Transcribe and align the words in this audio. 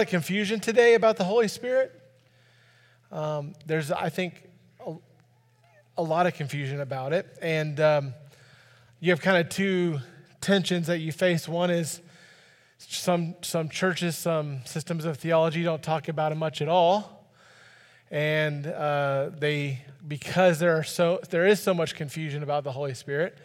of 0.00 0.08
confusion 0.08 0.60
today 0.60 0.94
about 0.94 1.16
the 1.16 1.24
Holy 1.24 1.48
Spirit. 1.48 1.92
Um, 3.12 3.54
there's, 3.66 3.90
I 3.90 4.08
think, 4.08 4.48
a, 4.84 4.94
a, 5.98 6.02
lot 6.02 6.26
of 6.26 6.34
confusion 6.34 6.80
about 6.80 7.12
it. 7.12 7.26
And 7.42 7.78
um, 7.80 8.14
you 9.00 9.10
have 9.10 9.20
kind 9.20 9.36
of 9.36 9.48
two 9.48 10.00
tensions 10.40 10.86
that 10.86 10.98
you 10.98 11.12
face. 11.12 11.46
One 11.46 11.70
is 11.70 12.00
some, 12.78 13.34
some 13.42 13.68
churches, 13.68 14.16
some 14.16 14.60
systems 14.64 15.04
of 15.04 15.18
theology 15.18 15.62
don't 15.62 15.82
talk 15.82 16.08
about 16.08 16.32
it 16.32 16.36
much 16.36 16.62
at 16.62 16.68
all. 16.68 17.26
And 18.10 18.66
uh, 18.66 19.30
they, 19.38 19.84
because 20.06 20.58
there, 20.58 20.76
are 20.76 20.84
so, 20.84 21.20
there 21.30 21.46
is 21.46 21.60
so 21.60 21.74
much 21.74 21.94
confusion 21.94 22.42
about 22.42 22.64
the 22.64 22.72
Holy 22.72 22.94
Spirit, 22.94 23.38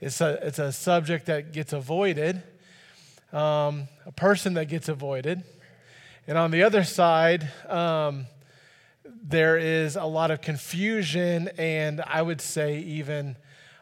it's 0.00 0.20
a, 0.20 0.38
it's 0.46 0.58
a 0.58 0.72
subject 0.72 1.26
that 1.26 1.52
gets 1.52 1.72
avoided, 1.74 2.42
um, 3.32 3.88
a 4.06 4.12
person 4.16 4.54
that 4.54 4.66
gets 4.66 4.88
avoided. 4.88 5.44
And 6.26 6.36
on 6.36 6.50
the 6.50 6.62
other 6.62 6.84
side, 6.84 7.48
um, 7.68 8.26
there 9.22 9.56
is 9.56 9.96
a 9.96 10.04
lot 10.04 10.30
of 10.30 10.40
confusion, 10.40 11.48
and 11.56 12.02
I 12.02 12.20
would 12.20 12.40
say 12.40 12.78
even 12.80 13.36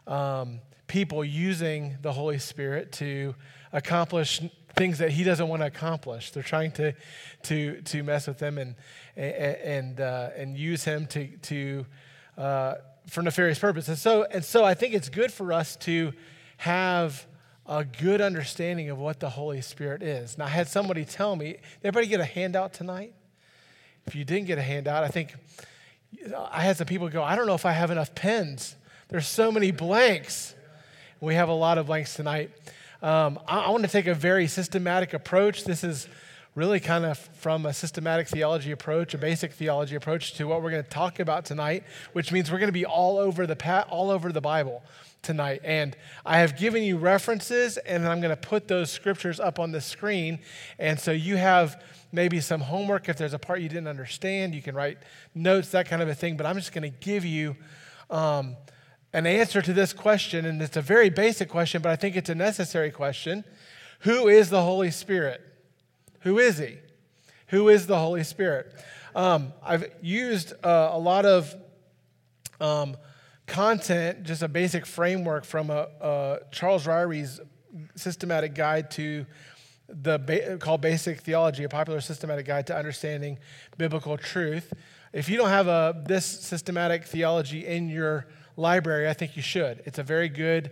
um, 0.07 0.61
people 0.87 1.25
using 1.25 1.97
the 2.01 2.13
Holy 2.13 2.39
Spirit 2.39 2.93
to 2.93 3.35
accomplish 3.73 4.41
things 4.77 4.99
that 4.99 5.11
He 5.11 5.25
doesn't 5.25 5.49
want 5.49 5.63
to 5.63 5.67
accomplish. 5.67 6.31
They're 6.31 6.43
trying 6.43 6.73
to 6.73 6.95
to 7.45 7.83
to 7.83 8.03
mess 8.03 8.29
with 8.29 8.41
Him 8.41 8.59
and 8.59 8.77
and 9.17 10.01
uh, 10.01 10.31
and 10.37 10.57
use 10.57 10.85
Him 10.85 11.07
to 11.09 11.27
to 11.27 11.87
uh, 12.37 12.75
for 13.09 13.23
nefarious 13.23 13.59
purposes. 13.59 13.89
And 13.89 13.99
so 13.99 14.23
and 14.25 14.45
so, 14.45 14.65
I 14.65 14.75
think 14.75 14.95
it's 14.95 15.09
good 15.09 15.33
for 15.33 15.53
us 15.53 15.77
to 15.77 16.13
have 16.59 17.27
a 17.69 17.85
good 17.85 18.23
understanding 18.23 18.89
of 18.89 18.99
what 18.99 19.21
the 19.21 19.29
Holy 19.29 19.61
Spirit 19.61 20.03
is. 20.03 20.39
Now, 20.39 20.47
I 20.47 20.49
had 20.49 20.69
somebody 20.69 21.05
tell 21.05 21.37
me, 21.37 21.59
everybody 21.85 22.07
get 22.07 22.19
a 22.19 22.25
handout 22.25 22.73
tonight? 22.73 23.13
If 24.07 24.15
you 24.15 24.25
didn't 24.25 24.47
get 24.47 24.57
a 24.57 24.63
handout, 24.63 25.05
I 25.05 25.09
think 25.09 25.35
I 26.51 26.63
had 26.63 26.79
some 26.79 26.87
people 26.87 27.11
go, 27.11 27.23
I 27.23 27.37
don't 27.37 27.47
know 27.47 27.55
if 27.55 27.67
I 27.67 27.73
have 27.73 27.91
enough 27.91 28.15
pens. 28.15 28.75
There's 29.09 29.29
so 29.29 29.53
many 29.53 29.71
blanks. 29.71 30.55
We 31.21 31.35
have 31.35 31.51
a 31.51 31.55
lot 31.55 31.77
of 31.77 31.87
blanks 31.87 32.15
tonight. 32.15 32.51
Um, 33.03 33.39
I, 33.47 33.61
I 33.61 33.71
want 33.71 33.85
to 33.85 33.91
take 33.91 34.07
a 34.07 34.15
very 34.15 34.47
systematic 34.47 35.13
approach. 35.13 35.65
This 35.65 35.85
is 35.85 36.09
really 36.59 36.81
kind 36.81 37.05
of 37.05 37.17
from 37.17 37.65
a 37.67 37.73
systematic 37.73 38.27
theology 38.27 38.73
approach, 38.73 39.15
a 39.15 39.19
basic 39.19 39.53
theology 39.53 39.95
approach 39.95 40.35
to 40.35 40.49
what 40.49 40.61
we're 40.61 40.73
going 40.73 40.83
to 40.83 40.91
talk 40.91 41.21
about 41.21 41.45
tonight, 41.45 41.85
which 42.15 42.33
means 42.33 42.51
we're 42.51 42.59
going 42.59 42.67
to 42.67 42.73
be 42.73 42.85
all 42.85 43.17
over 43.17 43.47
the 43.47 43.87
all 43.89 44.11
over 44.11 44.33
the 44.33 44.41
Bible 44.41 44.83
tonight. 45.23 45.61
And 45.63 45.97
I 46.27 46.39
have 46.39 46.59
given 46.59 46.83
you 46.83 46.97
references, 46.97 47.77
and 47.77 48.05
I'm 48.09 48.21
going 48.21 48.37
to 48.37 48.49
put 48.49 48.67
those 48.67 48.91
scriptures 48.91 49.39
up 49.39 49.61
on 49.61 49.71
the 49.71 49.81
screen. 49.81 50.41
And 50.81 50.99
so 50.99 51.13
you 51.13 51.37
have 51.37 51.81
maybe 52.11 52.41
some 52.41 52.61
homework. 52.61 53.09
If 53.09 53.17
there's 53.19 53.35
a 53.35 53.39
part 53.39 53.61
you 53.61 53.69
didn't 53.69 53.87
understand, 53.87 54.53
you 54.53 54.61
can 54.61 54.75
write 54.75 54.99
notes, 55.37 55.71
that 55.71 55.87
kind 55.87 56.03
of 56.03 56.09
a 56.09 56.15
thing. 56.15 56.37
But 56.37 56.45
I'm 56.45 56.57
just 56.57 56.73
going 56.73 56.91
to 56.91 56.99
give 56.99 57.25
you 57.25 57.55
um, 58.11 58.57
an 59.13 59.29
answer 59.29 59.63
to 59.63 59.73
this 59.73 59.93
question. 59.93 60.45
And 60.45 60.61
it's 60.61 60.77
a 60.77 60.83
very 60.83 61.09
basic 61.09 61.49
question, 61.49 61.83
but 61.83 61.93
I 61.93 61.97
think 61.97 62.17
it's 62.17 62.31
a 62.31 62.35
necessary 62.35 62.91
question. 62.91 63.45
Who 64.01 64.27
is 64.27 64.51
the 64.51 64.63
Holy 64.63 64.91
Spirit? 64.91 65.48
Who 66.21 66.39
is 66.39 66.59
He? 66.59 66.79
Who 67.49 67.69
is 67.69 67.87
the 67.87 67.99
Holy 67.99 68.25
Spirit? 68.25 68.75
Um, 69.15 69.53
I've 69.65 69.91
used 70.03 70.53
uh, 70.65 70.91
a 70.93 70.99
lot 70.99 71.25
of 71.25 71.55
um, 72.61 72.97
content, 73.47 74.23
just 74.25 74.43
a 74.43 74.49
basic 74.49 74.87
framework 74.87 75.45
from 75.45 75.71
a, 75.71 75.89
a 76.01 76.39
Charles 76.51 76.87
Ryrie's 76.87 77.41
systematic 77.97 78.55
guide 78.55 78.91
to 78.93 79.27
the 79.89 80.19
ba- 80.19 80.59
called 80.59 80.81
Basic 80.81 81.21
Theology, 81.21 81.65
a 81.65 81.69
popular 81.69 82.01
systematic 82.01 82.47
guide 82.47 82.67
to 82.67 82.77
understanding 82.77 83.39
biblical 83.77 84.17
truth. 84.19 84.73
If 85.13 85.29
you 85.29 85.39
don't 85.39 85.49
have 85.49 85.69
a, 85.69 86.03
this 86.07 86.27
systematic 86.27 87.05
theology 87.05 87.67
in 87.67 87.89
your 87.89 88.27
library, 88.57 89.09
I 89.09 89.15
think 89.15 89.37
you 89.37 89.43
should. 89.43 89.83
It's 89.87 89.99
a 89.99 90.03
very 90.03 90.29
good, 90.29 90.71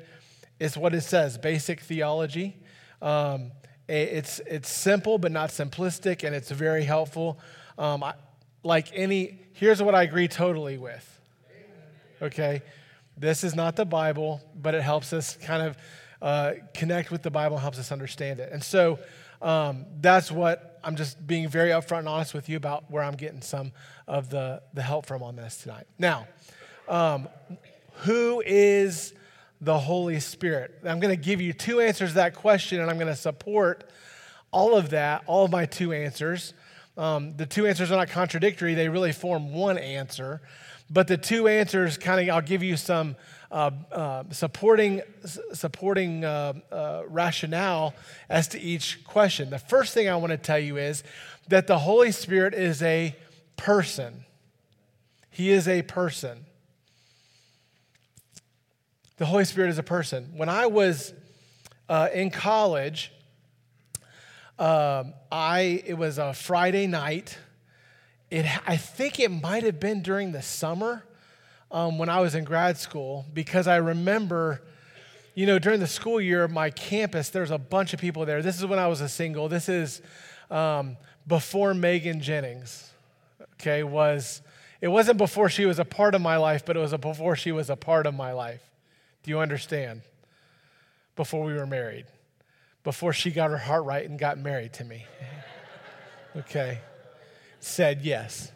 it's 0.60 0.76
what 0.76 0.94
it 0.94 1.00
says, 1.00 1.38
basic 1.38 1.80
theology. 1.80 2.58
Um, 3.00 3.52
it's, 3.88 4.40
it's 4.46 4.68
simple 4.68 5.18
but 5.18 5.32
not 5.32 5.50
simplistic, 5.50 6.24
and 6.24 6.34
it's 6.34 6.50
very 6.50 6.84
helpful. 6.84 7.38
Um, 7.78 8.02
I, 8.02 8.14
like 8.62 8.88
any, 8.92 9.38
here's 9.52 9.82
what 9.82 9.94
I 9.94 10.02
agree 10.02 10.28
totally 10.28 10.78
with. 10.78 11.20
Okay? 12.20 12.62
This 13.16 13.44
is 13.44 13.54
not 13.54 13.76
the 13.76 13.84
Bible, 13.84 14.40
but 14.54 14.74
it 14.74 14.82
helps 14.82 15.12
us 15.12 15.36
kind 15.36 15.62
of 15.62 15.76
uh, 16.20 16.52
connect 16.74 17.10
with 17.10 17.22
the 17.22 17.30
Bible, 17.30 17.58
helps 17.58 17.78
us 17.78 17.92
understand 17.92 18.40
it. 18.40 18.52
And 18.52 18.62
so 18.62 18.98
um, 19.40 19.86
that's 20.00 20.30
what 20.30 20.80
I'm 20.82 20.96
just 20.96 21.26
being 21.26 21.48
very 21.48 21.70
upfront 21.70 22.00
and 22.00 22.08
honest 22.08 22.34
with 22.34 22.48
you 22.48 22.56
about 22.56 22.90
where 22.90 23.02
I'm 23.02 23.16
getting 23.16 23.42
some 23.42 23.72
of 24.06 24.30
the, 24.30 24.62
the 24.74 24.82
help 24.82 25.06
from 25.06 25.22
on 25.22 25.36
this 25.36 25.58
tonight. 25.58 25.86
Now, 25.98 26.26
um, 26.88 27.28
who 28.04 28.42
is 28.44 29.14
the 29.60 29.78
Holy 29.78 30.20
Spirit? 30.20 30.78
I'm 30.84 31.00
going 31.00 31.16
to 31.16 31.22
give 31.22 31.40
you 31.40 31.52
two 31.52 31.80
answers 31.80 32.10
to 32.10 32.14
that 32.16 32.34
question, 32.34 32.80
and 32.80 32.90
I'm 32.90 32.96
going 32.96 33.06
to 33.08 33.16
support 33.16 33.90
all 34.50 34.76
of 34.76 34.90
that, 34.90 35.22
all 35.26 35.44
of 35.44 35.50
my 35.50 35.66
two 35.66 35.92
answers. 35.92 36.54
Um, 36.96 37.36
the 37.36 37.46
two 37.46 37.66
answers 37.66 37.92
are 37.92 37.96
not 37.96 38.08
contradictory, 38.08 38.74
they 38.74 38.88
really 38.88 39.12
form 39.12 39.52
one 39.52 39.78
answer. 39.78 40.40
But 40.88 41.08
the 41.08 41.16
two 41.16 41.48
answers 41.48 41.98
kind 41.98 42.28
of, 42.28 42.34
I'll 42.34 42.40
give 42.40 42.62
you 42.62 42.76
some 42.76 43.16
uh, 43.50 43.70
uh, 43.92 44.24
supporting, 44.30 45.02
supporting 45.52 46.24
uh, 46.24 46.54
uh, 46.70 47.02
rationale 47.08 47.94
as 48.28 48.48
to 48.48 48.60
each 48.60 49.04
question. 49.04 49.50
The 49.50 49.58
first 49.58 49.94
thing 49.94 50.08
I 50.08 50.16
want 50.16 50.30
to 50.30 50.36
tell 50.36 50.58
you 50.58 50.76
is 50.76 51.02
that 51.48 51.66
the 51.66 51.78
Holy 51.78 52.12
Spirit 52.12 52.54
is 52.54 52.82
a 52.82 53.16
person. 53.56 54.24
He 55.30 55.50
is 55.50 55.68
a 55.68 55.82
person. 55.82 56.46
The 59.18 59.24
Holy 59.24 59.46
Spirit 59.46 59.70
is 59.70 59.78
a 59.78 59.82
person. 59.82 60.32
When 60.36 60.50
I 60.50 60.66
was 60.66 61.14
uh, 61.88 62.08
in 62.12 62.30
college, 62.30 63.12
um, 64.58 65.14
I 65.32 65.82
it 65.86 65.94
was 65.94 66.18
a 66.18 66.34
Friday 66.34 66.86
night. 66.86 67.38
It, 68.30 68.44
I 68.68 68.76
think 68.76 69.18
it 69.18 69.30
might 69.30 69.62
have 69.62 69.80
been 69.80 70.02
during 70.02 70.32
the 70.32 70.42
summer 70.42 71.02
um, 71.70 71.96
when 71.96 72.10
I 72.10 72.20
was 72.20 72.34
in 72.34 72.44
grad 72.44 72.76
school 72.76 73.24
because 73.32 73.66
I 73.66 73.76
remember, 73.76 74.62
you 75.34 75.46
know, 75.46 75.58
during 75.58 75.80
the 75.80 75.86
school 75.86 76.20
year, 76.20 76.46
my 76.46 76.68
campus, 76.68 77.30
there's 77.30 77.50
a 77.50 77.58
bunch 77.58 77.94
of 77.94 78.00
people 78.00 78.26
there. 78.26 78.42
This 78.42 78.58
is 78.58 78.66
when 78.66 78.78
I 78.78 78.86
was 78.86 79.00
a 79.00 79.08
single. 79.08 79.48
This 79.48 79.70
is 79.70 80.02
um, 80.50 80.98
before 81.26 81.72
Megan 81.72 82.20
Jennings, 82.20 82.90
okay, 83.54 83.82
was, 83.82 84.42
it 84.82 84.88
wasn't 84.88 85.16
before 85.16 85.48
she 85.48 85.64
was 85.64 85.78
a 85.78 85.86
part 85.86 86.14
of 86.14 86.20
my 86.20 86.36
life, 86.36 86.66
but 86.66 86.76
it 86.76 86.80
was 86.80 86.92
before 86.92 87.34
she 87.34 87.50
was 87.50 87.70
a 87.70 87.76
part 87.76 88.06
of 88.06 88.14
my 88.14 88.32
life. 88.32 88.60
Do 89.26 89.32
you 89.32 89.40
understand? 89.40 90.02
Before 91.16 91.44
we 91.44 91.54
were 91.54 91.66
married, 91.66 92.06
before 92.84 93.12
she 93.12 93.32
got 93.32 93.50
her 93.50 93.58
heart 93.58 93.84
right 93.84 94.08
and 94.08 94.20
got 94.20 94.38
married 94.38 94.74
to 94.74 94.84
me. 94.84 95.04
okay, 96.36 96.78
said 97.58 98.02
yes. 98.02 98.52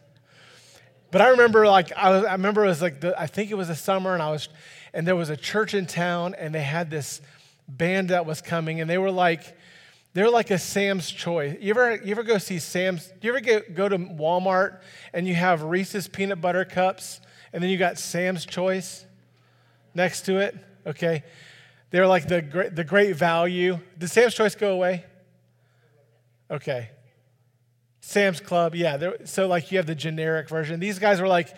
But 1.11 1.23
I 1.23 1.31
remember, 1.31 1.67
like, 1.67 1.91
I, 1.97 2.11
was, 2.11 2.25
I 2.25 2.33
remember 2.33 2.65
it 2.65 2.69
was 2.69 2.81
like, 2.81 3.01
the, 3.01 3.21
I 3.21 3.27
think 3.27 3.51
it 3.51 3.57
was 3.57 3.67
the 3.67 3.75
summer, 3.75 4.15
and 4.15 4.23
I 4.23 4.31
was, 4.31 4.49
and 4.95 5.05
there 5.05 5.17
was 5.17 5.29
a 5.29 5.37
church 5.37 5.75
in 5.75 5.87
town, 5.87 6.37
and 6.39 6.55
they 6.55 6.63
had 6.63 6.89
this 6.89 7.21
band 7.67 8.11
that 8.11 8.25
was 8.25 8.41
coming, 8.41 8.81
and 8.81 8.89
they 8.89 8.99
were 8.99 9.11
like, 9.11 9.57
they're 10.13 10.31
like 10.31 10.53
a 10.53 10.59
Sam's 10.59 11.11
Choice. 11.11 11.57
You 11.61 11.71
ever, 11.71 11.97
you 11.97 12.13
ever 12.13 12.23
go 12.23 12.39
see 12.39 12.61
Sam's? 12.61 13.13
You 13.23 13.31
ever 13.31 13.41
get, 13.41 13.75
go 13.75 13.89
to 13.89 13.99
Walmart 13.99 14.83
and 15.13 15.27
you 15.27 15.35
have 15.35 15.65
Reese's 15.65 16.07
peanut 16.07 16.41
butter 16.41 16.65
cups, 16.65 17.21
and 17.53 17.61
then 17.61 17.71
you 17.71 17.77
got 17.77 17.99
Sam's 17.99 18.47
Choice 18.47 19.07
next 19.95 20.23
to 20.27 20.39
it? 20.39 20.57
Okay, 20.87 21.25
they're 21.91 22.07
like 22.07 22.29
the 22.29 22.43
great, 22.43 22.75
the 22.75 22.85
great 22.85 23.17
value. 23.17 23.79
Did 23.99 24.09
Sam's 24.09 24.35
Choice 24.35 24.55
go 24.55 24.73
away? 24.73 25.05
Okay, 26.51 26.91
Sam's 28.01 28.41
Club, 28.41 28.75
yeah. 28.75 29.13
So 29.25 29.47
like 29.47 29.71
you 29.71 29.79
have 29.79 29.87
the 29.87 29.95
generic 29.95 30.49
version. 30.49 30.81
These 30.81 30.99
guys 30.99 31.21
were 31.21 31.29
like, 31.29 31.55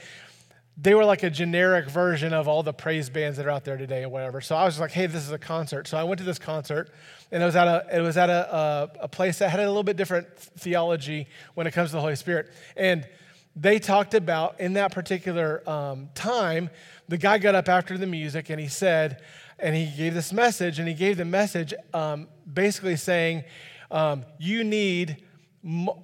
they 0.76 0.94
were 0.94 1.05
like 1.05 1.23
a 1.23 1.31
generic 1.31 1.88
version 1.88 2.32
of 2.32 2.49
all 2.49 2.62
the 2.62 2.73
praise 2.73 3.11
bands 3.11 3.37
that 3.37 3.46
are 3.46 3.50
out 3.50 3.64
there 3.64 3.76
today 3.76 4.05
or 4.05 4.08
whatever. 4.08 4.40
So 4.40 4.56
I 4.56 4.64
was 4.64 4.81
like, 4.81 4.90
hey, 4.90 5.06
this 5.06 5.23
is 5.23 5.31
a 5.31 5.38
concert. 5.38 5.87
So 5.87 5.99
I 5.99 6.05
went 6.05 6.19
to 6.19 6.25
this 6.25 6.38
concert, 6.38 6.90
and 7.31 7.43
it 7.43 7.46
was 7.46 7.56
at 7.56 7.69
a 7.69 7.87
it 7.93 8.00
was 8.00 8.17
at 8.17 8.31
a, 8.31 8.55
a, 8.55 8.90
a 9.00 9.08
place 9.08 9.38
that 9.38 9.50
had 9.50 9.61
a 9.61 9.67
little 9.67 9.82
bit 9.82 9.96
different 9.96 10.26
theology 10.37 11.26
when 11.55 11.67
it 11.67 11.73
comes 11.73 11.90
to 11.90 11.96
the 11.96 12.00
Holy 12.00 12.17
Spirit. 12.17 12.50
And 12.76 13.06
they 13.54 13.78
talked 13.78 14.14
about 14.14 14.60
in 14.60 14.75
that 14.75 14.93
particular 14.93 15.69
um, 15.69 16.08
time, 16.14 16.70
the 17.08 17.19
guy 17.19 17.38
got 17.38 17.54
up 17.54 17.69
after 17.69 17.99
the 17.99 18.06
music 18.06 18.50
and 18.50 18.60
he 18.60 18.69
said, 18.69 19.22
and 19.58 19.76
he 19.76 19.87
gave 19.96 20.14
this 20.14 20.32
message, 20.32 20.78
and 20.78 20.88
he 20.88 20.94
gave 20.94 21.16
the 21.16 21.25
message 21.25 21.72
um, 21.94 22.26
basically 22.52 22.96
saying, 22.96 23.44
um, 23.90 24.25
you 24.38 24.64
need 24.64 25.25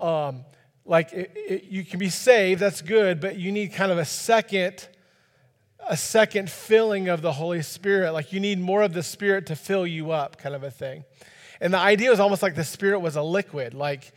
um, 0.01 0.45
like 0.85 1.13
it, 1.13 1.33
it, 1.35 1.65
you 1.65 1.85
can 1.85 1.99
be 1.99 2.09
saved, 2.09 2.61
that's 2.61 2.83
good, 2.83 3.21
but 3.21 3.37
you 3.37 3.51
need 3.51 3.73
kind 3.73 3.91
of 3.91 3.99
a 3.99 4.05
second, 4.05 4.89
a 5.89 5.97
second 5.97 6.49
filling 6.51 7.09
of 7.09 7.21
the 7.21 7.33
Holy 7.33 7.63
Spirit. 7.63 8.13
Like 8.13 8.33
you 8.33 8.41
need 8.41 8.61
more 8.61 8.83
of 8.83 8.93
the 8.93 9.03
Spirit 9.03 9.47
to 9.47 9.57
fill 9.57 9.87
you 9.87 10.13
up, 10.13 10.39
kind 10.39 10.55
of 10.55 10.63
a 10.63 10.71
thing. 10.71 11.05
And 11.61 11.75
the 11.75 11.79
idea 11.79 12.11
was 12.11 12.21
almost 12.21 12.43
like 12.43 12.55
the 12.55 12.63
Spirit 12.65 13.01
was 13.01 13.17
a 13.17 13.23
liquid, 13.23 13.75
like 13.75 14.13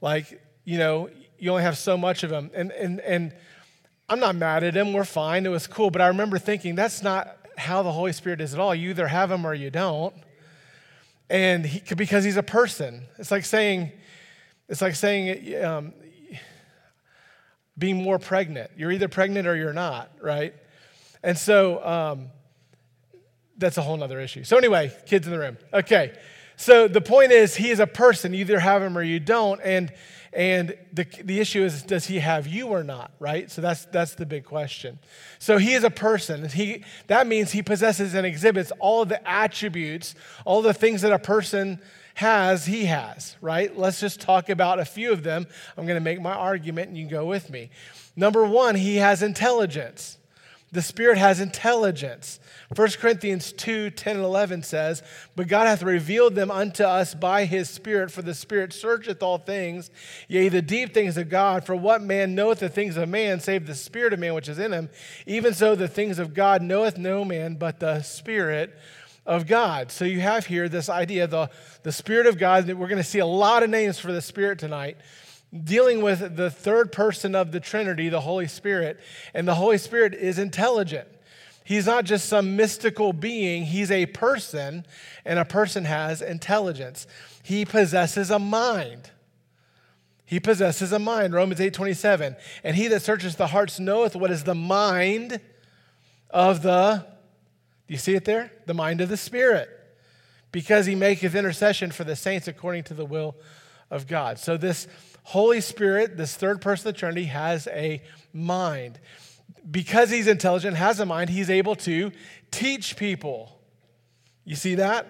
Like, 0.00 0.42
you 0.64 0.76
know, 0.76 1.08
you 1.44 1.50
only 1.50 1.62
have 1.62 1.76
so 1.76 1.98
much 1.98 2.22
of 2.22 2.30
them. 2.30 2.50
And, 2.54 2.72
and, 2.72 3.00
and 3.00 3.32
I'm 4.08 4.18
not 4.18 4.34
mad 4.34 4.64
at 4.64 4.74
him. 4.74 4.94
We're 4.94 5.04
fine. 5.04 5.44
It 5.44 5.50
was 5.50 5.66
cool. 5.66 5.90
But 5.90 6.00
I 6.00 6.06
remember 6.08 6.38
thinking, 6.38 6.74
that's 6.74 7.02
not 7.02 7.36
how 7.58 7.82
the 7.82 7.92
Holy 7.92 8.14
Spirit 8.14 8.40
is 8.40 8.54
at 8.54 8.60
all. 8.60 8.74
You 8.74 8.88
either 8.88 9.06
have 9.06 9.30
him 9.30 9.46
or 9.46 9.52
you 9.52 9.70
don't. 9.70 10.14
And 11.28 11.66
he, 11.66 11.94
because 11.94 12.24
he's 12.24 12.38
a 12.38 12.42
person. 12.42 13.02
It's 13.18 13.30
like 13.30 13.44
saying, 13.44 13.92
it's 14.70 14.80
like 14.80 14.94
saying, 14.94 15.62
um, 15.62 15.92
being 17.76 18.02
more 18.02 18.18
pregnant. 18.18 18.70
You're 18.74 18.92
either 18.92 19.08
pregnant 19.08 19.46
or 19.46 19.54
you're 19.54 19.74
not, 19.74 20.10
right? 20.22 20.54
And 21.22 21.36
so 21.36 21.84
um, 21.84 22.28
that's 23.58 23.76
a 23.76 23.82
whole 23.82 24.02
other 24.02 24.18
issue. 24.18 24.44
So, 24.44 24.56
anyway, 24.56 24.96
kids 25.06 25.26
in 25.26 25.32
the 25.32 25.38
room. 25.38 25.58
Okay. 25.74 26.16
So 26.56 26.88
the 26.88 27.00
point 27.02 27.32
is, 27.32 27.54
he 27.56 27.68
is 27.68 27.80
a 27.80 27.86
person. 27.86 28.32
You 28.32 28.40
either 28.40 28.60
have 28.60 28.80
him 28.80 28.96
or 28.96 29.02
you 29.02 29.20
don't. 29.20 29.60
And 29.62 29.92
and 30.34 30.76
the, 30.92 31.06
the 31.22 31.38
issue 31.38 31.62
is, 31.62 31.82
does 31.82 32.06
he 32.06 32.18
have 32.18 32.46
you 32.46 32.68
or 32.68 32.82
not, 32.82 33.12
right? 33.20 33.50
So 33.50 33.62
that's, 33.62 33.84
that's 33.86 34.14
the 34.16 34.26
big 34.26 34.44
question. 34.44 34.98
So 35.38 35.58
he 35.58 35.74
is 35.74 35.84
a 35.84 35.90
person. 35.90 36.48
He, 36.48 36.84
that 37.06 37.26
means 37.26 37.52
he 37.52 37.62
possesses 37.62 38.14
and 38.14 38.26
exhibits 38.26 38.72
all 38.80 39.02
of 39.02 39.08
the 39.08 39.28
attributes, 39.28 40.14
all 40.44 40.60
the 40.60 40.74
things 40.74 41.02
that 41.02 41.12
a 41.12 41.18
person 41.18 41.80
has, 42.14 42.66
he 42.66 42.86
has, 42.86 43.36
right? 43.40 43.76
Let's 43.76 44.00
just 44.00 44.20
talk 44.20 44.48
about 44.48 44.80
a 44.80 44.84
few 44.84 45.12
of 45.12 45.22
them. 45.22 45.46
I'm 45.76 45.86
going 45.86 45.96
to 45.96 46.04
make 46.04 46.20
my 46.20 46.34
argument 46.34 46.88
and 46.88 46.98
you 46.98 47.04
can 47.04 47.10
go 47.10 47.26
with 47.26 47.48
me. 47.50 47.70
Number 48.16 48.44
one, 48.44 48.74
he 48.74 48.96
has 48.96 49.22
intelligence. 49.22 50.18
The 50.74 50.82
Spirit 50.82 51.18
has 51.18 51.38
intelligence. 51.38 52.40
1 52.74 52.88
Corinthians 52.98 53.52
2 53.52 53.90
10 53.90 54.16
and 54.16 54.24
11 54.24 54.64
says, 54.64 55.04
But 55.36 55.46
God 55.46 55.68
hath 55.68 55.84
revealed 55.84 56.34
them 56.34 56.50
unto 56.50 56.82
us 56.82 57.14
by 57.14 57.44
his 57.44 57.70
Spirit, 57.70 58.10
for 58.10 58.22
the 58.22 58.34
Spirit 58.34 58.72
searcheth 58.72 59.22
all 59.22 59.38
things, 59.38 59.92
yea, 60.26 60.48
the 60.48 60.60
deep 60.60 60.92
things 60.92 61.16
of 61.16 61.28
God. 61.28 61.64
For 61.64 61.76
what 61.76 62.02
man 62.02 62.34
knoweth 62.34 62.58
the 62.58 62.68
things 62.68 62.96
of 62.96 63.08
man, 63.08 63.38
save 63.38 63.68
the 63.68 63.74
Spirit 63.76 64.12
of 64.12 64.18
man 64.18 64.34
which 64.34 64.48
is 64.48 64.58
in 64.58 64.72
him? 64.72 64.90
Even 65.26 65.54
so, 65.54 65.76
the 65.76 65.86
things 65.86 66.18
of 66.18 66.34
God 66.34 66.60
knoweth 66.60 66.98
no 66.98 67.24
man 67.24 67.54
but 67.54 67.78
the 67.78 68.02
Spirit 68.02 68.76
of 69.24 69.46
God. 69.46 69.92
So 69.92 70.04
you 70.04 70.20
have 70.22 70.46
here 70.46 70.68
this 70.68 70.88
idea, 70.88 71.28
the, 71.28 71.50
the 71.84 71.92
Spirit 71.92 72.26
of 72.26 72.36
God, 72.36 72.66
that 72.66 72.76
we're 72.76 72.88
going 72.88 72.98
to 72.98 73.08
see 73.08 73.20
a 73.20 73.26
lot 73.26 73.62
of 73.62 73.70
names 73.70 74.00
for 74.00 74.10
the 74.10 74.20
Spirit 74.20 74.58
tonight 74.58 74.96
dealing 75.62 76.02
with 76.02 76.36
the 76.36 76.50
third 76.50 76.90
person 76.90 77.34
of 77.34 77.52
the 77.52 77.60
Trinity, 77.60 78.08
the 78.08 78.22
Holy 78.22 78.48
Spirit. 78.48 78.98
And 79.32 79.46
the 79.46 79.54
Holy 79.54 79.78
Spirit 79.78 80.14
is 80.14 80.38
intelligent. 80.38 81.08
He's 81.64 81.86
not 81.86 82.04
just 82.04 82.28
some 82.28 82.56
mystical 82.56 83.12
being, 83.12 83.64
he's 83.64 83.90
a 83.90 84.04
person, 84.06 84.84
and 85.24 85.38
a 85.38 85.46
person 85.46 85.86
has 85.86 86.20
intelligence. 86.20 87.06
He 87.42 87.64
possesses 87.64 88.30
a 88.30 88.38
mind. 88.38 89.10
He 90.26 90.40
possesses 90.40 90.92
a 90.92 90.98
mind, 90.98 91.32
Romans 91.32 91.60
8 91.60 91.72
27. 91.72 92.36
And 92.64 92.76
he 92.76 92.88
that 92.88 93.00
searches 93.00 93.36
the 93.36 93.46
hearts 93.46 93.78
knoweth 93.78 94.14
what 94.14 94.30
is 94.30 94.44
the 94.44 94.54
mind 94.54 95.40
of 96.28 96.62
the, 96.62 97.06
do 97.86 97.94
you 97.94 97.98
see 97.98 98.14
it 98.14 98.24
there? 98.24 98.52
The 98.66 98.74
mind 98.74 99.00
of 99.00 99.08
the 99.08 99.16
Spirit. 99.16 99.68
Because 100.52 100.86
he 100.86 100.94
maketh 100.94 101.34
intercession 101.34 101.92
for 101.92 102.04
the 102.04 102.16
saints 102.16 102.46
according 102.46 102.84
to 102.84 102.94
the 102.94 103.04
will 103.04 103.36
of 103.90 104.06
God. 104.06 104.38
So 104.38 104.56
this 104.56 104.86
Holy 105.24 105.60
Spirit, 105.60 106.16
this 106.16 106.36
third 106.36 106.60
person 106.60 106.86
of 106.88 106.94
the 106.94 106.98
Trinity, 106.98 107.24
has 107.24 107.66
a 107.68 108.02
mind. 108.32 109.00
Because 109.68 110.10
he's 110.10 110.26
intelligent, 110.26 110.76
has 110.76 111.00
a 111.00 111.06
mind, 111.06 111.30
he's 111.30 111.50
able 111.50 111.74
to 111.76 112.12
teach 112.50 112.96
people. 112.96 113.58
You 114.44 114.54
see 114.54 114.76
that? 114.76 115.06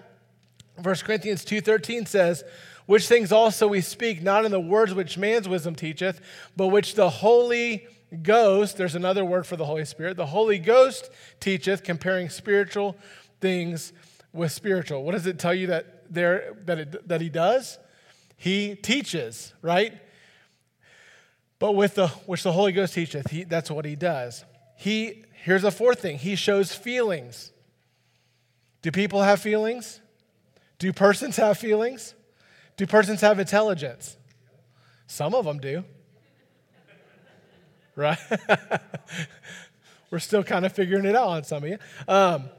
1 0.83 0.95
Corinthians 1.05 1.45
2:13 1.45 2.07
says, 2.07 2.45
"Which 2.87 3.07
things 3.07 3.33
also 3.33 3.67
we 3.67 3.81
speak, 3.81 4.23
not 4.23 4.45
in 4.45 4.53
the 4.53 4.61
words 4.61 4.95
which 4.95 5.19
man's 5.19 5.49
wisdom 5.49 5.75
teacheth, 5.75 6.21
but 6.57 6.69
which 6.69 6.95
the 6.95 7.11
Holy 7.11 7.87
Ghost, 8.23 8.77
there's 8.77 8.95
another 8.95 9.25
word 9.25 9.47
for 9.47 9.57
the 9.57 9.65
Holy 9.65 9.85
Spirit, 9.85 10.17
the 10.17 10.27
Holy 10.27 10.59
Ghost 10.59 11.11
teacheth, 11.41 11.83
comparing 11.83 12.29
spiritual 12.29 12.97
things 13.41 13.93
with 14.33 14.53
spiritual." 14.53 15.03
What 15.03 15.13
does 15.13 15.27
it 15.27 15.39
tell 15.41 15.55
you 15.55 15.67
that 15.69 16.13
there 16.13 16.55
that, 16.67 16.79
it, 16.79 17.09
that 17.09 17.21
he 17.21 17.29
does? 17.29 17.79
He 18.45 18.75
teaches, 18.75 19.55
right? 19.63 19.99
But 21.59 21.73
with 21.73 21.95
the 21.95 22.09
which 22.27 22.43
the 22.43 22.53
Holy 22.53 22.73
Ghost 22.73 22.93
teacheth, 22.93 23.31
he, 23.31 23.45
that's 23.45 23.71
what 23.71 23.87
he 23.87 23.97
does. 23.97 24.45
He 24.77 25.25
here's 25.45 25.65
a 25.65 25.71
fourth 25.71 26.01
thing. 26.01 26.19
He 26.19 26.37
shows 26.37 26.75
feelings. 26.75 27.53
Do 28.83 28.91
people 28.91 29.23
have 29.23 29.41
feelings? 29.41 29.99
Do 30.79 30.93
persons 30.93 31.37
have 31.37 31.57
feelings? 31.57 32.15
Do 32.77 32.87
persons 32.87 33.23
have 33.23 33.39
intelligence? 33.39 34.19
Some 35.07 35.35
of 35.35 35.47
them 35.47 35.59
do. 35.59 35.83
Right? 37.97 38.19
We're 40.11 40.19
still 40.19 40.45
kind 40.45 40.67
of 40.67 40.73
figuring 40.75 41.07
it 41.07 41.17
out 41.17 41.29
on 41.29 41.45
some 41.45 41.63
of 41.63 41.71
you. 41.71 41.79
Um, 42.07 42.51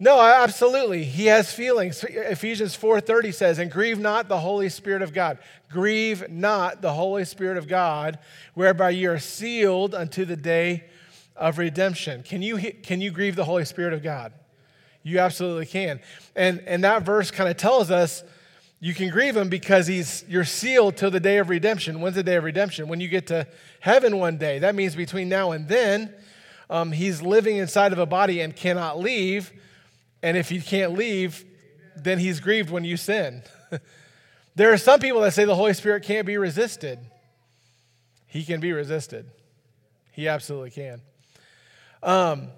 no, 0.00 0.20
absolutely. 0.20 1.02
He 1.02 1.26
has 1.26 1.52
feelings. 1.52 2.04
Ephesians 2.04 2.76
4:30 2.76 3.32
says, 3.32 3.58
"And 3.58 3.70
grieve 3.70 3.98
not 3.98 4.28
the 4.28 4.38
Holy 4.38 4.68
Spirit 4.68 5.02
of 5.02 5.12
God. 5.12 5.38
Grieve 5.68 6.30
not 6.30 6.82
the 6.82 6.92
Holy 6.92 7.24
Spirit 7.24 7.58
of 7.58 7.66
God, 7.66 8.18
whereby 8.54 8.90
you 8.90 9.10
are 9.10 9.18
sealed 9.18 9.96
unto 9.96 10.24
the 10.24 10.36
day 10.36 10.84
of 11.34 11.58
redemption." 11.58 12.22
Can 12.22 12.42
you 12.42 12.58
can 12.82 13.00
you 13.00 13.10
grieve 13.10 13.34
the 13.34 13.44
Holy 13.44 13.64
Spirit 13.64 13.92
of 13.92 14.02
God? 14.02 14.32
You 15.02 15.18
absolutely 15.18 15.66
can. 15.66 16.00
And 16.36 16.62
and 16.66 16.84
that 16.84 17.02
verse 17.02 17.32
kind 17.32 17.50
of 17.50 17.56
tells 17.56 17.90
us 17.90 18.22
you 18.78 18.94
can 18.94 19.10
grieve 19.10 19.36
him 19.36 19.48
because 19.48 19.88
he's 19.88 20.24
you're 20.28 20.44
sealed 20.44 20.96
till 20.96 21.10
the 21.10 21.18
day 21.18 21.38
of 21.38 21.48
redemption. 21.48 22.00
When's 22.00 22.14
the 22.14 22.22
day 22.22 22.36
of 22.36 22.44
redemption? 22.44 22.86
When 22.86 23.00
you 23.00 23.08
get 23.08 23.26
to 23.28 23.48
heaven 23.80 24.18
one 24.18 24.38
day. 24.38 24.60
That 24.60 24.76
means 24.76 24.94
between 24.94 25.28
now 25.28 25.50
and 25.50 25.66
then, 25.66 26.14
um, 26.70 26.92
he's 26.92 27.20
living 27.20 27.56
inside 27.56 27.92
of 27.92 27.98
a 27.98 28.06
body 28.06 28.40
and 28.40 28.54
cannot 28.54 29.00
leave 29.00 29.52
and 30.22 30.36
if 30.36 30.48
he 30.48 30.60
can't 30.60 30.94
leave, 30.94 31.44
then 31.96 32.18
he's 32.18 32.40
grieved 32.40 32.70
when 32.70 32.84
you 32.84 32.96
sin. 32.96 33.42
there 34.54 34.72
are 34.72 34.78
some 34.78 35.00
people 35.00 35.20
that 35.22 35.32
say 35.32 35.44
the 35.44 35.54
Holy 35.54 35.74
Spirit 35.74 36.02
can't 36.02 36.26
be 36.26 36.36
resisted. 36.36 36.98
He 38.26 38.44
can 38.44 38.60
be 38.60 38.72
resisted. 38.72 39.30
He 40.12 40.28
absolutely 40.28 40.70
can. 40.70 41.00
Um, 42.02 42.48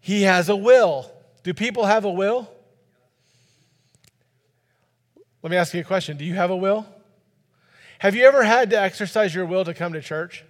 he 0.00 0.22
has 0.22 0.48
a 0.48 0.56
will. 0.56 1.10
Do 1.42 1.52
people 1.52 1.84
have 1.84 2.04
a 2.04 2.10
will? 2.10 2.50
Let 5.42 5.50
me 5.50 5.56
ask 5.56 5.74
you 5.74 5.80
a 5.80 5.84
question. 5.84 6.16
Do 6.16 6.24
you 6.24 6.34
have 6.34 6.50
a 6.50 6.56
will? 6.56 6.86
Have 7.98 8.14
you 8.14 8.24
ever 8.24 8.42
had 8.42 8.70
to 8.70 8.80
exercise 8.80 9.34
your 9.34 9.46
will 9.46 9.64
to 9.64 9.74
come 9.74 9.92
to 9.92 10.00
church? 10.00 10.44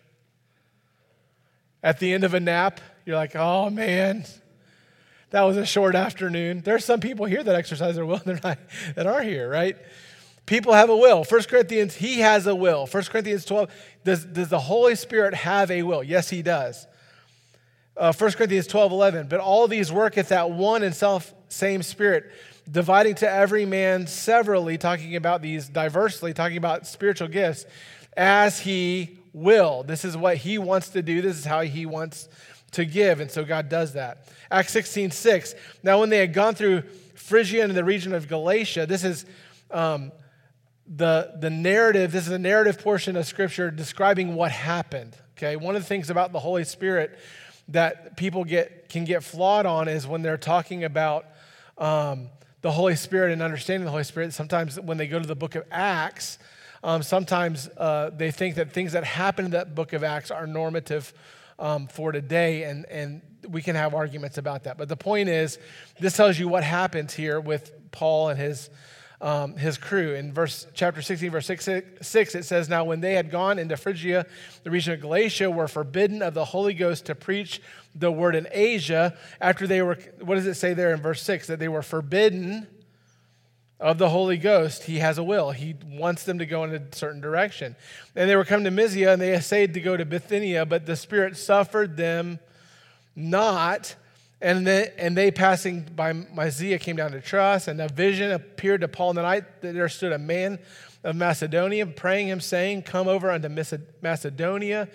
At 1.82 1.98
the 2.00 2.12
end 2.12 2.24
of 2.24 2.34
a 2.34 2.40
nap, 2.40 2.80
you're 3.04 3.16
like, 3.16 3.36
oh 3.36 3.70
man, 3.70 4.24
that 5.30 5.42
was 5.42 5.56
a 5.56 5.66
short 5.66 5.94
afternoon. 5.94 6.60
There's 6.64 6.84
some 6.84 7.00
people 7.00 7.26
here 7.26 7.42
that 7.42 7.54
exercise 7.54 7.96
their 7.96 8.06
will 8.06 8.20
they're 8.24 8.40
not, 8.42 8.58
that 8.94 9.06
are 9.06 9.22
here, 9.22 9.48
right? 9.48 9.76
People 10.46 10.72
have 10.72 10.90
a 10.90 10.96
will. 10.96 11.24
1 11.24 11.42
Corinthians, 11.44 11.96
he 11.96 12.20
has 12.20 12.46
a 12.46 12.54
will. 12.54 12.86
1 12.86 13.02
Corinthians 13.04 13.44
12, 13.44 13.70
does, 14.04 14.24
does 14.24 14.48
the 14.48 14.60
Holy 14.60 14.94
Spirit 14.94 15.34
have 15.34 15.70
a 15.70 15.82
will? 15.82 16.04
Yes, 16.04 16.30
he 16.30 16.42
does. 16.42 16.86
Uh, 17.96 18.12
1 18.12 18.32
Corinthians 18.32 18.66
12, 18.68 18.92
11, 18.92 19.26
but 19.28 19.40
all 19.40 19.66
these 19.66 19.90
worketh 19.90 20.28
that 20.28 20.50
one 20.50 20.82
and 20.82 20.94
self 20.94 21.34
same 21.48 21.82
spirit, 21.82 22.30
dividing 22.70 23.14
to 23.16 23.30
every 23.30 23.64
man 23.64 24.06
severally, 24.06 24.76
talking 24.76 25.16
about 25.16 25.42
these 25.42 25.68
diversely, 25.68 26.34
talking 26.34 26.56
about 26.58 26.86
spiritual 26.86 27.28
gifts, 27.28 27.64
as 28.16 28.60
he 28.60 29.18
will. 29.32 29.82
This 29.82 30.04
is 30.04 30.16
what 30.16 30.36
he 30.36 30.58
wants 30.58 30.90
to 30.90 31.02
do. 31.02 31.22
This 31.22 31.38
is 31.38 31.44
how 31.44 31.62
he 31.62 31.86
wants 31.86 32.28
to 32.72 32.84
give. 32.84 33.20
And 33.20 33.30
so 33.30 33.44
God 33.44 33.68
does 33.68 33.94
that. 33.94 34.28
Acts 34.50 34.72
16 34.72 35.10
6. 35.10 35.54
Now, 35.82 36.00
when 36.00 36.10
they 36.10 36.18
had 36.18 36.32
gone 36.32 36.54
through 36.54 36.82
Phrygia 37.14 37.64
and 37.64 37.72
the 37.74 37.84
region 37.84 38.14
of 38.14 38.28
Galatia, 38.28 38.86
this 38.86 39.04
is 39.04 39.24
um, 39.70 40.12
the, 40.86 41.32
the 41.40 41.50
narrative, 41.50 42.12
this 42.12 42.26
is 42.26 42.32
a 42.32 42.38
narrative 42.38 42.78
portion 42.80 43.16
of 43.16 43.26
Scripture 43.26 43.70
describing 43.70 44.34
what 44.34 44.52
happened. 44.52 45.16
Okay, 45.36 45.56
one 45.56 45.76
of 45.76 45.82
the 45.82 45.88
things 45.88 46.08
about 46.08 46.32
the 46.32 46.38
Holy 46.38 46.64
Spirit 46.64 47.18
that 47.68 48.16
people 48.16 48.44
get 48.44 48.88
can 48.88 49.04
get 49.04 49.22
flawed 49.22 49.66
on 49.66 49.88
is 49.88 50.06
when 50.06 50.22
they're 50.22 50.38
talking 50.38 50.84
about 50.84 51.26
um, 51.76 52.28
the 52.62 52.70
Holy 52.70 52.96
Spirit 52.96 53.32
and 53.32 53.42
understanding 53.42 53.84
the 53.84 53.90
Holy 53.90 54.04
Spirit. 54.04 54.32
Sometimes 54.32 54.80
when 54.80 54.96
they 54.96 55.06
go 55.06 55.18
to 55.18 55.26
the 55.26 55.36
book 55.36 55.54
of 55.54 55.64
Acts, 55.70 56.38
um, 56.82 57.02
sometimes 57.02 57.68
uh, 57.76 58.10
they 58.16 58.30
think 58.30 58.54
that 58.54 58.72
things 58.72 58.92
that 58.92 59.04
happen 59.04 59.46
in 59.46 59.50
that 59.50 59.74
book 59.74 59.92
of 59.92 60.02
Acts 60.04 60.30
are 60.30 60.46
normative 60.46 61.12
um, 61.58 61.86
for 61.86 62.12
today, 62.12 62.64
and, 62.64 62.86
and 62.86 63.22
we 63.48 63.62
can 63.62 63.76
have 63.76 63.94
arguments 63.94 64.38
about 64.38 64.64
that. 64.64 64.76
But 64.76 64.88
the 64.88 64.96
point 64.96 65.28
is, 65.28 65.58
this 66.00 66.16
tells 66.16 66.38
you 66.38 66.48
what 66.48 66.64
happens 66.64 67.14
here 67.14 67.40
with 67.40 67.72
Paul 67.90 68.28
and 68.30 68.38
his, 68.38 68.70
um, 69.20 69.56
his 69.56 69.78
crew. 69.78 70.14
In 70.14 70.32
verse 70.32 70.66
chapter 70.74 71.00
16, 71.00 71.30
verse 71.30 71.46
6, 71.46 71.68
6, 72.02 72.34
it 72.34 72.44
says, 72.44 72.68
Now 72.68 72.84
when 72.84 73.00
they 73.00 73.14
had 73.14 73.30
gone 73.30 73.58
into 73.58 73.76
Phrygia, 73.76 74.26
the 74.64 74.70
region 74.70 74.92
of 74.94 75.00
Galatia, 75.00 75.50
were 75.50 75.68
forbidden 75.68 76.22
of 76.22 76.34
the 76.34 76.44
Holy 76.44 76.74
Ghost 76.74 77.06
to 77.06 77.14
preach 77.14 77.62
the 77.94 78.12
word 78.12 78.34
in 78.34 78.46
Asia, 78.50 79.16
after 79.40 79.66
they 79.66 79.80
were, 79.80 79.98
what 80.20 80.34
does 80.34 80.46
it 80.46 80.54
say 80.54 80.74
there 80.74 80.92
in 80.92 81.00
verse 81.00 81.22
6? 81.22 81.46
That 81.46 81.58
they 81.58 81.68
were 81.68 81.82
forbidden 81.82 82.66
of 83.78 83.98
the 83.98 84.08
Holy 84.08 84.38
Ghost, 84.38 84.84
he 84.84 84.98
has 84.98 85.18
a 85.18 85.22
will. 85.22 85.50
He 85.50 85.74
wants 85.86 86.24
them 86.24 86.38
to 86.38 86.46
go 86.46 86.64
in 86.64 86.74
a 86.74 86.94
certain 86.94 87.20
direction. 87.20 87.76
And 88.14 88.28
they 88.28 88.36
were 88.36 88.44
coming 88.44 88.64
to 88.64 88.70
Mysia 88.70 89.12
and 89.12 89.20
they 89.20 89.34
essayed 89.34 89.74
to 89.74 89.80
go 89.80 89.96
to 89.96 90.04
Bithynia, 90.04 90.64
but 90.64 90.86
the 90.86 90.96
Spirit 90.96 91.36
suffered 91.36 91.96
them 91.96 92.38
not. 93.14 93.94
And 94.40 94.66
they, 94.66 94.92
and 94.98 95.16
they 95.16 95.30
passing 95.30 95.82
by 95.94 96.12
Mysia 96.12 96.78
came 96.78 96.96
down 96.96 97.12
to 97.12 97.20
Troas, 97.22 97.68
and 97.68 97.80
a 97.80 97.88
vision 97.88 98.32
appeared 98.32 98.82
to 98.82 98.88
Paul 98.88 99.10
in 99.10 99.16
the 99.16 99.22
night 99.22 99.62
that 99.62 99.72
there 99.72 99.88
stood 99.88 100.12
a 100.12 100.18
man 100.18 100.58
of 101.02 101.16
Macedonia 101.16 101.86
praying 101.86 102.28
him, 102.28 102.40
saying, 102.40 102.82
Come 102.82 103.08
over 103.08 103.30
unto 103.30 103.48
Macedonia 104.02 104.88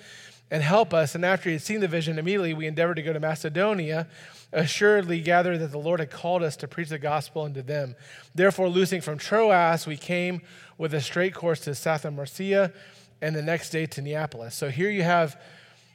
and 0.51 0.61
help 0.61 0.93
us. 0.93 1.15
And 1.15 1.25
after 1.25 1.49
he 1.49 1.53
had 1.53 1.63
seen 1.63 1.79
the 1.79 1.87
vision, 1.87 2.19
immediately 2.19 2.53
we 2.53 2.67
endeavored 2.67 2.95
to 2.95 3.01
go 3.01 3.13
to 3.13 3.19
Macedonia 3.19 4.07
assuredly 4.53 5.21
gather 5.21 5.57
that 5.57 5.71
the 5.71 5.77
Lord 5.77 5.99
had 5.99 6.11
called 6.11 6.43
us 6.43 6.55
to 6.57 6.67
preach 6.67 6.89
the 6.89 6.99
gospel 6.99 7.43
unto 7.43 7.61
them. 7.61 7.95
Therefore, 8.35 8.67
loosing 8.67 9.01
from 9.01 9.17
Troas, 9.17 9.87
we 9.87 9.97
came 9.97 10.41
with 10.77 10.93
a 10.93 11.01
straight 11.01 11.33
course 11.33 11.61
to 11.61 11.71
Samothracia, 11.71 12.73
and 13.21 13.35
the 13.35 13.41
next 13.41 13.69
day 13.69 13.85
to 13.85 14.01
Neapolis. 14.01 14.55
So 14.55 14.69
here 14.69 14.89
you 14.89 15.03
have 15.03 15.39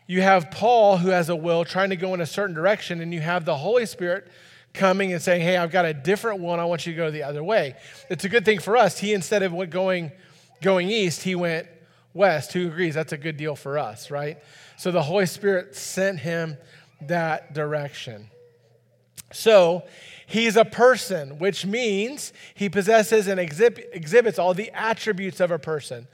you 0.06 0.22
have 0.22 0.52
Paul 0.52 0.98
who 0.98 1.08
has 1.08 1.28
a 1.28 1.34
will 1.34 1.64
trying 1.64 1.90
to 1.90 1.96
go 1.96 2.14
in 2.14 2.20
a 2.20 2.26
certain 2.26 2.54
direction, 2.54 3.00
and 3.00 3.12
you 3.12 3.20
have 3.20 3.44
the 3.44 3.56
Holy 3.56 3.84
Spirit 3.84 4.28
coming 4.72 5.12
and 5.12 5.20
saying, 5.20 5.42
Hey, 5.42 5.56
I've 5.56 5.72
got 5.72 5.84
a 5.84 5.92
different 5.92 6.40
one. 6.40 6.60
I 6.60 6.64
want 6.64 6.86
you 6.86 6.92
to 6.92 6.96
go 6.96 7.10
the 7.10 7.24
other 7.24 7.42
way. 7.42 7.74
It's 8.08 8.24
a 8.24 8.28
good 8.28 8.44
thing 8.44 8.60
for 8.60 8.76
us. 8.76 8.98
He 8.98 9.12
instead 9.12 9.42
of 9.42 9.52
going 9.70 10.12
going 10.62 10.88
east, 10.88 11.22
he 11.22 11.34
went 11.34 11.66
west. 12.16 12.52
Who 12.52 12.66
agrees? 12.66 12.94
That's 12.94 13.12
a 13.12 13.18
good 13.18 13.36
deal 13.36 13.54
for 13.54 13.78
us, 13.78 14.10
right? 14.10 14.38
So 14.76 14.90
the 14.90 15.02
Holy 15.02 15.26
Spirit 15.26 15.76
sent 15.76 16.20
him 16.20 16.56
that 17.02 17.54
direction. 17.54 18.30
So, 19.32 19.82
he's 20.26 20.56
a 20.56 20.64
person, 20.64 21.38
which 21.38 21.66
means 21.66 22.32
he 22.54 22.68
possesses 22.68 23.26
and 23.26 23.40
exhib- 23.40 23.84
exhibits 23.92 24.38
all 24.38 24.54
the 24.54 24.70
attributes 24.72 25.40
of 25.40 25.50
a 25.50 25.58
person. 25.58 26.06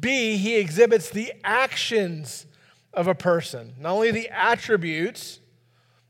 B, 0.00 0.36
he 0.36 0.56
exhibits 0.56 1.10
the 1.10 1.32
actions 1.42 2.46
of 2.92 3.06
a 3.06 3.14
person, 3.14 3.74
not 3.78 3.92
only 3.92 4.10
the 4.10 4.28
attributes 4.28 5.40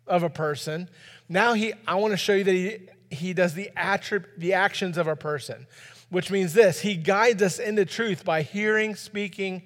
of 0.06 0.22
a 0.22 0.30
person. 0.30 0.88
Now, 1.28 1.52
he, 1.52 1.72
I 1.86 1.94
want 1.94 2.12
to 2.12 2.16
show 2.16 2.34
you 2.34 2.44
that 2.44 2.52
he, 2.52 2.88
he 3.10 3.32
does 3.32 3.54
the, 3.54 3.70
attrib- 3.76 4.26
the 4.36 4.54
actions 4.54 4.98
of 4.98 5.06
a 5.06 5.16
person, 5.16 5.66
which 6.10 6.30
means 6.30 6.52
this 6.52 6.80
he 6.80 6.96
guides 6.96 7.42
us 7.42 7.58
into 7.58 7.84
truth 7.84 8.24
by 8.24 8.42
hearing, 8.42 8.94
speaking, 8.94 9.62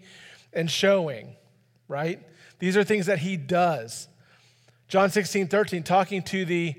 and 0.53 0.71
showing, 0.71 1.35
right? 1.89 2.21
These 2.59 2.77
are 2.77 2.85
things 2.85 3.07
that 3.07 3.19
he 3.19 3.37
does. 3.37 4.09
John 4.89 5.11
16, 5.11 5.49
13, 5.49 5.83
talking 5.83 6.23
to 6.23 6.45
the, 6.45 6.75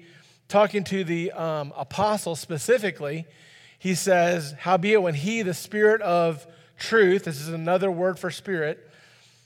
talking 0.47 0.83
to 0.85 1.03
the 1.03 1.31
um, 1.31 1.73
apostle 1.75 2.35
specifically, 2.35 3.25
he 3.77 3.93
says, 3.95 4.53
Howbeit, 4.59 5.01
when 5.01 5.15
he, 5.15 5.41
the 5.41 5.53
Spirit 5.53 6.01
of 6.01 6.47
truth, 6.77 7.25
this 7.25 7.41
is 7.41 7.49
another 7.49 7.91
word 7.91 8.17
for 8.17 8.31
spirit, 8.31 8.89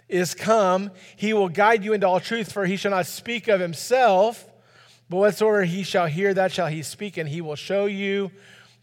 is 0.07 0.33
come, 0.33 0.91
he 1.15 1.33
will 1.33 1.49
guide 1.49 1.83
you 1.83 1.93
into 1.93 2.07
all 2.07 2.19
truth, 2.19 2.51
for 2.51 2.65
he 2.65 2.75
shall 2.75 2.91
not 2.91 3.05
speak 3.05 3.47
of 3.47 3.59
himself, 3.59 4.47
but 5.09 5.17
whatsoever 5.17 5.63
he 5.63 5.83
shall 5.83 6.07
hear, 6.07 6.33
that 6.33 6.51
shall 6.51 6.67
he 6.67 6.83
speak, 6.83 7.17
and 7.17 7.29
he 7.29 7.41
will 7.41 7.55
show 7.55 7.85
you 7.85 8.31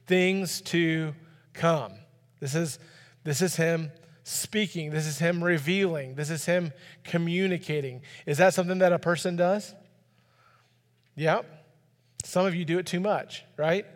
things 0.07 0.61
to 0.61 1.15
come. 1.57 1.93
This 2.41 2.55
is, 2.55 2.79
this 3.25 3.43
is 3.43 3.57
him 3.57 3.91
speaking. 4.23 4.91
This 4.91 5.07
is 5.07 5.19
him 5.19 5.43
revealing. 5.43 6.15
This 6.15 6.31
is 6.31 6.45
him 6.45 6.73
communicating. 7.05 8.03
Is 8.27 8.39
that 8.39 8.55
something 8.55 8.79
that 8.79 8.93
a 8.93 8.99
person 8.99 9.37
does? 9.37 9.75
Yep. 11.17 11.45
Some 12.25 12.47
of 12.47 12.55
you 12.55 12.65
do 12.65 12.79
it 12.79 12.87
too 12.87 13.01
much, 13.01 13.45
right? 13.57 13.87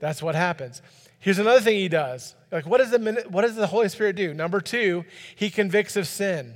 That's 0.00 0.22
what 0.22 0.34
happens. 0.34 0.80
Here's 1.18 1.38
another 1.38 1.60
thing 1.60 1.76
he 1.76 1.88
does. 1.88 2.34
Like, 2.50 2.66
what 2.66 2.78
does 2.78 2.90
the, 2.90 3.26
what 3.28 3.42
does 3.42 3.54
the 3.54 3.66
Holy 3.66 3.88
Spirit 3.88 4.16
do? 4.16 4.32
Number 4.32 4.60
two, 4.60 5.04
he 5.36 5.50
convicts 5.50 5.96
of 5.96 6.06
sin. 6.06 6.54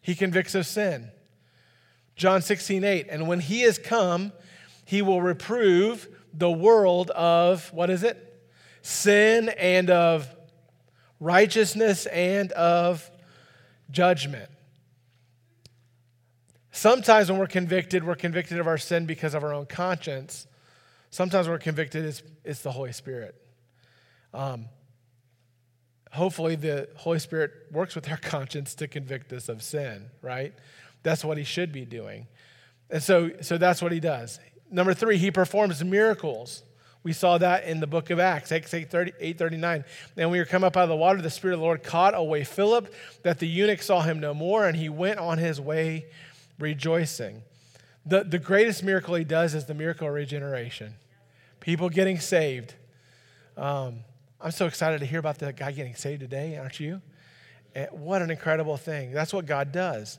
He 0.00 0.14
convicts 0.14 0.54
of 0.54 0.66
sin. 0.66 1.10
John 2.16 2.40
16, 2.40 2.82
8. 2.82 3.06
And 3.10 3.28
when 3.28 3.40
he 3.40 3.62
is 3.62 3.78
come, 3.78 4.32
he 4.84 5.02
will 5.02 5.20
reprove 5.20 6.08
the 6.32 6.50
world 6.50 7.10
of, 7.10 7.72
what 7.72 7.90
is 7.90 8.02
it? 8.02 8.31
Sin 8.82 9.48
and 9.48 9.90
of 9.90 10.28
righteousness 11.20 12.06
and 12.06 12.52
of 12.52 13.10
judgment. 13.90 14.50
Sometimes 16.72 17.30
when 17.30 17.38
we're 17.38 17.46
convicted, 17.46 18.02
we're 18.04 18.14
convicted 18.14 18.58
of 18.58 18.66
our 18.66 18.78
sin 18.78 19.06
because 19.06 19.34
of 19.34 19.44
our 19.44 19.52
own 19.52 19.66
conscience. 19.66 20.46
Sometimes 21.10 21.48
we're 21.48 21.58
convicted, 21.58 22.04
it's, 22.04 22.22
it's 22.44 22.62
the 22.62 22.72
Holy 22.72 22.92
Spirit. 22.92 23.34
Um, 24.32 24.66
hopefully, 26.10 26.56
the 26.56 26.88
Holy 26.96 27.18
Spirit 27.18 27.52
works 27.70 27.94
with 27.94 28.10
our 28.10 28.16
conscience 28.22 28.74
to 28.76 28.88
convict 28.88 29.32
us 29.32 29.48
of 29.50 29.62
sin, 29.62 30.10
right? 30.22 30.54
That's 31.02 31.24
what 31.24 31.36
he 31.36 31.44
should 31.44 31.72
be 31.72 31.84
doing. 31.84 32.26
And 32.90 33.02
so, 33.02 33.30
so 33.42 33.58
that's 33.58 33.82
what 33.82 33.92
he 33.92 34.00
does. 34.00 34.40
Number 34.70 34.94
three, 34.94 35.18
he 35.18 35.30
performs 35.30 35.84
miracles. 35.84 36.62
We 37.04 37.12
saw 37.12 37.38
that 37.38 37.64
in 37.64 37.80
the 37.80 37.86
book 37.86 38.10
of 38.10 38.20
Acts, 38.20 38.52
Acts 38.52 38.72
8, 38.72 38.90
30, 38.90 39.12
8 39.18 39.38
39. 39.38 39.84
And 40.16 40.30
we 40.30 40.38
were 40.38 40.44
come 40.44 40.62
up 40.62 40.76
out 40.76 40.84
of 40.84 40.88
the 40.88 40.96
water, 40.96 41.20
the 41.20 41.30
Spirit 41.30 41.54
of 41.54 41.60
the 41.60 41.64
Lord 41.64 41.82
caught 41.82 42.14
away 42.14 42.44
Philip, 42.44 42.92
that 43.22 43.40
the 43.40 43.48
eunuch 43.48 43.82
saw 43.82 44.02
him 44.02 44.20
no 44.20 44.34
more, 44.34 44.66
and 44.66 44.76
he 44.76 44.88
went 44.88 45.18
on 45.18 45.38
his 45.38 45.60
way 45.60 46.06
rejoicing. 46.58 47.42
The, 48.06 48.24
the 48.24 48.38
greatest 48.38 48.84
miracle 48.84 49.14
he 49.14 49.24
does 49.24 49.54
is 49.54 49.66
the 49.66 49.74
miracle 49.74 50.08
of 50.08 50.14
regeneration. 50.14 50.94
People 51.60 51.88
getting 51.88 52.20
saved. 52.20 52.74
Um, 53.56 54.00
I'm 54.40 54.50
so 54.50 54.66
excited 54.66 55.00
to 55.00 55.06
hear 55.06 55.18
about 55.18 55.38
the 55.38 55.52
guy 55.52 55.72
getting 55.72 55.94
saved 55.94 56.20
today, 56.20 56.56
aren't 56.56 56.80
you? 56.80 57.00
And 57.74 57.88
what 57.92 58.22
an 58.22 58.30
incredible 58.30 58.76
thing. 58.76 59.12
That's 59.12 59.32
what 59.32 59.46
God 59.46 59.72
does. 59.72 60.18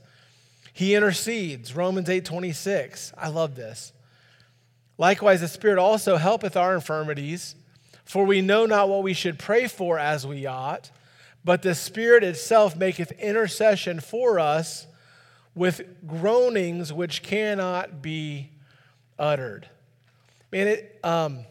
He 0.74 0.96
intercedes. 0.96 1.76
Romans 1.76 2.10
8 2.10 2.26
26. 2.26 3.14
I 3.18 3.30
love 3.30 3.56
this. 3.56 3.94
Likewise, 4.98 5.42
the 5.42 5.48
Spirit 5.48 5.80
also 5.80 6.18
helpeth 6.18 6.56
our 6.56 6.76
infirmities, 6.76 7.56
for 8.06 8.26
we 8.26 8.42
know 8.42 8.66
not 8.66 8.90
what 8.90 9.04
we 9.04 9.14
should 9.14 9.40
pray 9.40 9.68
for 9.68 9.98
as 9.98 10.26
we 10.28 10.46
ought, 10.46 10.92
but 11.44 11.62
the 11.62 11.76
Spirit 11.76 12.24
itself 12.24 12.76
maketh 12.76 13.12
intercession 13.14 14.00
for 14.00 14.40
us 14.40 14.88
with 15.56 16.08
groanings 16.08 16.92
which 16.92 17.24
cannot 17.24 18.02
be 18.02 18.50
uttered. 19.18 19.68
Man, 20.52 20.68
it, 20.68 21.00
um, 21.04 21.46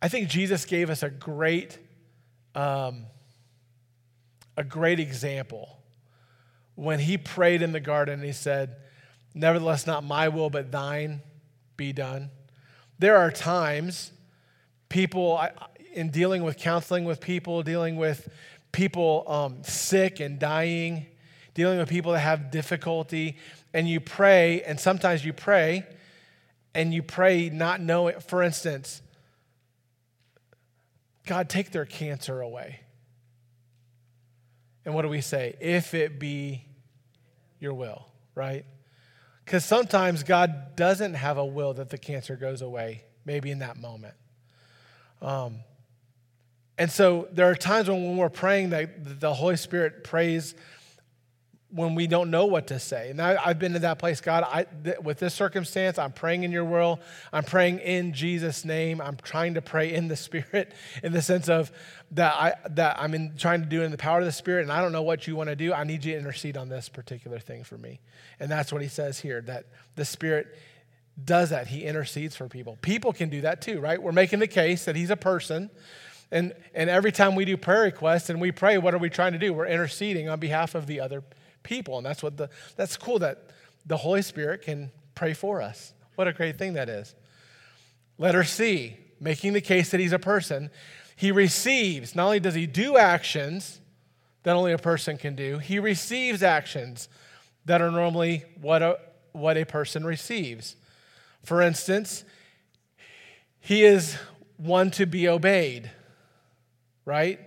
I 0.00 0.08
think 0.08 0.28
Jesus 0.28 0.64
gave 0.64 0.90
us 0.90 1.02
a 1.02 1.10
great, 1.10 1.78
um, 2.54 3.06
a 4.56 4.62
great 4.64 5.00
example 5.00 5.78
when 6.74 6.98
he 6.98 7.16
prayed 7.16 7.62
in 7.62 7.72
the 7.72 7.80
garden 7.80 8.14
and 8.14 8.24
he 8.24 8.32
said, 8.32 8.76
Nevertheless, 9.34 9.86
not 9.86 10.04
my 10.04 10.28
will, 10.28 10.48
but 10.48 10.70
thine 10.70 11.20
be 11.76 11.92
done. 11.92 12.30
There 12.98 13.16
are 13.16 13.32
times 13.32 14.12
people, 14.88 15.44
in 15.92 16.10
dealing 16.10 16.44
with 16.44 16.56
counseling 16.56 17.04
with 17.04 17.20
people, 17.20 17.62
dealing 17.64 17.96
with 17.96 18.28
people 18.70 19.24
um, 19.26 19.62
sick 19.64 20.20
and 20.20 20.38
dying, 20.38 21.06
dealing 21.54 21.78
with 21.78 21.88
people 21.88 22.12
that 22.12 22.20
have 22.20 22.52
difficulty, 22.52 23.36
and 23.72 23.88
you 23.88 24.00
pray, 24.00 24.62
and 24.62 24.78
sometimes 24.78 25.24
you 25.24 25.32
pray, 25.32 25.84
and 26.74 26.94
you 26.94 27.02
pray 27.02 27.50
not 27.50 27.80
knowing, 27.80 28.18
for 28.20 28.42
instance, 28.42 29.02
God, 31.26 31.48
take 31.48 31.70
their 31.72 31.86
cancer 31.86 32.40
away. 32.40 32.80
And 34.84 34.94
what 34.94 35.02
do 35.02 35.08
we 35.08 35.22
say? 35.22 35.56
If 35.60 35.94
it 35.94 36.20
be 36.20 36.66
your 37.58 37.72
will, 37.72 38.06
right? 38.34 38.64
Because 39.44 39.64
sometimes 39.64 40.22
God 40.22 40.76
doesn't 40.76 41.14
have 41.14 41.36
a 41.36 41.44
will 41.44 41.74
that 41.74 41.90
the 41.90 41.98
cancer 41.98 42.36
goes 42.36 42.62
away, 42.62 43.04
maybe 43.24 43.50
in 43.50 43.58
that 43.58 43.76
moment. 43.76 44.14
Um, 45.20 45.60
and 46.78 46.90
so 46.90 47.28
there 47.32 47.48
are 47.50 47.54
times 47.54 47.88
when, 47.88 48.02
when 48.02 48.16
we're 48.16 48.28
praying 48.28 48.70
that 48.70 49.20
the 49.20 49.34
Holy 49.34 49.56
Spirit 49.56 50.02
prays 50.04 50.54
when 51.74 51.96
we 51.96 52.06
don't 52.06 52.30
know 52.30 52.46
what 52.46 52.68
to 52.68 52.78
say. 52.78 53.10
And 53.10 53.20
I, 53.20 53.48
have 53.48 53.58
been 53.58 53.72
to 53.72 53.80
that 53.80 53.98
place, 53.98 54.20
God, 54.20 54.44
I, 54.44 54.64
th- 54.84 55.00
with 55.00 55.18
this 55.18 55.34
circumstance, 55.34 55.98
I'm 55.98 56.12
praying 56.12 56.44
in 56.44 56.52
your 56.52 56.64
will. 56.64 57.00
I'm 57.32 57.42
praying 57.42 57.80
in 57.80 58.12
Jesus' 58.12 58.64
name. 58.64 59.00
I'm 59.00 59.16
trying 59.16 59.54
to 59.54 59.62
pray 59.62 59.92
in 59.92 60.06
the 60.06 60.14
Spirit 60.14 60.72
in 61.02 61.12
the 61.12 61.20
sense 61.20 61.48
of 61.48 61.72
that, 62.12 62.34
I, 62.34 62.54
that 62.70 63.00
I'm 63.00 63.12
in, 63.12 63.36
trying 63.36 63.60
to 63.62 63.66
do 63.66 63.82
in 63.82 63.90
the 63.90 63.96
power 63.96 64.20
of 64.20 64.24
the 64.24 64.30
Spirit, 64.30 64.62
and 64.62 64.70
I 64.70 64.80
don't 64.80 64.92
know 64.92 65.02
what 65.02 65.26
you 65.26 65.34
want 65.34 65.50
to 65.50 65.56
do. 65.56 65.72
I 65.72 65.82
need 65.82 66.04
you 66.04 66.12
to 66.12 66.18
intercede 66.18 66.56
on 66.56 66.68
this 66.68 66.88
particular 66.88 67.40
thing 67.40 67.64
for 67.64 67.76
me. 67.76 67.98
And 68.38 68.48
that's 68.48 68.72
what 68.72 68.80
he 68.80 68.88
says 68.88 69.18
here, 69.18 69.40
that 69.42 69.66
the 69.96 70.04
Spirit 70.04 70.56
does 71.24 71.50
that. 71.50 71.66
He 71.66 71.82
intercedes 71.82 72.36
for 72.36 72.48
people. 72.48 72.78
People 72.82 73.12
can 73.12 73.30
do 73.30 73.40
that 73.40 73.60
too, 73.60 73.80
right? 73.80 74.00
We're 74.00 74.12
making 74.12 74.38
the 74.38 74.46
case 74.46 74.84
that 74.84 74.94
he's 74.94 75.10
a 75.10 75.16
person. 75.16 75.70
And, 76.30 76.54
and 76.72 76.88
every 76.88 77.10
time 77.10 77.34
we 77.34 77.44
do 77.44 77.56
prayer 77.56 77.82
requests 77.82 78.30
and 78.30 78.40
we 78.40 78.52
pray, 78.52 78.78
what 78.78 78.94
are 78.94 78.98
we 78.98 79.10
trying 79.10 79.32
to 79.32 79.38
do? 79.40 79.52
We're 79.52 79.66
interceding 79.66 80.28
on 80.28 80.38
behalf 80.38 80.76
of 80.76 80.86
the 80.86 81.00
other 81.00 81.24
people. 81.64 81.96
And 81.96 82.06
that's 82.06 82.22
what 82.22 82.36
the 82.36 82.48
that's 82.76 82.96
cool 82.96 83.18
that 83.18 83.50
the 83.84 83.96
Holy 83.96 84.22
Spirit 84.22 84.62
can 84.62 84.92
pray 85.16 85.34
for 85.34 85.60
us. 85.60 85.92
What 86.14 86.28
a 86.28 86.32
great 86.32 86.56
thing 86.56 86.74
that 86.74 86.88
is. 86.88 87.14
Letter 88.18 88.44
C, 88.44 88.96
making 89.20 89.52
the 89.52 89.60
case 89.60 89.90
that 89.90 89.98
he's 89.98 90.12
a 90.12 90.18
person. 90.18 90.70
He 91.16 91.32
receives, 91.32 92.14
not 92.14 92.26
only 92.26 92.40
does 92.40 92.54
he 92.54 92.66
do 92.66 92.96
actions 92.96 93.80
that 94.44 94.54
only 94.54 94.72
a 94.72 94.78
person 94.78 95.16
can 95.16 95.34
do, 95.34 95.58
he 95.58 95.78
receives 95.78 96.42
actions 96.42 97.08
that 97.64 97.80
are 97.80 97.90
normally 97.90 98.44
what 98.60 98.82
a, 98.82 98.98
what 99.32 99.56
a 99.56 99.64
person 99.64 100.04
receives. 100.04 100.76
For 101.42 101.62
instance, 101.62 102.24
he 103.60 103.84
is 103.84 104.16
one 104.56 104.90
to 104.92 105.06
be 105.06 105.28
obeyed, 105.28 105.90
right? 107.04 107.40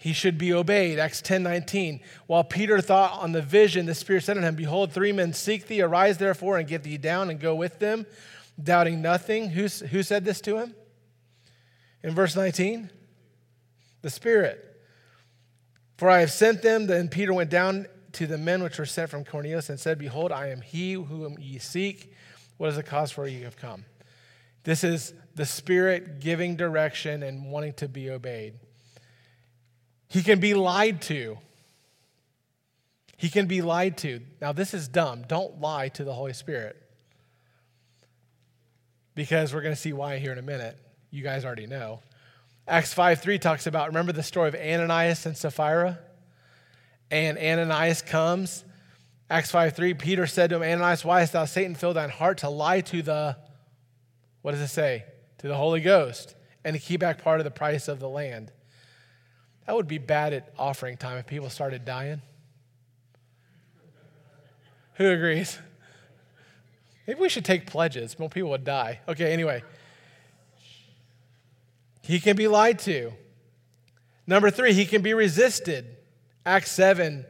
He 0.00 0.12
should 0.12 0.38
be 0.38 0.52
obeyed. 0.52 1.00
Acts 1.00 1.20
10 1.20 1.42
19. 1.42 2.00
While 2.28 2.44
Peter 2.44 2.80
thought 2.80 3.20
on 3.20 3.32
the 3.32 3.42
vision, 3.42 3.86
the 3.86 3.96
Spirit 3.96 4.22
said 4.22 4.34
to 4.34 4.40
him, 4.40 4.54
Behold, 4.54 4.92
three 4.92 5.10
men 5.10 5.32
seek 5.32 5.66
thee. 5.66 5.82
Arise 5.82 6.18
therefore 6.18 6.56
and 6.56 6.68
get 6.68 6.84
thee 6.84 6.96
down 6.96 7.30
and 7.30 7.40
go 7.40 7.54
with 7.56 7.80
them, 7.80 8.06
doubting 8.62 9.02
nothing. 9.02 9.50
Who, 9.50 9.66
who 9.66 10.04
said 10.04 10.24
this 10.24 10.40
to 10.42 10.58
him? 10.58 10.74
In 12.04 12.14
verse 12.14 12.36
19, 12.36 12.90
the 14.02 14.10
Spirit. 14.10 14.64
For 15.96 16.08
I 16.08 16.20
have 16.20 16.30
sent 16.30 16.62
them. 16.62 16.86
Then 16.86 17.08
Peter 17.08 17.34
went 17.34 17.50
down 17.50 17.86
to 18.12 18.28
the 18.28 18.38
men 18.38 18.62
which 18.62 18.78
were 18.78 18.86
sent 18.86 19.10
from 19.10 19.24
Cornelius 19.24 19.68
and 19.68 19.80
said, 19.80 19.98
Behold, 19.98 20.30
I 20.30 20.50
am 20.50 20.60
he 20.60 20.92
whom 20.92 21.36
ye 21.40 21.58
seek. 21.58 22.14
What 22.56 22.70
is 22.70 22.76
the 22.76 22.84
cause 22.84 23.10
for 23.10 23.26
you 23.26 23.42
have 23.44 23.56
come? 23.56 23.84
This 24.62 24.84
is 24.84 25.12
the 25.34 25.44
Spirit 25.46 26.20
giving 26.20 26.54
direction 26.54 27.24
and 27.24 27.50
wanting 27.50 27.72
to 27.74 27.88
be 27.88 28.10
obeyed. 28.10 28.54
He 30.08 30.22
can 30.22 30.40
be 30.40 30.54
lied 30.54 31.02
to. 31.02 31.38
He 33.16 33.28
can 33.28 33.46
be 33.46 33.62
lied 33.62 33.98
to. 33.98 34.20
Now, 34.40 34.52
this 34.52 34.72
is 34.72 34.88
dumb. 34.88 35.24
Don't 35.28 35.60
lie 35.60 35.88
to 35.90 36.04
the 36.04 36.14
Holy 36.14 36.32
Spirit. 36.32 36.80
Because 39.14 39.52
we're 39.52 39.62
going 39.62 39.74
to 39.74 39.80
see 39.80 39.92
why 39.92 40.18
here 40.18 40.32
in 40.32 40.38
a 40.38 40.42
minute. 40.42 40.78
You 41.10 41.22
guys 41.22 41.44
already 41.44 41.66
know. 41.66 42.00
Acts 42.66 42.94
5 42.94 43.20
3 43.20 43.38
talks 43.38 43.66
about, 43.66 43.88
remember 43.88 44.12
the 44.12 44.22
story 44.22 44.48
of 44.48 44.54
Ananias 44.54 45.26
and 45.26 45.36
Sapphira? 45.36 45.98
And 47.10 47.38
Ananias 47.38 48.02
comes. 48.02 48.64
Acts 49.30 49.50
5 49.50 49.74
3, 49.74 49.94
Peter 49.94 50.26
said 50.26 50.50
to 50.50 50.56
him, 50.56 50.62
Ananias, 50.62 51.04
why 51.04 51.20
hast 51.20 51.32
thou 51.32 51.44
Satan 51.44 51.74
filled 51.74 51.96
thine 51.96 52.10
heart 52.10 52.38
to 52.38 52.48
lie 52.48 52.80
to 52.82 53.02
the, 53.02 53.36
what 54.42 54.52
does 54.52 54.60
it 54.60 54.68
say? 54.68 55.04
To 55.38 55.48
the 55.48 55.56
Holy 55.56 55.80
Ghost, 55.80 56.34
and 56.64 56.74
to 56.74 56.80
keep 56.80 57.00
back 57.00 57.22
part 57.22 57.40
of 57.40 57.44
the 57.44 57.50
price 57.50 57.88
of 57.88 58.00
the 58.00 58.08
land. 58.08 58.52
That 59.68 59.76
would 59.76 59.86
be 59.86 59.98
bad 59.98 60.32
at 60.32 60.50
offering 60.58 60.96
time 60.96 61.18
if 61.18 61.26
people 61.26 61.50
started 61.50 61.84
dying. 61.84 62.22
Who 64.94 65.10
agrees? 65.10 65.58
Maybe 67.06 67.20
we 67.20 67.28
should 67.28 67.44
take 67.44 67.66
pledges. 67.66 68.18
More 68.18 68.30
people 68.30 68.48
would 68.48 68.64
die. 68.64 69.00
Okay, 69.06 69.30
anyway. 69.30 69.62
He 72.00 72.18
can 72.18 72.34
be 72.34 72.48
lied 72.48 72.78
to. 72.78 73.12
Number 74.26 74.50
three, 74.50 74.72
he 74.72 74.86
can 74.86 75.02
be 75.02 75.12
resisted. 75.12 75.98
Acts 76.46 76.72
7 76.72 77.26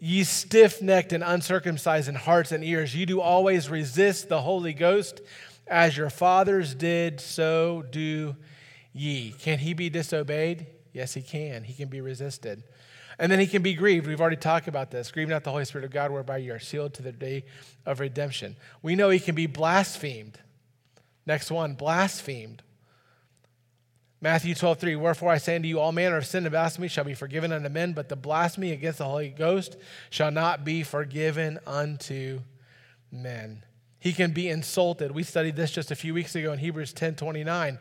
Ye 0.00 0.24
stiff 0.24 0.82
necked 0.82 1.12
and 1.12 1.22
uncircumcised 1.22 2.08
in 2.08 2.16
hearts 2.16 2.50
and 2.50 2.64
ears, 2.64 2.96
ye 2.96 3.04
do 3.04 3.20
always 3.20 3.70
resist 3.70 4.28
the 4.28 4.40
Holy 4.40 4.72
Ghost, 4.72 5.20
as 5.68 5.96
your 5.96 6.10
fathers 6.10 6.74
did, 6.74 7.20
so 7.20 7.84
do 7.90 8.34
ye. 8.96 9.32
Can 9.32 9.58
he 9.58 9.74
be 9.74 9.88
disobeyed? 9.88 10.66
Yes, 10.92 11.14
he 11.14 11.22
can. 11.22 11.64
He 11.64 11.74
can 11.74 11.88
be 11.88 12.00
resisted. 12.00 12.64
And 13.18 13.30
then 13.30 13.38
he 13.38 13.46
can 13.46 13.62
be 13.62 13.74
grieved. 13.74 14.06
We've 14.06 14.20
already 14.20 14.36
talked 14.36 14.68
about 14.68 14.90
this. 14.90 15.10
Grieve 15.10 15.28
not 15.28 15.44
the 15.44 15.50
Holy 15.50 15.64
Spirit 15.64 15.84
of 15.84 15.90
God, 15.90 16.10
whereby 16.10 16.38
you 16.38 16.52
are 16.52 16.58
sealed 16.58 16.94
to 16.94 17.02
the 17.02 17.12
day 17.12 17.44
of 17.84 18.00
redemption. 18.00 18.56
We 18.82 18.94
know 18.94 19.10
he 19.10 19.20
can 19.20 19.34
be 19.34 19.46
blasphemed. 19.46 20.38
Next 21.26 21.50
one, 21.50 21.74
blasphemed. 21.74 22.62
Matthew 24.20 24.54
12, 24.54 24.78
3, 24.78 24.96
Wherefore 24.96 25.30
I 25.30 25.38
say 25.38 25.56
unto 25.56 25.68
you, 25.68 25.78
all 25.78 25.92
manner 25.92 26.16
of 26.16 26.26
sin 26.26 26.44
and 26.44 26.52
blasphemy 26.52 26.88
shall 26.88 27.04
be 27.04 27.14
forgiven 27.14 27.52
unto 27.52 27.68
men, 27.68 27.92
but 27.92 28.08
the 28.08 28.16
blasphemy 28.16 28.72
against 28.72 28.98
the 28.98 29.04
Holy 29.04 29.28
Ghost 29.28 29.76
shall 30.10 30.30
not 30.30 30.64
be 30.64 30.82
forgiven 30.82 31.58
unto 31.66 32.40
men. 33.12 33.62
He 33.98 34.12
can 34.12 34.32
be 34.32 34.48
insulted. 34.48 35.10
We 35.10 35.22
studied 35.22 35.56
this 35.56 35.70
just 35.70 35.90
a 35.90 35.96
few 35.96 36.14
weeks 36.14 36.34
ago 36.34 36.52
in 36.52 36.58
Hebrews 36.58 36.92
10, 36.92 37.16
29 37.16 37.78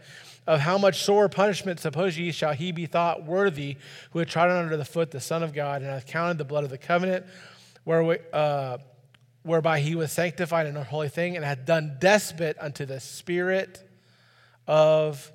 of 0.48 0.60
how 0.60 0.78
much 0.78 1.04
sore 1.04 1.28
punishment 1.28 1.80
suppose 1.80 2.18
ye 2.18 2.32
shall 2.32 2.54
he 2.54 2.72
be 2.72 2.86
thought 2.86 3.24
worthy 3.24 3.78
who 4.12 4.20
had 4.20 4.28
trodden 4.28 4.58
under 4.58 4.78
the 4.78 4.86
foot 4.86 5.12
the 5.12 5.20
Son 5.20 5.44
of 5.44 5.54
God 5.54 5.82
and 5.82 5.90
hath 5.90 6.06
counted 6.06 6.38
the 6.38 6.46
blood 6.46 6.64
of 6.64 6.70
the 6.70 6.78
covenant 6.78 7.26
where, 7.84 8.20
uh, 8.34 8.78
whereby 9.44 9.80
he 9.80 9.96
was 9.96 10.12
sanctified 10.12 10.68
in 10.68 10.76
a 10.78 10.84
holy 10.84 11.10
thing 11.10 11.36
and 11.36 11.46
hath 11.46 11.66
done 11.66 11.98
despot 12.00 12.58
unto 12.60 12.86
the 12.86 13.00
Spirit 13.00 13.88
of 14.68 15.32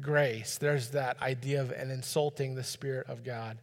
grace. 0.00 0.58
There's 0.58 0.90
that 0.90 1.20
idea 1.22 1.60
of 1.60 1.70
an 1.70 1.90
insulting 1.90 2.54
the 2.54 2.64
Spirit 2.64 3.08
of 3.08 3.24
God. 3.24 3.58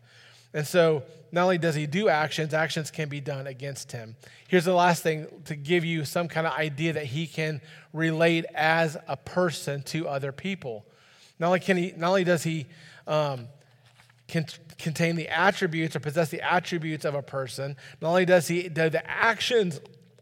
And 0.54 0.68
so, 0.68 1.04
not 1.32 1.44
only 1.44 1.58
does 1.58 1.76
he 1.76 1.86
do 1.86 2.10
actions, 2.10 2.54
actions 2.54 2.92
can 2.92 3.08
be 3.08 3.22
done 3.22 3.48
against 3.48 3.92
him. 3.92 4.16
Here's 4.50 4.66
the 4.66 4.74
last 4.74 5.02
thing 5.02 5.28
to 5.46 5.56
give 5.56 5.86
you 5.86 6.04
some 6.04 6.28
kind 6.28 6.46
of 6.46 6.54
idea 6.54 6.94
that 6.94 7.06
he 7.06 7.26
can 7.26 7.62
relate 7.94 8.46
as 8.54 8.98
a 9.08 9.16
person 9.16 9.82
to 9.84 10.10
other 10.10 10.34
people. 10.34 10.86
Not 11.40 11.48
only, 11.48 11.60
can 11.62 11.78
he, 11.78 11.94
not 11.96 12.10
only 12.10 12.26
does 12.26 12.44
he 12.44 12.68
um, 13.08 13.48
can, 14.28 14.46
contain 14.78 15.16
the 15.16 15.30
attributes 15.30 15.96
or 15.96 16.02
possess 16.02 16.30
the 16.30 16.42
attributes 16.42 17.06
of 17.06 17.16
a 17.16 17.22
person, 17.22 17.78
not 18.02 18.10
only 18.10 18.26
does 18.26 18.48
he 18.48 18.68
do 18.68 18.90
the 18.90 19.10
actions 19.10 19.80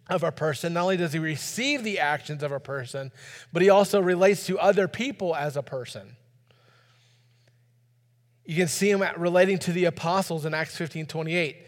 of 0.09 0.23
a 0.23 0.31
person, 0.31 0.73
not 0.73 0.83
only 0.83 0.97
does 0.97 1.13
he 1.13 1.19
receive 1.19 1.83
the 1.83 1.99
actions 1.99 2.43
of 2.43 2.51
a 2.51 2.59
person, 2.59 3.11
but 3.51 3.61
he 3.61 3.69
also 3.69 3.99
relates 3.99 4.45
to 4.45 4.59
other 4.59 4.87
people 4.87 5.35
as 5.35 5.57
a 5.57 5.63
person. 5.63 6.15
You 8.49 8.55
can 8.55 8.67
see 8.67 8.89
him 8.89 9.03
relating 9.15 9.59
to 9.59 9.71
the 9.71 9.85
apostles 9.85 10.43
in 10.43 10.55
Acts 10.55 10.75
15 10.75 11.05
28. 11.05 11.67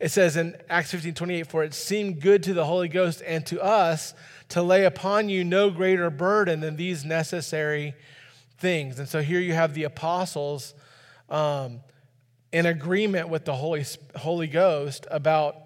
It 0.00 0.08
says 0.08 0.38
in 0.38 0.56
Acts 0.70 0.90
15 0.92 1.12
28, 1.12 1.46
For 1.46 1.62
it 1.62 1.74
seemed 1.74 2.22
good 2.22 2.42
to 2.44 2.54
the 2.54 2.64
Holy 2.64 2.88
Ghost 2.88 3.22
and 3.26 3.44
to 3.44 3.62
us 3.62 4.14
to 4.48 4.62
lay 4.62 4.86
upon 4.86 5.28
you 5.28 5.44
no 5.44 5.68
greater 5.68 6.08
burden 6.08 6.60
than 6.60 6.76
these 6.76 7.04
necessary 7.04 7.92
things. 8.56 8.98
And 8.98 9.06
so 9.06 9.20
here 9.20 9.38
you 9.38 9.52
have 9.52 9.74
the 9.74 9.84
apostles 9.84 10.72
um, 11.28 11.80
in 12.52 12.64
agreement 12.64 13.28
with 13.28 13.44
the 13.44 13.54
Holy, 13.54 13.84
Holy 14.16 14.46
Ghost 14.46 15.06
about, 15.10 15.56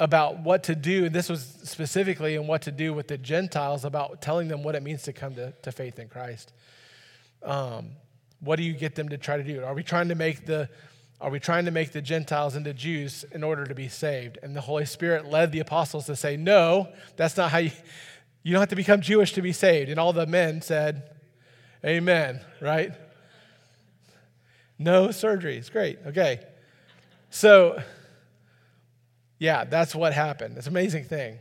about 0.00 0.40
what 0.40 0.64
to 0.64 0.74
do. 0.74 1.04
And 1.04 1.14
this 1.14 1.28
was 1.28 1.42
specifically 1.62 2.34
in 2.34 2.48
what 2.48 2.62
to 2.62 2.72
do 2.72 2.92
with 2.92 3.06
the 3.06 3.18
Gentiles, 3.18 3.84
about 3.84 4.20
telling 4.20 4.48
them 4.48 4.64
what 4.64 4.74
it 4.74 4.82
means 4.82 5.04
to 5.04 5.12
come 5.12 5.36
to, 5.36 5.52
to 5.62 5.70
faith 5.70 6.00
in 6.00 6.08
Christ. 6.08 6.52
Um, 7.44 7.90
what 8.40 8.56
do 8.56 8.62
you 8.62 8.72
get 8.72 8.94
them 8.94 9.08
to 9.08 9.18
try 9.18 9.36
to 9.36 9.44
do? 9.44 9.64
Are 9.64 9.74
we 9.74 9.82
trying 9.82 10.08
to 10.08 10.14
make 10.14 10.46
the 10.46 10.68
are 11.18 11.30
we 11.30 11.40
trying 11.40 11.64
to 11.64 11.70
make 11.70 11.92
the 11.92 12.02
Gentiles 12.02 12.56
into 12.56 12.74
Jews 12.74 13.24
in 13.32 13.42
order 13.42 13.64
to 13.64 13.74
be 13.74 13.88
saved? 13.88 14.38
And 14.42 14.54
the 14.54 14.60
Holy 14.60 14.84
Spirit 14.84 15.24
led 15.24 15.50
the 15.50 15.60
apostles 15.60 16.06
to 16.06 16.16
say, 16.16 16.36
No, 16.36 16.88
that's 17.16 17.36
not 17.36 17.50
how 17.50 17.58
you 17.58 17.70
you 18.46 18.52
don't 18.52 18.60
have 18.60 18.68
to 18.68 18.76
become 18.76 19.00
Jewish 19.00 19.32
to 19.32 19.42
be 19.42 19.52
saved. 19.52 19.90
And 19.90 19.98
all 19.98 20.12
the 20.12 20.24
men 20.24 20.62
said, 20.62 21.10
Amen, 21.84 22.40
right? 22.60 22.92
No 24.78 25.08
surgeries. 25.08 25.72
Great. 25.72 25.98
Okay. 26.06 26.40
So, 27.30 27.82
yeah, 29.40 29.64
that's 29.64 29.96
what 29.96 30.12
happened. 30.12 30.58
It's 30.58 30.68
an 30.68 30.72
amazing 30.72 31.04
thing. 31.04 31.38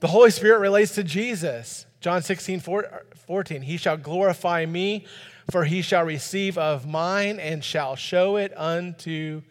The 0.00 0.06
Holy 0.06 0.30
Spirit 0.30 0.60
relates 0.60 0.94
to 0.94 1.04
Jesus. 1.04 1.84
John 2.00 2.22
16, 2.22 2.60
14. 2.60 3.62
He 3.62 3.76
shall 3.76 3.98
glorify 3.98 4.64
me, 4.64 5.04
for 5.50 5.64
he 5.64 5.82
shall 5.82 6.04
receive 6.04 6.58
of 6.58 6.86
mine 6.86 7.40
and 7.40 7.64
shall 7.64 7.96
show 7.96 8.36
it 8.36 8.52
unto 8.56 9.42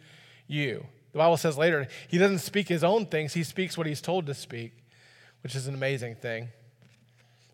you. 0.46 0.86
The 1.12 1.18
Bible 1.18 1.36
says 1.36 1.58
later, 1.58 1.88
he 2.06 2.18
doesn't 2.18 2.38
speak 2.38 2.68
his 2.68 2.84
own 2.84 3.06
things, 3.06 3.34
he 3.34 3.42
speaks 3.42 3.76
what 3.76 3.86
he's 3.86 4.00
told 4.00 4.26
to 4.26 4.34
speak, 4.34 4.72
which 5.42 5.54
is 5.54 5.66
an 5.66 5.74
amazing 5.74 6.14
thing. 6.16 6.48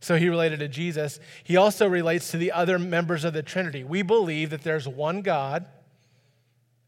So 0.00 0.16
he 0.16 0.28
related 0.28 0.58
to 0.60 0.68
Jesus. 0.68 1.18
He 1.44 1.56
also 1.56 1.88
relates 1.88 2.30
to 2.32 2.36
the 2.36 2.52
other 2.52 2.78
members 2.78 3.24
of 3.24 3.32
the 3.32 3.42
Trinity. 3.42 3.84
We 3.84 4.02
believe 4.02 4.50
that 4.50 4.62
there's 4.62 4.86
one 4.86 5.22
God. 5.22 5.64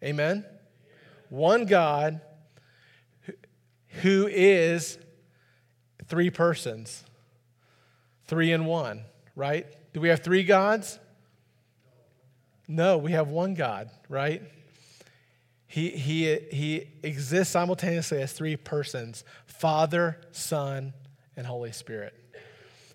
Amen? 0.05 0.45
One 1.31 1.65
God 1.65 2.21
who 4.03 4.27
is 4.27 4.99
three 6.07 6.29
persons, 6.29 7.05
three 8.27 8.53
in 8.53 8.67
one, 8.67 9.05
right? 9.35 9.67
Do 9.95 10.01
we 10.01 10.11
have 10.11 10.21
three 10.21 10.43
gods? 10.43 10.99
No, 12.69 12.99
we 12.99 13.13
have 13.13 13.29
one 13.29 13.55
God, 13.55 13.91
right? 14.09 14.43
He, 15.67 15.91
he, 15.91 16.39
he 16.51 16.89
exists 17.03 17.53
simultaneously 17.53 18.23
as 18.23 18.33
three 18.33 18.57
persons 18.57 19.25
Father, 19.47 20.21
Son, 20.33 20.93
and 21.37 21.47
Holy 21.47 21.73
Spirit. 21.73 22.15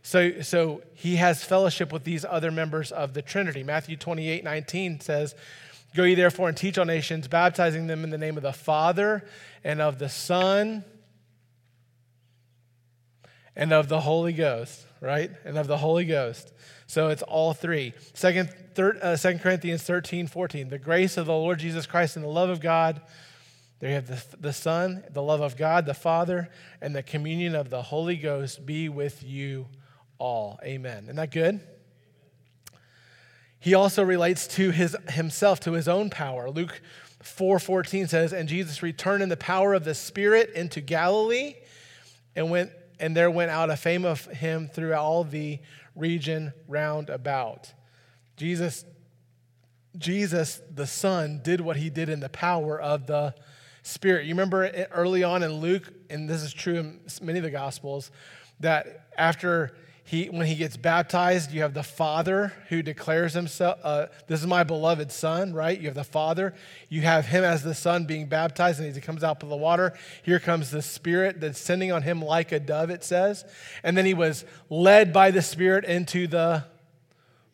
So, 0.04 0.42
so 0.42 0.82
he 0.94 1.18
has 1.18 1.44
fellowship 1.44 1.92
with 1.92 2.04
these 2.04 2.26
other 2.26 2.52
members 2.52 2.92
of 2.92 3.14
the 3.14 3.22
Trinity. 3.22 3.64
Matthew 3.64 3.98
28 3.98 4.44
19 4.44 5.00
says, 5.00 5.36
Go 5.96 6.04
ye 6.04 6.16
therefore 6.16 6.48
and 6.48 6.58
teach 6.58 6.78
all 6.78 6.86
nations, 6.86 7.28
baptizing 7.28 7.88
them 7.88 8.04
in 8.04 8.10
the 8.10 8.18
name 8.18 8.38
of 8.38 8.44
the 8.44 8.54
Father 8.54 9.24
and 9.64 9.82
of 9.82 10.00
the 10.00 10.10
Son 10.10 10.86
and 13.56 13.74
of 13.74 13.90
the 13.90 14.02
Holy 14.02 14.34
Ghost. 14.34 14.86
Right? 15.02 15.32
And 15.44 15.58
of 15.58 15.68
the 15.68 15.78
Holy 15.78 16.06
Ghost. 16.06 16.54
So 16.88 17.10
it's 17.10 17.24
all 17.24 17.54
three. 17.54 17.94
Second, 18.14 18.54
third, 18.76 19.00
uh, 19.02 19.18
2 19.18 19.40
Corinthians 19.40 19.82
13, 19.82 20.28
14. 20.28 20.70
The 20.70 20.78
grace 20.78 21.18
of 21.18 21.26
the 21.26 21.34
Lord 21.34 21.60
Jesus 21.60 21.86
Christ 21.86 22.16
and 22.16 22.24
the 22.24 22.30
love 22.30 22.50
of 22.50 22.62
God. 22.62 23.02
There 23.80 23.90
you 23.90 23.96
have 23.96 24.08
the, 24.08 24.38
the 24.38 24.54
Son, 24.54 25.04
the 25.10 25.24
love 25.24 25.42
of 25.42 25.58
God, 25.58 25.88
the 25.88 25.96
Father, 25.96 26.50
and 26.82 26.96
the 26.96 27.02
communion 27.02 27.56
of 27.56 27.72
the 27.72 27.82
Holy 27.82 28.16
Ghost 28.16 28.64
be 28.64 28.90
with 28.90 29.24
you 29.24 29.66
all. 30.20 30.60
Amen. 30.64 31.06
Isn't 31.06 31.16
that 31.16 31.32
good? 31.32 31.62
He 33.60 33.74
also 33.74 34.04
relates 34.04 34.48
to 34.48 34.72
his 34.72 34.96
himself 35.10 35.60
to 35.62 35.74
his 35.74 35.88
own 35.88 36.10
power. 36.10 36.50
Luke 36.50 36.82
4:14 37.24 38.08
says, 38.08 38.34
"And 38.34 38.50
Jesus 38.50 38.84
returned 38.84 39.24
in 39.24 39.30
the 39.30 39.38
power 39.38 39.74
of 39.74 39.84
the 39.84 39.96
Spirit 39.96 40.52
into 40.52 40.82
Galilee, 40.82 41.56
and 42.36 42.50
went 42.50 42.72
and 43.02 43.18
there 43.18 43.30
went 43.30 43.52
out 43.52 43.70
a 43.70 43.76
fame 43.76 44.06
of 44.06 44.26
him 44.28 44.70
through 44.70 44.94
all 44.94 45.26
the 45.26 45.60
region 45.96 46.54
round 46.68 47.10
about." 47.10 47.74
Jesus 48.38 48.86
Jesus 49.98 50.62
the 50.74 50.88
Son 50.88 51.42
did 51.44 51.60
what 51.60 51.76
he 51.76 51.90
did 51.90 52.08
in 52.08 52.22
the 52.22 52.30
power 52.30 52.80
of 52.80 53.08
the 53.08 53.36
Spirit. 53.84 54.26
You 54.26 54.34
remember 54.34 54.68
early 54.92 55.24
on 55.24 55.44
in 55.44 55.56
Luke, 55.56 55.92
and 56.10 56.30
this 56.30 56.44
is 56.44 56.54
true 56.54 56.78
in 56.78 57.02
many 57.22 57.40
of 57.40 57.44
the 57.44 57.52
Gospels, 57.52 58.12
that 58.60 59.08
after 59.18 59.76
he, 60.12 60.26
when 60.26 60.46
he 60.46 60.56
gets 60.56 60.76
baptized, 60.76 61.54
you 61.54 61.62
have 61.62 61.74
the 61.74 61.84
Father 61.84 62.52
who 62.68 62.82
declares 62.82 63.32
himself, 63.32 63.80
uh, 63.82 64.08
This 64.28 64.42
is 64.42 64.46
my 64.46 64.66
beloved 64.66 65.10
Son, 65.10 65.54
right? 65.54 65.80
You 65.80 65.86
have 65.86 65.96
the 65.96 66.04
Father. 66.04 66.54
You 66.90 67.00
have 67.04 67.28
him 67.28 67.46
as 67.46 67.64
the 67.64 67.74
Son 67.74 68.04
being 68.04 68.26
baptized, 68.26 68.82
and 68.82 68.90
as 68.90 68.96
he 68.96 69.02
comes 69.02 69.24
out 69.24 69.42
of 69.42 69.48
the 69.48 69.56
water, 69.56 69.98
here 70.22 70.38
comes 70.38 70.70
the 70.70 70.82
Spirit 70.82 71.40
that's 71.40 71.62
sending 71.62 71.94
on 71.94 72.02
him 72.02 72.22
like 72.22 72.52
a 72.52 72.60
dove, 72.60 72.90
it 72.90 73.06
says. 73.06 73.46
And 73.84 73.98
then 73.98 74.06
he 74.06 74.14
was 74.14 74.44
led 74.70 75.14
by 75.14 75.32
the 75.32 75.42
Spirit 75.42 75.86
into 75.86 76.28
the 76.28 76.66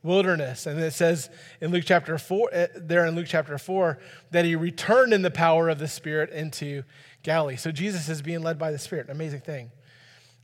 wilderness. 0.02 0.66
And 0.66 0.80
it 0.80 0.94
says 0.94 1.30
in 1.62 1.70
Luke 1.70 1.84
chapter 1.86 2.18
4, 2.18 2.56
uh, 2.56 2.68
there 2.76 3.06
in 3.06 3.14
Luke 3.14 3.28
chapter 3.30 3.60
4, 3.60 4.00
that 4.32 4.46
he 4.46 4.56
returned 4.56 5.14
in 5.14 5.22
the 5.22 5.30
power 5.30 5.70
of 5.70 5.78
the 5.78 5.88
Spirit 5.88 6.32
into 6.32 6.82
Galilee. 7.22 7.56
So 7.56 7.72
Jesus 7.72 8.10
is 8.10 8.24
being 8.24 8.42
led 8.42 8.58
by 8.58 8.72
the 8.72 8.80
Spirit. 8.80 9.06
An 9.06 9.12
amazing 9.12 9.42
thing. 9.42 9.70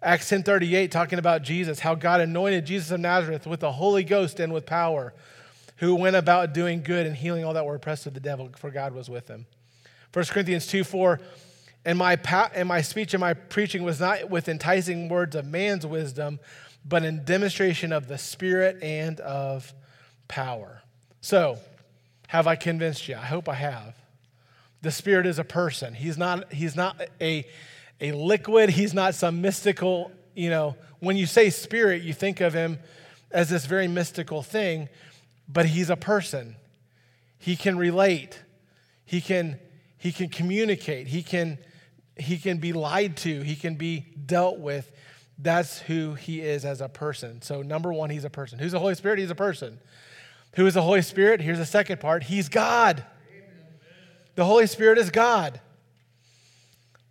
Acts 0.03 0.29
10:38 0.29 0.91
talking 0.91 1.17
about 1.17 1.43
Jesus, 1.43 1.79
how 1.79 1.95
God 1.95 2.19
anointed 2.19 2.65
Jesus 2.65 2.91
of 2.91 2.99
Nazareth 2.99 3.47
with 3.47 3.61
the 3.61 3.71
Holy 3.71 4.03
Ghost 4.03 4.39
and 4.39 4.53
with 4.53 4.65
power, 4.65 5.13
who 5.77 5.95
went 5.95 6.15
about 6.15 6.53
doing 6.53 6.83
good 6.83 7.05
and 7.05 7.15
healing 7.15 7.45
all 7.45 7.53
that 7.53 7.65
were 7.65 7.75
oppressed 7.75 8.05
of 8.05 8.13
the 8.13 8.19
devil, 8.19 8.49
for 8.57 8.69
God 8.69 8.93
was 8.93 9.09
with 9.09 9.29
him. 9.29 9.45
1 10.11 10.25
Corinthians 10.25 10.67
2 10.67 10.83
4, 10.83 11.19
and 11.85 11.97
my, 11.97 12.15
pa- 12.17 12.51
and 12.53 12.67
my 12.67 12.81
speech 12.81 13.13
and 13.13 13.21
my 13.21 13.33
preaching 13.33 13.83
was 13.83 13.99
not 13.99 14.29
with 14.29 14.47
enticing 14.47 15.09
words 15.09 15.35
of 15.35 15.45
man's 15.45 15.85
wisdom, 15.85 16.39
but 16.85 17.03
in 17.03 17.23
demonstration 17.23 17.91
of 17.91 18.07
the 18.07 18.17
Spirit 18.17 18.81
and 18.83 19.19
of 19.21 19.73
power. 20.27 20.81
So, 21.21 21.57
have 22.27 22.45
I 22.45 22.55
convinced 22.55 23.07
you? 23.07 23.15
I 23.15 23.25
hope 23.25 23.47
I 23.47 23.55
have. 23.55 23.95
The 24.81 24.91
Spirit 24.91 25.25
is 25.25 25.39
a 25.39 25.43
person. 25.43 25.93
He's 25.93 26.17
not, 26.17 26.51
he's 26.51 26.75
not 26.75 27.01
a 27.21 27.45
a 28.03 28.11
liquid. 28.11 28.69
He's 28.69 28.93
not 28.93 29.15
some 29.15 29.41
mystical, 29.41 30.11
you 30.35 30.49
know, 30.49 30.75
when 30.99 31.15
you 31.15 31.25
say 31.25 31.49
spirit, 31.49 32.03
you 32.03 32.13
think 32.13 32.41
of 32.41 32.53
him 32.53 32.79
as 33.31 33.49
this 33.49 33.65
very 33.65 33.87
mystical 33.87 34.43
thing, 34.43 34.89
but 35.47 35.65
he's 35.65 35.89
a 35.89 35.95
person. 35.95 36.55
He 37.39 37.55
can 37.55 37.77
relate. 37.77 38.41
He 39.05 39.21
can 39.21 39.59
he 39.97 40.11
can 40.11 40.27
communicate. 40.29 41.07
He 41.07 41.23
can 41.23 41.57
he 42.17 42.37
can 42.37 42.57
be 42.57 42.73
lied 42.73 43.17
to. 43.17 43.41
He 43.41 43.55
can 43.55 43.75
be 43.75 44.05
dealt 44.25 44.59
with. 44.59 44.91
That's 45.39 45.79
who 45.79 46.13
he 46.13 46.41
is 46.41 46.63
as 46.65 46.81
a 46.81 46.89
person. 46.89 47.41
So 47.41 47.61
number 47.61 47.91
1, 47.91 48.09
he's 48.09 48.25
a 48.25 48.29
person. 48.29 48.59
Who's 48.59 48.73
the 48.73 48.79
Holy 48.79 48.95
Spirit? 48.95 49.19
He's 49.19 49.31
a 49.31 49.35
person. 49.35 49.79
Who 50.55 50.67
is 50.67 50.75
the 50.75 50.81
Holy 50.81 51.01
Spirit? 51.01 51.41
Here's 51.41 51.57
the 51.57 51.65
second 51.65 51.99
part. 51.99 52.23
He's 52.23 52.49
God. 52.49 53.03
The 54.35 54.45
Holy 54.45 54.67
Spirit 54.67 54.97
is 54.97 55.09
God. 55.09 55.59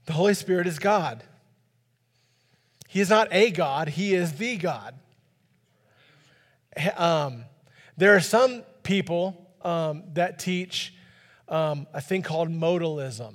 The 0.07 0.13
Holy 0.13 0.35
Spirit 0.35 0.67
is 0.67 0.79
God. 0.79 1.23
He 2.89 3.01
is 3.01 3.09
not 3.09 3.29
a 3.31 3.51
God, 3.51 3.89
He 3.89 4.15
is 4.15 4.35
the 4.35 4.57
God. 4.57 4.95
Um, 6.97 7.45
there 7.97 8.15
are 8.17 8.21
some 8.21 8.63
people 8.83 9.51
um, 9.63 10.05
that 10.15 10.39
teach 10.39 10.95
um, 11.49 11.87
a 11.93 12.01
thing 12.01 12.23
called 12.23 12.49
modalism. 12.49 13.35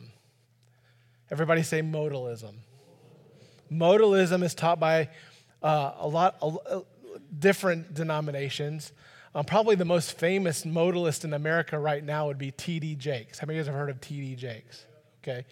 Everybody 1.30 1.64
say 1.64 1.82
modalism. 1.82 2.56
Modalism 3.72 4.44
is 4.44 4.56
taught 4.56 4.80
by 4.80 5.10
uh, 5.62 5.94
a 5.98 6.08
lot 6.08 6.38
of 6.42 6.86
different 7.38 7.94
denominations. 7.94 8.92
Um, 9.36 9.46
probably 9.46 9.76
the 9.76 9.86
most 9.86 10.18
famous 10.18 10.64
modalist 10.64 11.24
in 11.24 11.34
America 11.34 11.78
right 11.78 12.04
now 12.04 12.28
would 12.28 12.38
be 12.38 12.52
T.D. 12.52 12.96
Jakes. 12.96 13.40
How 13.40 13.46
many 13.46 13.60
of 13.60 13.66
you 13.66 13.70
guys 13.70 13.76
have 13.76 13.80
heard 13.80 13.90
of 13.90 14.02
T.D. 14.02 14.36
Jakes? 14.36 14.86
Okay. 15.22 15.46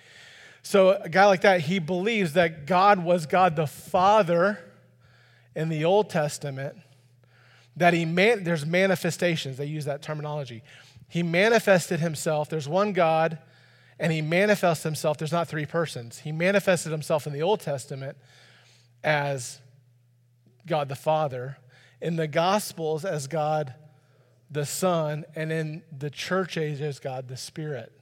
So, 0.66 0.94
a 1.00 1.10
guy 1.10 1.28
like 1.28 1.42
that, 1.42 1.62
he 1.62 1.78
believes 1.78 2.34
that 2.34 2.66
God 2.66 3.04
was 3.04 3.28
God 3.28 3.56
the 3.56 3.68
Father 3.68 4.58
in 5.56 5.70
the 5.70 5.86
Old 5.86 6.10
Testament, 6.10 6.76
that 7.78 7.94
he 7.94 8.04
man, 8.04 8.44
there's 8.44 8.66
manifestations, 8.66 9.58
they 9.58 9.68
use 9.68 9.86
that 9.86 10.02
terminology. 10.02 10.64
He 11.08 11.22
manifested 11.22 12.00
himself, 12.00 12.50
there's 12.50 12.68
one 12.68 12.94
God, 12.94 13.38
and 14.00 14.12
he 14.12 14.24
manifests 14.24 14.84
himself, 14.84 15.20
there's 15.20 15.32
not 15.32 15.48
three 15.48 15.68
persons. 15.68 16.18
He 16.18 16.32
manifested 16.32 16.92
himself 16.92 17.28
in 17.28 17.34
the 17.34 17.44
Old 17.44 17.60
Testament 17.60 18.18
as 19.04 19.60
God 20.66 20.90
the 20.90 20.96
Father, 20.96 21.58
in 22.02 22.16
the 22.16 22.28
Gospels 22.28 23.06
as 23.06 23.28
God 23.28 23.76
the 24.50 24.66
Son, 24.66 25.26
and 25.36 25.52
in 25.52 25.84
the 25.96 26.10
church 26.10 26.58
age 26.58 26.82
as 26.82 26.98
God 26.98 27.28
the 27.28 27.38
Spirit. 27.38 27.95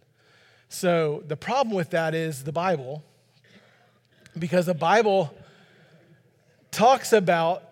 So 0.74 1.24
the 1.28 1.38
problem 1.38 1.76
with 1.76 1.92
that 1.92 2.16
is 2.16 2.44
the 2.44 2.52
Bible, 2.52 3.04
because 4.38 4.66
the 4.66 4.74
Bible 4.74 5.32
talks 6.72 7.14
about 7.14 7.64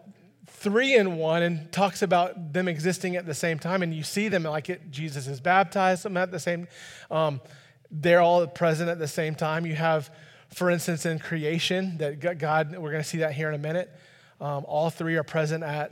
three 0.46 0.96
in 0.96 1.18
one 1.18 1.42
and 1.42 1.72
talks 1.72 2.04
about 2.04 2.54
them 2.54 2.68
existing 2.68 3.16
at 3.16 3.26
the 3.26 3.34
same 3.34 3.58
time. 3.58 3.82
And 3.82 3.92
you 3.92 4.04
see 4.04 4.28
them 4.28 4.44
like 4.44 4.70
it, 4.70 4.92
Jesus 4.92 5.26
is 5.26 5.42
baptized, 5.42 6.04
them 6.04 6.16
at 6.16 6.30
the 6.30 6.40
same 6.40 6.68
um, 7.10 7.42
they're 7.90 8.22
all 8.22 8.46
present 8.46 8.88
at 8.88 9.00
the 9.00 9.08
same 9.08 9.34
time. 9.34 9.66
You 9.66 9.76
have, 9.76 10.12
for 10.54 10.70
instance, 10.70 11.06
in 11.08 11.18
creation, 11.18 11.98
that 11.98 12.38
God, 12.38 12.78
we're 12.78 12.92
going 12.92 13.04
to 13.04 13.10
see 13.10 13.18
that 13.18 13.34
here 13.34 13.50
in 13.50 13.56
a 13.56 13.58
minute. 13.58 13.92
Um, 14.40 14.64
all 14.68 14.92
three 14.92 15.16
are 15.16 15.24
present 15.24 15.64
at, 15.64 15.92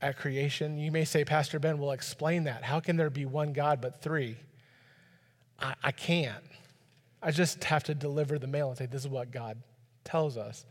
at 0.00 0.16
creation. 0.16 0.78
You 0.78 0.90
may 0.90 1.04
say, 1.04 1.26
Pastor 1.26 1.58
Ben 1.58 1.78
will 1.78 1.92
explain 1.92 2.44
that. 2.44 2.64
How 2.64 2.80
can 2.80 2.96
there 2.96 3.10
be 3.10 3.26
one 3.26 3.52
God 3.52 3.82
but 3.82 4.00
three? 4.00 4.38
I, 5.58 5.74
I 5.82 5.90
can't. 5.92 6.44
I 7.22 7.30
just 7.30 7.64
have 7.64 7.84
to 7.84 7.94
deliver 7.94 8.38
the 8.38 8.46
mail 8.46 8.68
and 8.68 8.78
say, 8.78 8.86
this 8.86 9.02
is 9.02 9.08
what 9.08 9.30
God 9.30 9.58
tells 10.04 10.36
us. 10.36 10.64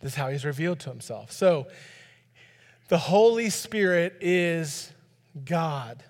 This 0.00 0.12
is 0.12 0.16
how 0.16 0.28
he's 0.28 0.44
revealed 0.44 0.80
to 0.80 0.90
himself. 0.90 1.32
So, 1.32 1.66
the 2.88 2.98
Holy 2.98 3.50
Spirit 3.50 4.16
is 4.20 4.92
God. 5.44 6.04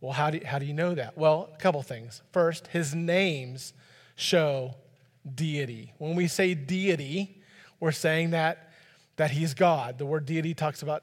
Well, 0.00 0.12
how 0.12 0.30
do, 0.30 0.38
you, 0.38 0.46
how 0.46 0.60
do 0.60 0.66
you 0.66 0.74
know 0.74 0.94
that? 0.94 1.18
Well, 1.18 1.50
a 1.52 1.56
couple 1.58 1.82
things. 1.82 2.22
First, 2.30 2.68
his 2.68 2.94
names 2.94 3.72
show 4.14 4.76
deity. 5.34 5.92
When 5.98 6.14
we 6.14 6.28
say 6.28 6.54
deity, 6.54 7.42
we're 7.80 7.90
saying 7.90 8.30
that, 8.30 8.70
that 9.16 9.32
he's 9.32 9.54
God. 9.54 9.98
The 9.98 10.06
word 10.06 10.24
deity 10.24 10.54
talks 10.54 10.82
about 10.82 11.02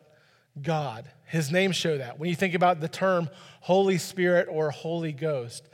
God. 0.61 1.09
His 1.25 1.51
names 1.51 1.75
show 1.75 1.97
that. 1.97 2.17
When 2.17 2.29
you 2.29 2.35
think 2.35 2.53
about 2.53 2.79
the 2.79 2.87
term 2.87 3.29
Holy 3.61 3.97
Spirit 3.97 4.47
or 4.49 4.71
Holy 4.71 5.11
Ghost, 5.11 5.67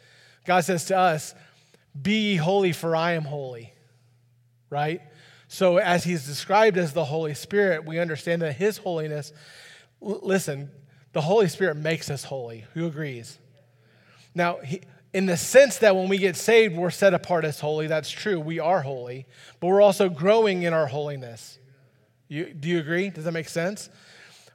God 0.46 0.62
says 0.62 0.86
to 0.86 0.98
us, 0.98 1.36
Be 2.00 2.36
holy, 2.36 2.72
for 2.72 2.96
I 2.96 3.14
am 3.14 3.24
holy. 3.24 3.74
Right? 4.70 5.02
So, 5.48 5.78
as 5.78 6.04
he's 6.04 6.26
described 6.26 6.78
as 6.78 6.94
the 6.94 7.06
Holy 7.06 7.34
Spirit, 7.34 7.86
we 7.86 8.00
understand 8.00 8.42
that 8.42 8.54
his 8.54 8.78
holiness, 8.78 9.34
l- 10.02 10.22
listen, 10.24 10.72
the 11.12 11.22
Holy 11.22 11.50
Spirit 11.50 11.76
makes 11.76 12.10
us 12.10 12.24
holy. 12.24 12.66
Who 12.74 12.88
agrees? 12.88 13.38
Now, 14.34 14.58
he, 14.58 14.82
in 15.14 15.26
the 15.26 15.36
sense 15.36 15.78
that 15.80 15.96
when 15.96 16.08
we 16.08 16.18
get 16.18 16.38
saved, 16.38 16.78
we're 16.78 16.90
set 16.90 17.14
apart 17.14 17.44
as 17.44 17.60
holy, 17.60 17.88
that's 17.88 18.10
true. 18.10 18.40
We 18.40 18.60
are 18.60 18.82
holy, 18.82 19.26
but 19.60 19.68
we're 19.68 19.82
also 19.82 20.08
growing 20.08 20.64
in 20.64 20.74
our 20.74 20.88
holiness. 20.88 21.60
You, 22.30 22.54
do 22.54 22.70
you 22.70 22.80
agree? 22.80 23.10
Does 23.10 23.26
that 23.26 23.34
make 23.34 23.50
sense? 23.50 23.90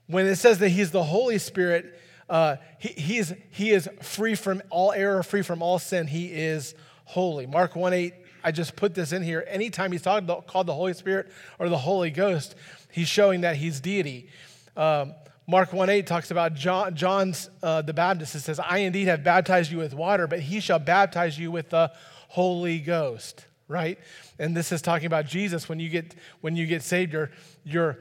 When 0.07 0.25
it 0.25 0.37
says 0.37 0.59
that 0.61 0.70
he's 0.70 0.92
the 0.92 1.03
Holy 1.03 1.38
Spirit, 1.38 2.01
uh, 2.29 2.57
he, 2.79 2.89
he, 2.89 3.19
is, 3.19 3.35
he 3.51 3.71
is 3.71 3.89
free 4.03 4.35
from 4.35 4.62
all 4.71 4.93
error, 4.93 5.23
free 5.23 5.43
from 5.43 5.62
all 5.62 5.79
sin. 5.79 6.07
He 6.07 6.27
is 6.27 6.75
holy. 7.05 7.47
Mark 7.47 7.77
1 7.77 7.93
8, 7.93 8.15
I 8.43 8.53
just 8.53 8.77
put 8.77 8.95
this 8.95 9.12
in 9.12 9.23
here. 9.23 9.45
Anytime 9.49 9.93
he's 9.93 10.03
talking 10.03 10.25
about, 10.25 10.47
called 10.47 10.67
the 10.67 10.75
Holy 10.75 10.95
Spirit 10.95 11.31
or 11.59 11.69
the 11.69 11.79
Holy 11.79 12.11
Ghost, 12.11 12.55
he's 12.91 13.09
showing 13.09 13.43
that 13.43 13.57
he's 13.57 13.81
deity. 13.81 14.29
Um, 14.77 15.15
Mark 15.47 15.73
1 15.73 15.89
8 15.89 16.07
talks 16.07 16.33
about 16.33 16.55
John, 16.55 16.97
John's 16.97 17.49
uh, 17.62 17.83
the 17.83 17.93
Baptist. 17.93 18.35
It 18.35 18.41
says, 18.41 18.59
I 18.59 18.79
indeed 18.79 19.07
have 19.07 19.23
baptized 19.23 19.71
you 19.71 19.79
with 19.79 19.95
water, 19.95 20.27
but 20.27 20.41
he 20.41 20.59
shall 20.59 20.81
baptize 20.81 21.39
you 21.39 21.53
with 21.53 21.71
the 21.71 21.93
Holy 22.29 22.81
Ghost, 22.81 23.47
right? 23.69 23.99
And 24.41 24.57
this 24.57 24.73
is 24.73 24.83
talking 24.83 25.07
about 25.07 25.27
Jesus. 25.27 25.69
When 25.69 25.79
you 25.79 25.89
get, 25.89 26.17
when 26.41 26.57
you 26.57 26.67
get 26.67 26.83
saved, 26.83 27.12
you're, 27.12 27.31
you're 27.65 27.99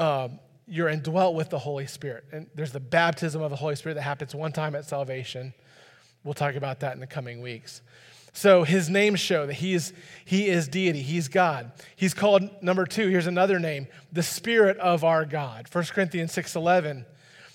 um, 0.00 0.40
you're 0.70 0.88
indwelt 0.88 1.34
with 1.34 1.50
the 1.50 1.58
Holy 1.58 1.86
Spirit. 1.86 2.24
And 2.32 2.46
there's 2.54 2.72
the 2.72 2.80
baptism 2.80 3.42
of 3.42 3.50
the 3.50 3.56
Holy 3.56 3.74
Spirit 3.74 3.96
that 3.96 4.02
happens 4.02 4.34
one 4.34 4.52
time 4.52 4.74
at 4.74 4.84
salvation. 4.84 5.52
We'll 6.22 6.34
talk 6.34 6.54
about 6.54 6.80
that 6.80 6.94
in 6.94 7.00
the 7.00 7.06
coming 7.06 7.42
weeks. 7.42 7.82
So 8.32 8.62
his 8.62 8.88
names 8.88 9.18
show 9.18 9.46
that 9.46 9.54
he 9.54 9.74
is, 9.74 9.92
he 10.24 10.48
is 10.48 10.68
deity, 10.68 11.02
he's 11.02 11.26
God. 11.26 11.72
He's 11.96 12.14
called, 12.14 12.48
number 12.62 12.86
two, 12.86 13.08
here's 13.08 13.26
another 13.26 13.58
name, 13.58 13.88
the 14.12 14.22
Spirit 14.22 14.76
of 14.78 15.02
our 15.02 15.24
God. 15.24 15.66
1 15.70 15.84
Corinthians 15.86 16.32
6.11, 16.32 17.04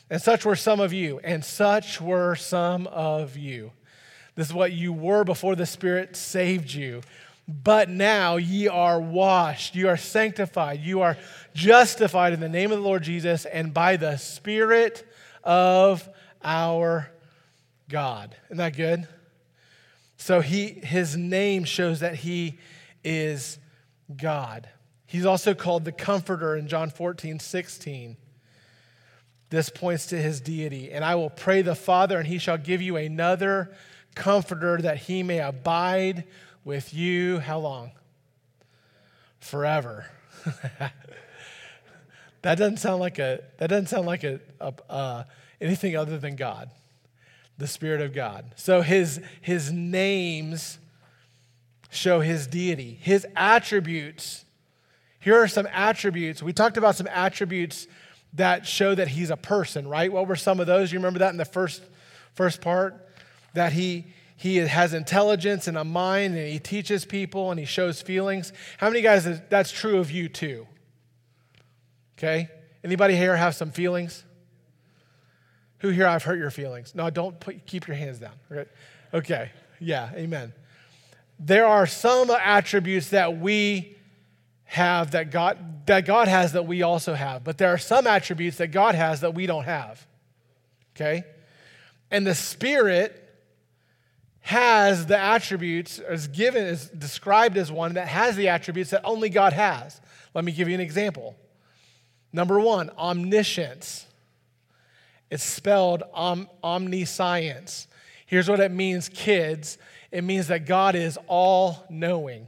and 0.10 0.22
such 0.22 0.44
were 0.44 0.56
some 0.58 0.82
of 0.82 0.92
you, 0.92 1.20
and 1.24 1.46
such 1.46 2.02
were 2.02 2.36
some 2.36 2.88
of 2.88 3.38
you. 3.38 3.72
This 4.36 4.48
is 4.48 4.54
what 4.54 4.74
you 4.74 4.92
were 4.92 5.24
before 5.24 5.56
the 5.56 5.66
Spirit 5.66 6.18
saved 6.18 6.74
you. 6.74 7.02
But 7.48 7.90
now 7.90 8.38
ye 8.38 8.68
are 8.68 9.00
washed, 9.00 9.76
you 9.76 9.88
are 9.88 9.98
sanctified, 9.98 10.82
you 10.82 11.02
are 11.02 11.18
justified 11.54 12.34
in 12.34 12.40
the 12.40 12.50
name 12.50 12.72
of 12.72 12.80
the 12.80 12.84
Lord 12.84 13.04
Jesus 13.04 13.46
and 13.46 13.74
by 13.74 13.98
the 13.98 14.18
Spirit 14.18 15.08
of 15.44 16.10
our 16.44 17.12
God. 17.88 18.36
Isn't 18.48 18.58
that 18.58 18.76
good? 18.76 19.08
So 20.18 20.42
he, 20.42 20.68
his 20.70 21.16
name 21.16 21.66
shows 21.66 22.00
that 22.00 22.16
he 22.16 22.58
is 23.04 23.60
God. 24.16 24.68
He's 25.06 25.26
also 25.26 25.54
called 25.54 25.86
the 25.86 25.92
Comforter 25.92 26.56
in 26.56 26.68
John 26.68 26.90
14, 26.90 27.40
16. 27.40 28.18
This 29.52 29.70
points 29.70 30.08
to 30.08 30.18
his 30.18 30.42
deity. 30.42 30.92
And 30.92 31.06
I 31.06 31.14
will 31.14 31.30
pray 31.30 31.62
the 31.62 31.76
Father, 31.76 32.18
and 32.18 32.28
he 32.28 32.40
shall 32.40 32.58
give 32.58 32.82
you 32.82 32.96
another 32.96 33.72
comforter 34.16 34.82
that 34.82 34.98
he 34.98 35.22
may 35.22 35.40
abide 35.40 36.24
with 36.66 36.94
you. 36.94 37.40
How 37.40 37.60
long? 37.60 37.92
Forever. 39.40 40.08
that 42.42 42.58
doesn't 42.58 42.78
sound 42.78 43.00
like 43.00 43.18
a 43.20 43.42
that 43.58 43.68
doesn't 43.68 43.88
sound 43.88 44.06
like 44.06 44.26
a, 44.26 44.42
a 44.60 44.74
uh, 44.90 45.24
anything 45.62 45.96
other 45.96 46.18
than 46.18 46.36
God, 46.36 46.70
the 47.58 47.68
Spirit 47.68 48.02
of 48.02 48.14
God. 48.14 48.52
So 48.58 48.82
his 48.82 49.22
his 49.40 49.72
names 49.72 50.78
show 51.90 52.20
his 52.20 52.48
deity, 52.48 53.00
his 53.02 53.26
attributes. 53.38 54.44
Here 55.20 55.42
are 55.42 55.48
some 55.48 55.68
attributes. 55.72 56.44
We 56.44 56.52
talked 56.52 56.76
about 56.76 56.96
some 56.96 57.08
attributes 57.08 57.88
that 58.34 58.68
show 58.68 58.94
that 58.94 59.08
he's 59.08 59.30
a 59.30 59.38
person, 59.38 59.88
right? 59.88 60.12
What 60.12 60.28
were 60.28 60.36
some 60.36 60.60
of 60.60 60.68
those? 60.68 60.92
You 60.92 61.00
remember 61.00 61.20
that 61.20 61.30
in 61.30 61.38
the 61.38 61.46
first 61.46 61.82
first 62.34 62.60
part? 62.60 63.06
that 63.56 63.74
he 63.74 64.06
he 64.36 64.58
has 64.58 64.94
intelligence 64.94 65.68
and 65.68 65.78
a 65.78 65.84
mind 65.84 66.36
and 66.36 66.48
he 66.48 66.60
teaches 66.60 67.06
people 67.06 67.52
and 67.52 67.60
he 67.60 67.66
shows 67.66 68.02
feelings. 68.02 68.52
How 68.78 68.90
many 68.90 69.02
guys 69.02 69.28
that's 69.50 69.72
true 69.72 70.00
of 70.00 70.12
you 70.12 70.28
too? 70.28 70.68
Okay? 72.18 72.50
Anybody 72.84 73.16
here 73.16 73.36
have 73.36 73.56
some 73.56 73.72
feelings? 73.72 74.24
Who 75.80 75.90
here 75.90 76.08
I've 76.08 76.24
hurt 76.24 76.38
your 76.38 76.52
feelings? 76.52 76.94
No, 76.96 77.10
don't 77.10 77.40
put, 77.40 77.66
keep 77.66 77.88
your 77.88 77.96
hands 77.96 78.20
down. 78.20 78.34
Okay. 78.52 78.70
okay. 79.14 79.52
Yeah, 79.80 80.10
amen. 80.14 80.54
There 81.40 81.66
are 81.66 81.86
some 81.86 82.30
attributes 82.30 83.10
that 83.10 83.38
we 83.40 83.98
have 84.66 85.12
that 85.12 85.32
God 85.32 85.86
that 85.86 86.06
God 86.06 86.28
has 86.28 86.54
that 86.54 86.66
we 86.66 86.82
also 86.82 87.14
have, 87.14 87.44
but 87.44 87.58
there 87.58 87.70
are 87.70 87.78
some 87.78 88.08
attributes 88.08 88.58
that 88.58 88.68
God 88.68 88.96
has 88.96 89.22
that 89.22 89.34
we 89.34 89.46
don't 89.46 89.66
have. 89.66 90.06
Okay? 90.96 91.24
And 92.10 92.26
the 92.26 92.34
Spirit 92.34 93.25
has 94.46 95.08
the 95.08 95.18
attributes, 95.18 95.98
is 95.98 96.28
given, 96.28 96.64
is 96.66 96.88
described 96.90 97.58
as 97.58 97.72
one 97.72 97.96
that 97.96 98.08
has 98.08 98.36
the 98.36 98.48
attributes 98.48 98.92
that 98.92 99.02
only 99.04 99.28
God 99.28 99.54
has. 99.54 100.00
Let 100.36 100.46
me 100.46 100.52
give 100.52 100.70
you 100.70 100.76
an 100.76 100.82
example. 100.82 101.36
Number 102.32 102.60
one, 102.60 102.92
omniscience. 102.92 104.06
It's 105.32 105.44
spelled 105.44 106.04
om, 106.14 106.48
omniscience. 106.64 107.88
Here's 108.28 108.48
what 108.48 108.60
it 108.60 108.72
means, 108.72 109.10
kids 109.10 109.80
it 110.12 110.24
means 110.24 110.50
that 110.50 110.68
God 110.68 110.94
is 110.94 111.18
all 111.26 111.84
knowing. 111.90 112.46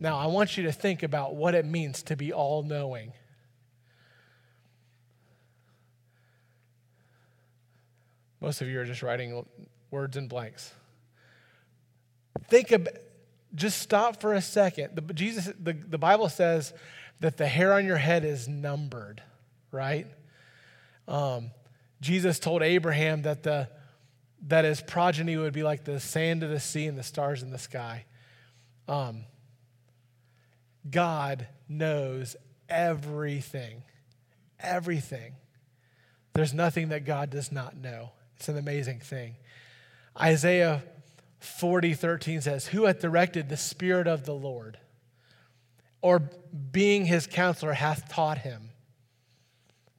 Now, 0.00 0.18
I 0.18 0.26
want 0.26 0.56
you 0.56 0.64
to 0.64 0.72
think 0.72 1.04
about 1.04 1.36
what 1.36 1.54
it 1.54 1.64
means 1.64 2.02
to 2.04 2.16
be 2.16 2.32
all 2.32 2.64
knowing. 2.64 3.12
Most 8.40 8.60
of 8.60 8.68
you 8.68 8.80
are 8.80 8.84
just 8.84 9.02
writing 9.02 9.44
words 9.90 10.16
in 10.16 10.28
blanks. 10.28 10.72
Think 12.48 12.70
about, 12.70 12.94
just 13.54 13.80
stop 13.80 14.20
for 14.20 14.34
a 14.34 14.40
second. 14.42 14.94
The, 14.94 15.14
Jesus, 15.14 15.52
the, 15.58 15.72
the 15.72 15.98
Bible 15.98 16.28
says 16.28 16.72
that 17.20 17.36
the 17.36 17.46
hair 17.46 17.72
on 17.72 17.84
your 17.84 17.96
head 17.96 18.24
is 18.24 18.46
numbered, 18.46 19.22
right? 19.72 20.06
Um, 21.08 21.50
Jesus 22.00 22.38
told 22.38 22.62
Abraham 22.62 23.22
that, 23.22 23.42
the, 23.42 23.68
that 24.46 24.64
his 24.64 24.80
progeny 24.80 25.36
would 25.36 25.52
be 25.52 25.62
like 25.62 25.84
the 25.84 25.98
sand 25.98 26.42
of 26.42 26.50
the 26.50 26.60
sea 26.60 26.86
and 26.86 26.96
the 26.96 27.02
stars 27.02 27.42
in 27.42 27.50
the 27.50 27.58
sky. 27.58 28.04
Um, 28.86 29.24
God 30.88 31.48
knows 31.68 32.36
everything. 32.68 33.82
Everything. 34.60 35.34
There's 36.34 36.54
nothing 36.54 36.90
that 36.90 37.04
God 37.04 37.30
does 37.30 37.50
not 37.50 37.76
know. 37.76 38.12
It's 38.38 38.48
an 38.48 38.56
amazing 38.56 39.00
thing. 39.00 39.34
Isaiah 40.20 40.84
40, 41.40 41.94
13 41.94 42.40
says, 42.40 42.68
Who 42.68 42.84
hath 42.84 43.00
directed 43.00 43.48
the 43.48 43.56
Spirit 43.56 44.06
of 44.06 44.24
the 44.24 44.34
Lord? 44.34 44.78
Or 46.00 46.20
being 46.20 47.06
his 47.06 47.26
counselor 47.26 47.72
hath 47.72 48.08
taught 48.08 48.38
him? 48.38 48.70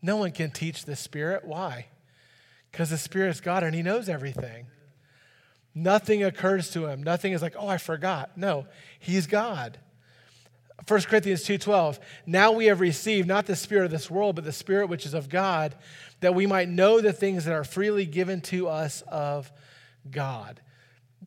No 0.02 0.16
one 0.16 0.32
can 0.32 0.52
teach 0.52 0.86
the 0.86 0.96
Spirit. 0.96 1.44
Why? 1.44 1.88
Because 2.72 2.90
the 2.90 2.98
Spirit 2.98 3.30
is 3.30 3.42
God 3.42 3.64
and 3.64 3.76
he 3.76 3.82
knows 3.82 4.08
everything. 4.08 4.68
Nothing 5.76 6.24
occurs 6.24 6.70
to 6.72 6.88
him. 6.88 7.04
Nothing 7.04 7.34
is 7.34 7.42
like, 7.42 7.56
oh, 7.58 7.68
I 7.68 7.78
forgot. 7.78 8.38
No, 8.38 8.66
he's 9.00 9.28
God. 9.28 9.78
1 10.88 11.02
Corinthians 11.02 11.44
2:12 11.44 12.00
Now 12.26 12.52
we 12.52 12.66
have 12.66 12.80
received 12.80 13.28
not 13.28 13.46
the 13.46 13.56
spirit 13.56 13.86
of 13.86 13.92
this 13.92 14.10
world 14.10 14.36
but 14.36 14.46
the 14.46 14.52
spirit 14.52 14.88
which 14.88 15.06
is 15.06 15.14
of 15.14 15.30
God 15.30 15.76
that 16.22 16.36
we 16.36 16.46
might 16.46 16.70
know 16.70 17.02
the 17.02 17.14
things 17.14 17.46
that 17.46 17.54
are 17.54 17.64
freely 17.64 18.06
given 18.06 18.42
to 18.42 18.68
us 18.68 19.02
of 19.08 19.52
God. 20.10 20.62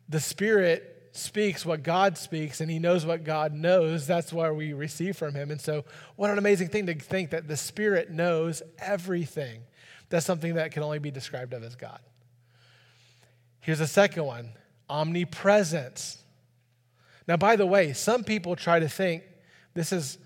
The 0.08 0.20
spirit 0.20 1.10
speaks 1.12 1.66
what 1.66 1.82
God 1.82 2.16
speaks 2.16 2.60
and 2.60 2.70
he 2.70 2.78
knows 2.78 3.04
what 3.04 3.24
God 3.24 3.52
knows. 3.52 4.06
That's 4.06 4.32
why 4.32 4.50
we 4.50 4.72
receive 4.72 5.16
from 5.16 5.34
him. 5.34 5.50
And 5.50 5.60
so 5.60 5.84
what 6.16 6.30
an 6.30 6.38
amazing 6.38 6.68
thing 6.68 6.86
to 6.86 6.94
think 6.94 7.30
that 7.30 7.48
the 7.48 7.56
spirit 7.56 8.10
knows 8.10 8.62
everything. 8.78 9.62
That's 10.08 10.26
something 10.26 10.54
that 10.54 10.72
can 10.72 10.82
only 10.82 10.98
be 10.98 11.10
described 11.10 11.52
of 11.52 11.62
as 11.62 11.74
God. 11.74 12.00
Here's 13.60 13.80
a 13.80 13.86
second 13.86 14.24
one, 14.24 14.52
omnipresence. 14.88 16.18
Now 17.28 17.36
by 17.36 17.56
the 17.56 17.66
way, 17.66 17.92
some 17.92 18.24
people 18.24 18.56
try 18.56 18.80
to 18.80 18.88
think 18.88 19.24
this 19.74 19.92
is 19.92 20.18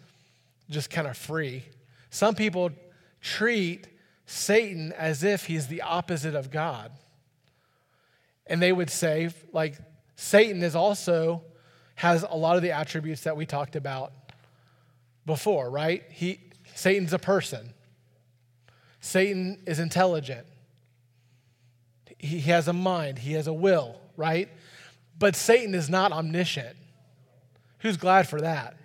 just 0.71 0.91
kind 0.91 1.07
of 1.07 1.17
free. 1.17 1.65
Some 2.11 2.35
people 2.35 2.71
treat 3.21 3.87
Satan 4.27 4.93
as 4.93 5.23
if 5.23 5.47
he's 5.47 5.69
the 5.69 5.83
opposite 5.83 6.35
of 6.35 6.51
God. 6.51 6.93
And 8.47 8.61
they 8.61 8.73
would 8.73 8.91
say, 8.91 9.31
like, 9.53 9.77
Satan 10.17 10.63
is 10.63 10.75
also 10.75 11.43
has 11.97 12.25
a 12.29 12.37
lot 12.37 12.57
of 12.57 12.63
the 12.63 12.73
attributes 12.73 13.23
that 13.23 13.37
we 13.37 13.47
talked 13.47 13.77
about 13.77 14.13
before, 15.25 15.71
right? 15.71 16.05
He 16.11 16.41
Satan's 16.75 17.13
a 17.13 17.19
person. 17.19 17.73
Satan 19.01 19.63
is 19.67 19.79
intelligent. 19.79 20.47
He 22.19 22.41
has 22.41 22.69
a 22.69 22.73
mind, 22.73 23.19
he 23.19 23.35
has 23.35 23.47
a 23.47 23.53
will, 23.53 24.01
right? 24.17 24.49
But 25.19 25.37
Satan 25.37 25.75
is 25.75 25.89
not 25.89 26.13
omniscient. 26.13 26.77
Who's 27.79 27.97
glad 27.97 28.29
for 28.29 28.41
that? 28.41 28.77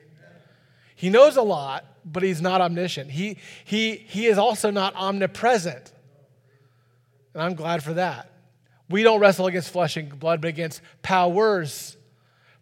He 1.02 1.10
knows 1.10 1.36
a 1.36 1.42
lot, 1.42 1.84
but 2.06 2.22
he's 2.22 2.44
not 2.44 2.62
omniscient. 2.62 3.10
He, 3.10 3.38
he, 3.66 3.96
he 3.96 4.28
is 4.28 4.38
also 4.38 4.70
not 4.70 4.94
omnipresent. 4.94 5.92
And 7.34 7.42
I'm 7.42 7.56
glad 7.56 7.84
for 7.84 7.96
that. 7.96 8.30
We 8.88 9.02
don't 9.02 9.20
wrestle 9.20 9.48
against 9.48 9.72
flesh 9.72 9.98
and 9.98 10.20
blood, 10.20 10.42
but 10.42 10.50
against 10.50 10.80
powers, 11.02 11.98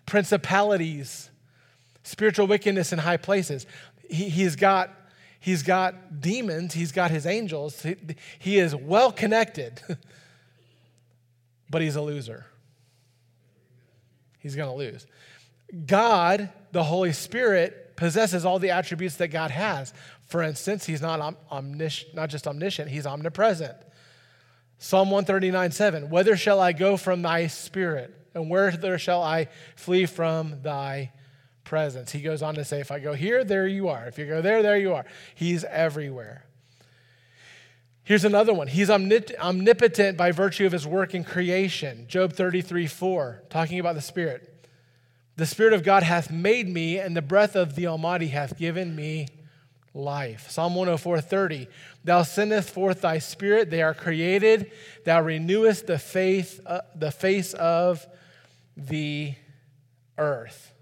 principalities, 0.06 1.30
spiritual 2.04 2.47
wickedness 2.47 2.93
in 2.93 2.99
high 2.99 3.17
places. 3.17 3.65
He, 4.10 4.30
he's, 4.30 4.56
got, 4.56 4.89
he's 5.41 5.62
got 5.62 6.21
demons, 6.21 6.73
he's 6.73 6.93
got 6.93 7.12
his 7.12 7.25
angels. 7.25 7.82
He, 7.82 7.97
he 8.39 8.58
is 8.58 8.73
well 8.73 9.12
connected, 9.12 9.82
but 11.69 11.82
he's 11.82 11.97
a 11.97 12.02
loser. 12.02 12.45
He's 14.38 14.56
going 14.56 14.69
to 14.69 14.75
lose. 14.78 15.06
God, 15.86 16.49
the 16.71 16.84
Holy 16.84 17.13
Spirit, 17.13 17.95
possesses 17.95 18.45
all 18.45 18.60
the 18.60 18.71
attributes 18.71 19.15
that 19.17 19.27
God 19.27 19.51
has. 19.51 19.93
For 20.27 20.41
instance, 20.41 20.86
he's 20.86 21.01
not, 21.01 21.36
omnis- 21.49 22.05
not 22.13 22.29
just 22.29 22.47
omniscient, 22.47 22.89
he's 22.89 23.05
omnipresent. 23.05 23.77
Psalm 24.77 25.12
139 25.12 25.71
7 25.71 26.10
Whither 26.10 26.38
shall 26.38 26.60
I 26.60 26.71
go 26.71 26.97
from 26.97 27.21
thy 27.21 27.47
spirit? 27.47 28.15
And 28.34 28.49
where 28.49 28.97
shall 28.97 29.23
I 29.23 29.47
flee 29.75 30.05
from 30.05 30.62
thy 30.62 31.12
presence. 31.69 32.12
He 32.12 32.21
goes 32.21 32.41
on 32.41 32.55
to 32.55 32.65
say, 32.65 32.82
If 32.82 32.91
I 32.91 32.99
go 32.99 33.13
here, 33.13 33.45
there 33.45 33.67
you 33.67 33.88
are. 33.88 34.08
If 34.08 34.17
you 34.17 34.25
go 34.25 34.41
there, 34.41 34.62
there 34.62 34.77
you 34.77 34.93
are. 34.95 35.05
He's 35.36 35.63
everywhere. 35.63 36.45
Here's 38.03 38.25
another 38.25 38.53
one. 38.53 38.67
He's 38.67 38.89
omnipotent 38.89 40.17
by 40.17 40.32
virtue 40.32 40.65
of 40.65 40.71
his 40.71 40.88
work 40.88 41.13
in 41.13 41.23
creation. 41.23 42.05
Job 42.08 42.34
33 42.34 42.88
4, 42.88 43.43
talking 43.49 43.79
about 43.79 43.93
the 43.93 44.01
Spirit. 44.01 44.58
The 45.39 45.45
Spirit 45.45 45.71
of 45.71 45.84
God 45.84 46.04
hath 46.04 46.30
made 46.30 46.67
me, 46.67 46.99
and 46.99 47.15
the 47.15 47.21
breath 47.21 47.56
of 47.56 47.75
the 47.75 47.88
Almighty 47.88 48.28
hath 48.28 48.58
given 48.58 48.93
me 48.93 49.30
life. 49.93 50.52
Psalm 50.52 50.75
104 50.75 51.21
30. 51.21 51.69
Thou 52.04 52.23
sendest 52.23 52.71
forth 52.71 52.99
thy 52.99 53.19
Spirit, 53.19 53.69
they 53.69 53.82
are 53.82 53.93
created. 53.93 54.69
Thou 55.06 55.21
renewest 55.21 55.88
the, 55.88 55.97
faith, 55.97 56.60
uh, 56.65 56.82
the 56.93 57.10
face 57.10 57.54
of 57.54 58.06
the 58.75 59.34
earth. 60.17 60.73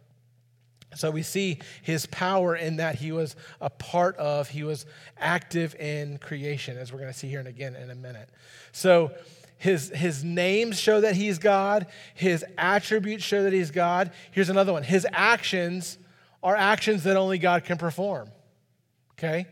So 0.95 1.11
we 1.11 1.21
see 1.21 1.59
his 1.83 2.07
power 2.07 2.55
in 2.55 2.77
that 2.77 2.95
he 2.95 3.11
was 3.11 3.35
a 3.61 3.69
part 3.69 4.15
of, 4.17 4.49
he 4.49 4.63
was 4.63 4.87
active 5.19 5.75
in 5.75 6.17
creation, 6.17 6.79
as 6.79 6.91
we're 6.91 6.99
going 6.99 7.13
to 7.13 7.17
see 7.17 7.27
here 7.29 7.37
and 7.37 7.47
again 7.47 7.75
in 7.75 7.91
a 7.91 7.95
minute. 7.95 8.29
So 8.71 9.11
his, 9.57 9.89
his 9.89 10.23
names 10.23 10.79
show 10.79 11.01
that 11.01 11.15
he's 11.15 11.39
God, 11.39 11.87
his 12.13 12.45
attributes 12.57 13.23
show 13.23 13.43
that 13.43 13.53
he's 13.53 13.71
God. 13.71 14.11
Here's 14.31 14.49
another 14.49 14.73
one 14.73 14.83
his 14.83 15.05
actions 15.11 15.97
are 16.43 16.55
actions 16.55 17.03
that 17.03 17.17
only 17.17 17.37
God 17.37 17.63
can 17.63 17.77
perform. 17.77 18.29
Okay? 19.13 19.47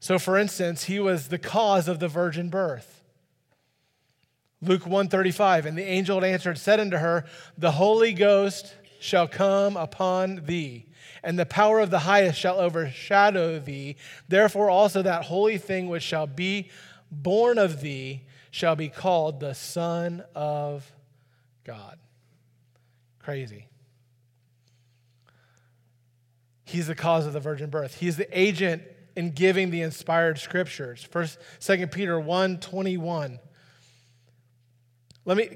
So 0.00 0.18
for 0.18 0.36
instance, 0.36 0.84
he 0.84 1.00
was 1.00 1.28
the 1.28 1.38
cause 1.38 1.88
of 1.88 1.98
the 1.98 2.08
virgin 2.08 2.50
birth. 2.50 3.02
Luke 4.60 4.82
135, 4.82 5.66
and 5.66 5.76
the 5.76 5.82
angel 5.82 6.24
answered, 6.24 6.58
said 6.58 6.80
unto 6.80 6.96
her, 6.96 7.24
The 7.58 7.72
Holy 7.72 8.12
Ghost 8.12 8.74
shall 8.98 9.28
come 9.28 9.76
upon 9.76 10.42
thee, 10.46 10.86
and 11.22 11.38
the 11.38 11.46
power 11.46 11.80
of 11.80 11.90
the 11.90 12.00
highest 12.00 12.38
shall 12.38 12.58
overshadow 12.58 13.58
thee. 13.58 13.96
Therefore, 14.28 14.70
also 14.70 15.02
that 15.02 15.24
holy 15.24 15.58
thing 15.58 15.88
which 15.88 16.02
shall 16.02 16.26
be 16.26 16.70
born 17.10 17.58
of 17.58 17.80
thee 17.80 18.24
shall 18.54 18.76
be 18.76 18.88
called 18.88 19.40
the 19.40 19.52
Son 19.52 20.22
of 20.32 20.92
God. 21.64 21.98
Crazy. 23.18 23.66
He's 26.64 26.86
the 26.86 26.94
cause 26.94 27.26
of 27.26 27.32
the 27.32 27.40
virgin 27.40 27.68
birth. 27.68 27.96
He's 27.96 28.16
the 28.16 28.28
agent 28.38 28.82
in 29.16 29.32
giving 29.32 29.70
the 29.70 29.82
inspired 29.82 30.38
scriptures. 30.38 31.02
First, 31.02 31.40
Second 31.58 31.90
Peter 31.90 32.20
1 32.20 32.60
21. 32.60 33.40
Let 35.24 35.36
me, 35.36 35.48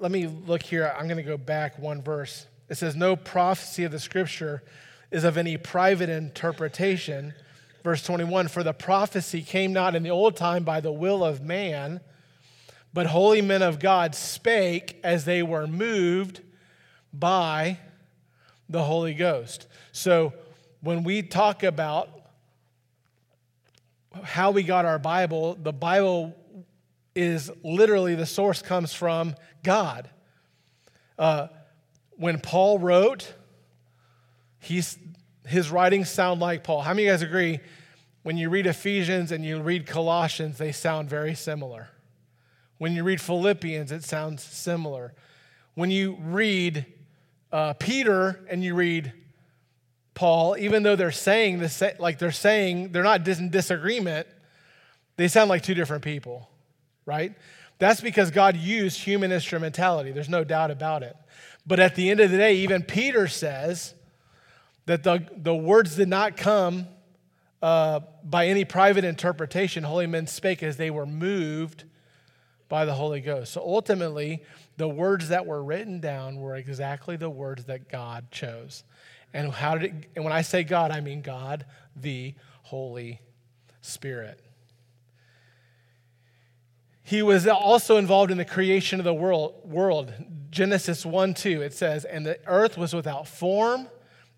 let 0.00 0.10
me 0.10 0.26
look 0.26 0.62
here. 0.64 0.92
I'm 0.98 1.06
going 1.06 1.18
to 1.18 1.22
go 1.22 1.36
back 1.36 1.78
one 1.78 2.02
verse. 2.02 2.48
It 2.68 2.74
says, 2.74 2.96
No 2.96 3.14
prophecy 3.14 3.84
of 3.84 3.92
the 3.92 4.00
scripture 4.00 4.64
is 5.12 5.22
of 5.22 5.38
any 5.38 5.56
private 5.56 6.08
interpretation. 6.08 7.32
Verse 7.84 8.02
21 8.02 8.48
For 8.48 8.64
the 8.64 8.72
prophecy 8.72 9.42
came 9.42 9.72
not 9.72 9.94
in 9.94 10.02
the 10.02 10.10
old 10.10 10.34
time 10.34 10.64
by 10.64 10.80
the 10.80 10.90
will 10.90 11.24
of 11.24 11.40
man, 11.40 12.00
but 12.94 13.06
holy 13.06 13.42
men 13.42 13.60
of 13.60 13.80
God 13.80 14.14
spake 14.14 15.00
as 15.02 15.24
they 15.24 15.42
were 15.42 15.66
moved 15.66 16.40
by 17.12 17.80
the 18.68 18.84
Holy 18.84 19.14
Ghost. 19.14 19.66
So 19.90 20.32
when 20.80 21.02
we 21.02 21.22
talk 21.22 21.64
about 21.64 22.08
how 24.22 24.52
we 24.52 24.62
got 24.62 24.84
our 24.84 25.00
Bible, 25.00 25.56
the 25.60 25.72
Bible 25.72 26.36
is 27.16 27.50
literally 27.64 28.14
the 28.14 28.26
source 28.26 28.62
comes 28.62 28.92
from 28.92 29.34
God. 29.64 30.08
Uh, 31.18 31.48
when 32.12 32.38
Paul 32.38 32.78
wrote, 32.78 33.34
he's, 34.60 34.96
his 35.46 35.68
writings 35.68 36.08
sound 36.10 36.40
like 36.40 36.62
Paul. 36.62 36.82
How 36.82 36.90
many 36.90 37.02
of 37.02 37.06
you 37.06 37.12
guys 37.12 37.22
agree? 37.22 37.60
When 38.22 38.36
you 38.36 38.50
read 38.50 38.68
Ephesians 38.68 39.32
and 39.32 39.44
you 39.44 39.60
read 39.60 39.84
Colossians, 39.84 40.58
they 40.58 40.70
sound 40.70 41.10
very 41.10 41.34
similar. 41.34 41.88
When 42.84 42.92
you 42.92 43.02
read 43.02 43.18
Philippians, 43.18 43.90
it 43.92 44.04
sounds 44.04 44.42
similar. 44.42 45.14
When 45.72 45.90
you 45.90 46.18
read 46.20 46.84
uh, 47.50 47.72
Peter 47.72 48.44
and 48.50 48.62
you 48.62 48.74
read 48.74 49.10
Paul, 50.12 50.54
even 50.58 50.82
though 50.82 50.94
they're 50.94 51.10
saying 51.10 51.60
this, 51.60 51.82
like 51.98 52.18
they're 52.18 52.30
saying 52.30 52.92
they're 52.92 53.02
not 53.02 53.26
in 53.26 53.48
disagreement, 53.48 54.26
they 55.16 55.28
sound 55.28 55.48
like 55.48 55.62
two 55.62 55.72
different 55.72 56.04
people 56.04 56.50
right? 57.06 57.32
That's 57.78 58.02
because 58.02 58.30
God 58.30 58.54
used 58.54 59.00
human 59.00 59.32
instrumentality. 59.32 60.12
There's 60.12 60.28
no 60.28 60.44
doubt 60.44 60.70
about 60.70 61.02
it. 61.02 61.16
But 61.66 61.80
at 61.80 61.94
the 61.94 62.10
end 62.10 62.20
of 62.20 62.30
the 62.30 62.36
day, 62.36 62.56
even 62.56 62.82
Peter 62.82 63.28
says 63.28 63.94
that 64.84 65.04
the, 65.04 65.26
the 65.34 65.54
words 65.54 65.96
did 65.96 66.08
not 66.08 66.36
come 66.36 66.86
uh, 67.62 68.00
by 68.22 68.48
any 68.48 68.66
private 68.66 69.04
interpretation. 69.04 69.84
Holy 69.84 70.06
men 70.06 70.26
spake 70.26 70.62
as 70.62 70.76
they 70.76 70.90
were 70.90 71.06
moved 71.06 71.84
by 72.68 72.84
the 72.84 72.94
Holy 72.94 73.20
Ghost. 73.20 73.52
So 73.52 73.60
ultimately, 73.60 74.42
the 74.76 74.88
words 74.88 75.28
that 75.28 75.46
were 75.46 75.62
written 75.62 76.00
down 76.00 76.36
were 76.36 76.56
exactly 76.56 77.16
the 77.16 77.30
words 77.30 77.64
that 77.64 77.88
God 77.88 78.30
chose. 78.30 78.84
And 79.32 79.52
how 79.52 79.78
did 79.78 79.94
it, 79.94 80.10
and 80.14 80.24
when 80.24 80.32
I 80.32 80.42
say 80.42 80.64
God, 80.64 80.90
I 80.90 81.00
mean 81.00 81.20
God, 81.22 81.66
the 81.96 82.34
Holy 82.62 83.20
Spirit. 83.80 84.40
He 87.02 87.20
was 87.20 87.46
also 87.46 87.98
involved 87.98 88.30
in 88.30 88.38
the 88.38 88.44
creation 88.46 88.98
of 88.98 89.04
the 89.04 89.12
world. 89.12 89.60
world. 89.64 90.12
Genesis 90.50 91.04
1 91.04 91.34
2, 91.34 91.62
it 91.62 91.74
says, 91.74 92.04
And 92.04 92.24
the 92.24 92.38
earth 92.46 92.78
was 92.78 92.94
without 92.94 93.28
form 93.28 93.88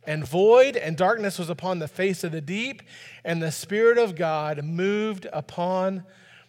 and 0.05 0.27
void, 0.27 0.77
and 0.77 0.97
darkness 0.97 1.39
was 1.39 1.51
upon 1.51 1.79
the 1.79 1.89
face 1.89 2.25
of 2.25 2.33
the 2.33 2.41
deep, 2.41 2.83
and 3.25 3.43
the 3.43 3.53
Spirit 3.53 3.99
of 3.99 4.17
God 4.17 4.65
moved 4.65 5.27
upon 5.33 6.05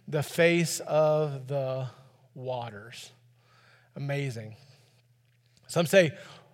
the 0.08 0.24
face 0.24 0.80
of 0.82 1.48
the 1.48 1.88
waters. 2.34 3.12
Amazing. 3.96 4.56
Some 5.68 5.86
say 5.86 6.12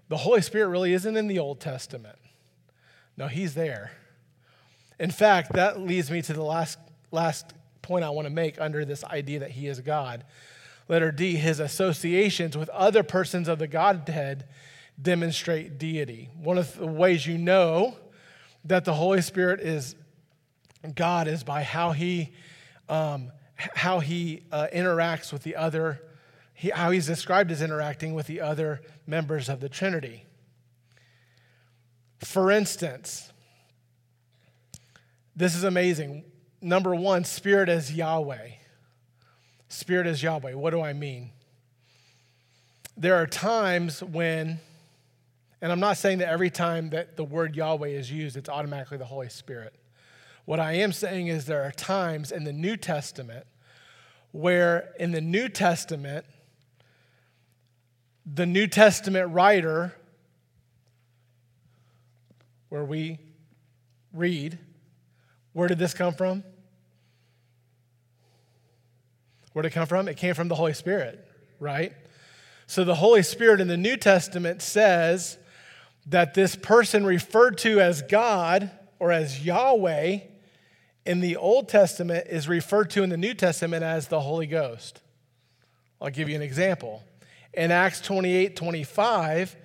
the 0.10 0.18
Holy 0.18 0.42
Spirit 0.42 0.70
really 0.70 0.94
isn't 0.94 1.16
in 1.16 1.28
the 1.28 1.40
Old 1.40 1.60
Testament. 1.60 2.18
No, 3.16 3.28
He's 3.28 3.54
there. 3.54 3.92
In 5.00 5.12
fact, 5.12 5.54
that 5.54 5.80
leads 5.80 6.10
me 6.10 6.22
to 6.22 6.34
the 6.34 6.44
last, 6.44 6.78
last 7.12 7.54
point 7.82 8.04
I 8.04 8.10
want 8.10 8.26
to 8.26 8.34
make 8.34 8.60
under 8.60 8.86
this 8.86 9.04
idea 9.04 9.40
that 9.40 9.52
he 9.52 9.68
is 9.68 9.80
God. 9.82 10.24
Letter 10.88 11.12
D, 11.12 11.36
his 11.36 11.60
associations 11.60 12.58
with 12.58 12.70
other 12.70 13.04
persons 13.04 13.48
of 13.48 13.60
the 13.60 13.68
Godhead 13.68 14.46
demonstrate 15.02 15.78
deity. 15.78 16.30
One 16.42 16.58
of 16.58 16.78
the 16.78 16.88
ways 16.88 17.26
you 17.26 17.38
know 17.38 17.98
that 18.66 18.86
the 18.86 18.94
Holy 18.94 19.22
Spirit 19.22 19.60
is 19.60 19.96
God 20.96 21.28
is 21.28 21.44
by 21.44 21.64
how 21.64 21.92
he, 21.92 22.32
um, 22.90 23.32
how 23.56 24.00
he 24.00 24.44
uh, 24.52 24.68
interacts 24.74 25.32
with 25.32 25.44
the 25.44 25.56
other, 25.56 26.02
he, 26.54 26.70
how 26.70 26.92
he's 26.92 27.08
described 27.08 27.52
as 27.52 27.62
interacting 27.62 28.14
with 28.14 28.28
the 28.28 28.42
other 28.42 28.82
members 29.06 29.50
of 29.50 29.60
the 29.60 29.70
Trinity. 29.70 30.26
For 32.20 32.52
instance, 32.52 33.32
this 35.36 35.56
is 35.56 35.64
amazing 35.64 36.24
number 36.62 36.96
one, 36.96 37.24
Spirit 37.26 37.70
as 37.70 37.94
Yahweh. 37.94 38.50
Spirit 39.68 40.08
as 40.08 40.24
Yahweh. 40.24 40.54
What 40.54 40.72
do 40.72 40.82
I 40.82 40.94
mean? 40.94 41.32
There 42.96 43.16
are 43.16 43.28
times 43.28 44.04
when, 44.04 44.60
and 45.62 45.72
I'm 45.72 45.80
not 45.80 45.98
saying 45.98 46.20
that 46.20 46.30
every 46.30 46.52
time 46.52 46.92
that 46.92 47.18
the 47.18 47.24
word 47.24 47.56
Yahweh 47.56 47.88
is 47.90 48.12
used, 48.12 48.38
it's 48.38 48.50
automatically 48.50 48.98
the 48.98 49.06
Holy 49.06 49.30
Spirit. 49.30 49.74
What 50.46 50.60
I 50.60 50.74
am 50.74 50.92
saying 50.92 51.28
is 51.28 51.46
there 51.46 51.64
are 51.64 51.72
times 51.72 52.32
in 52.32 52.44
the 52.44 52.52
New 52.52 52.76
Testament 52.76 53.46
where, 54.32 54.94
in 55.00 55.12
the 55.12 55.22
New 55.22 55.48
Testament, 55.48 56.26
the 58.26 58.46
New 58.46 58.68
Testament 58.68 59.32
writer, 59.32 59.94
where 62.70 62.84
we 62.84 63.20
read, 64.12 64.58
where 65.54 65.68
did 65.68 65.80
this 65.80 65.94
come 65.94 66.14
from? 66.14 66.44
Where 69.54 69.62
did 69.62 69.72
it 69.72 69.76
come 69.76 69.88
from? 69.88 70.08
It 70.08 70.18
came 70.18 70.34
from 70.34 70.48
the 70.48 70.56
Holy 70.56 70.74
Spirit, 70.74 71.26
right? 71.60 71.94
So 72.66 72.84
the 72.84 72.96
Holy 72.96 73.24
Spirit 73.24 73.62
in 73.62 73.68
the 73.68 73.78
New 73.78 73.96
Testament 73.96 74.62
says 74.62 75.38
that 76.08 76.34
this 76.34 76.56
person 76.56 77.06
referred 77.06 77.60
to 77.60 77.80
as 77.80 78.02
God 78.02 78.72
or 79.00 79.12
as 79.12 79.46
Yahweh 79.46 80.20
in 81.06 81.20
the 81.20 81.36
Old 81.36 81.68
Testament 81.68 82.28
is 82.30 82.48
referred 82.48 82.90
to 82.92 83.04
in 83.04 83.10
the 83.10 83.18
New 83.18 83.34
Testament 83.34 83.84
as 83.84 84.08
the 84.08 84.22
Holy 84.22 84.48
Ghost. 84.48 85.02
I'll 86.02 86.10
give 86.10 86.30
you 86.30 86.36
an 86.36 86.42
example. 86.42 87.04
In 87.54 87.72
Acts 87.72 88.02
28 88.02 88.56
25, 88.56 89.56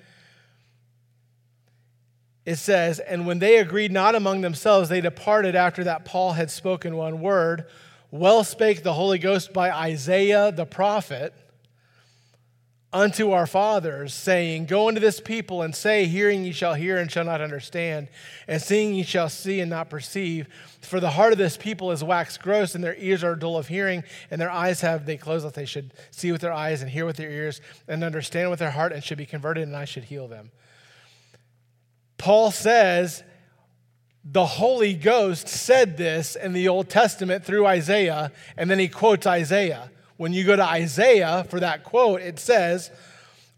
it 2.44 2.56
says, 2.56 2.98
And 2.98 3.26
when 3.26 3.38
they 3.38 3.58
agreed 3.58 3.92
not 3.92 4.14
among 4.14 4.40
themselves, 4.40 4.88
they 4.88 5.00
departed 5.00 5.54
after 5.54 5.84
that 5.84 6.04
Paul 6.04 6.32
had 6.32 6.50
spoken 6.50 6.96
one 6.96 7.20
word 7.20 7.66
well 8.10 8.42
spake 8.42 8.82
the 8.82 8.94
Holy 8.94 9.18
Ghost 9.18 9.52
by 9.52 9.70
Isaiah 9.70 10.50
the 10.50 10.64
prophet 10.64 11.34
unto 12.92 13.32
our 13.32 13.46
fathers, 13.46 14.14
saying, 14.14 14.66
Go 14.66 14.88
unto 14.88 15.00
this 15.00 15.20
people 15.20 15.62
and 15.62 15.74
say, 15.74 16.06
Hearing 16.06 16.44
ye 16.44 16.52
shall 16.52 16.74
hear 16.74 16.96
and 16.96 17.10
shall 17.10 17.24
not 17.24 17.40
understand, 17.40 18.08
and 18.46 18.62
seeing 18.62 18.94
ye 18.94 19.02
shall 19.02 19.28
see 19.28 19.60
and 19.60 19.68
not 19.68 19.90
perceive. 19.90 20.48
For 20.80 21.00
the 21.00 21.10
heart 21.10 21.32
of 21.32 21.38
this 21.38 21.56
people 21.56 21.92
is 21.92 22.02
waxed 22.02 22.40
gross, 22.40 22.74
and 22.74 22.82
their 22.82 22.96
ears 22.96 23.22
are 23.22 23.34
dull 23.36 23.58
of 23.58 23.68
hearing, 23.68 24.04
and 24.30 24.40
their 24.40 24.50
eyes 24.50 24.80
have 24.80 25.04
they 25.04 25.16
closed, 25.16 25.44
that 25.44 25.54
they 25.54 25.66
should 25.66 25.92
see 26.10 26.32
with 26.32 26.40
their 26.40 26.52
eyes 26.52 26.80
and 26.80 26.90
hear 26.90 27.04
with 27.04 27.16
their 27.16 27.30
ears, 27.30 27.60
and 27.86 28.02
understand 28.02 28.50
with 28.50 28.58
their 28.58 28.70
heart, 28.70 28.92
and 28.92 29.04
should 29.04 29.18
be 29.18 29.26
converted, 29.26 29.64
and 29.64 29.76
I 29.76 29.84
should 29.84 30.04
heal 30.04 30.28
them. 30.28 30.50
Paul 32.16 32.50
says, 32.50 33.22
the 34.30 34.44
Holy 34.44 34.92
Ghost 34.94 35.48
said 35.48 35.96
this 35.96 36.36
in 36.36 36.52
the 36.52 36.68
Old 36.68 36.90
Testament 36.90 37.44
through 37.44 37.66
Isaiah, 37.66 38.32
and 38.56 38.70
then 38.70 38.78
he 38.78 38.88
quotes 38.88 39.26
Isaiah. 39.26 39.90
When 40.18 40.32
you 40.32 40.44
go 40.44 40.56
to 40.56 40.64
Isaiah 40.64 41.46
for 41.48 41.60
that 41.60 41.84
quote, 41.84 42.20
it 42.20 42.38
says, 42.40 42.90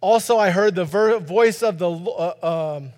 Also, 0.01 0.39
I 0.39 0.51
heard 0.51 0.75
the 0.75 0.85
voice 0.85 1.63
of 1.63 1.79
the 1.79 1.91
uh, 1.91 2.77
um, 2.77 2.91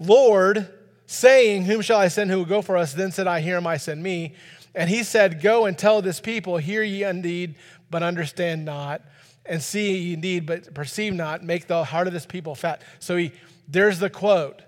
Lord 0.00 0.68
saying, 1.06 1.64
Whom 1.64 1.80
shall 1.80 2.00
I 2.00 2.08
send 2.08 2.30
who 2.30 2.38
will 2.38 2.44
go 2.44 2.60
for 2.60 2.76
us? 2.76 2.92
Then 2.92 3.12
said 3.12 3.28
I, 3.28 3.40
Here 3.40 3.56
am 3.56 3.68
I, 3.68 3.76
send 3.76 4.02
me. 4.02 4.34
And 4.74 4.90
he 4.90 5.04
said, 5.04 5.40
Go 5.40 5.64
and 5.66 5.78
tell 5.78 6.02
this 6.02 6.20
people, 6.20 6.56
Hear 6.56 6.82
ye 6.82 7.04
indeed, 7.04 7.54
but 7.88 8.02
understand 8.02 8.64
not, 8.64 9.00
and 9.46 9.62
see 9.62 9.96
ye 9.96 10.14
indeed, 10.14 10.44
but 10.44 10.74
perceive 10.74 11.14
not, 11.14 11.44
make 11.44 11.68
the 11.68 11.84
heart 11.84 12.08
of 12.08 12.12
this 12.12 12.26
people 12.26 12.56
fat. 12.56 12.82
So 12.98 13.16
he, 13.16 13.32
there's 13.68 14.00
the 14.00 14.10
quote. 14.10 14.60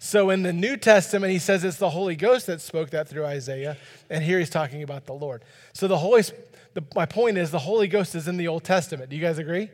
So 0.00 0.30
in 0.30 0.42
the 0.42 0.52
New 0.52 0.76
Testament, 0.76 1.32
he 1.32 1.38
says 1.38 1.62
it's 1.62 1.76
the 1.76 1.90
Holy 1.90 2.16
Ghost 2.16 2.48
that 2.48 2.60
spoke 2.60 2.90
that 2.90 3.06
through 3.06 3.24
Isaiah, 3.24 3.76
and 4.10 4.24
here 4.24 4.40
he's 4.40 4.50
talking 4.50 4.82
about 4.82 5.06
the 5.06 5.12
Lord. 5.12 5.44
So 5.74 5.86
the 5.86 5.96
Holy, 5.96 6.24
the, 6.74 6.82
my 6.94 7.06
point 7.06 7.38
is 7.38 7.50
the 7.50 7.58
Holy 7.58 7.88
Ghost 7.88 8.14
is 8.14 8.28
in 8.28 8.36
the 8.36 8.48
Old 8.48 8.64
Testament. 8.64 9.10
Do 9.10 9.16
you 9.16 9.22
guys 9.22 9.38
agree? 9.38 9.70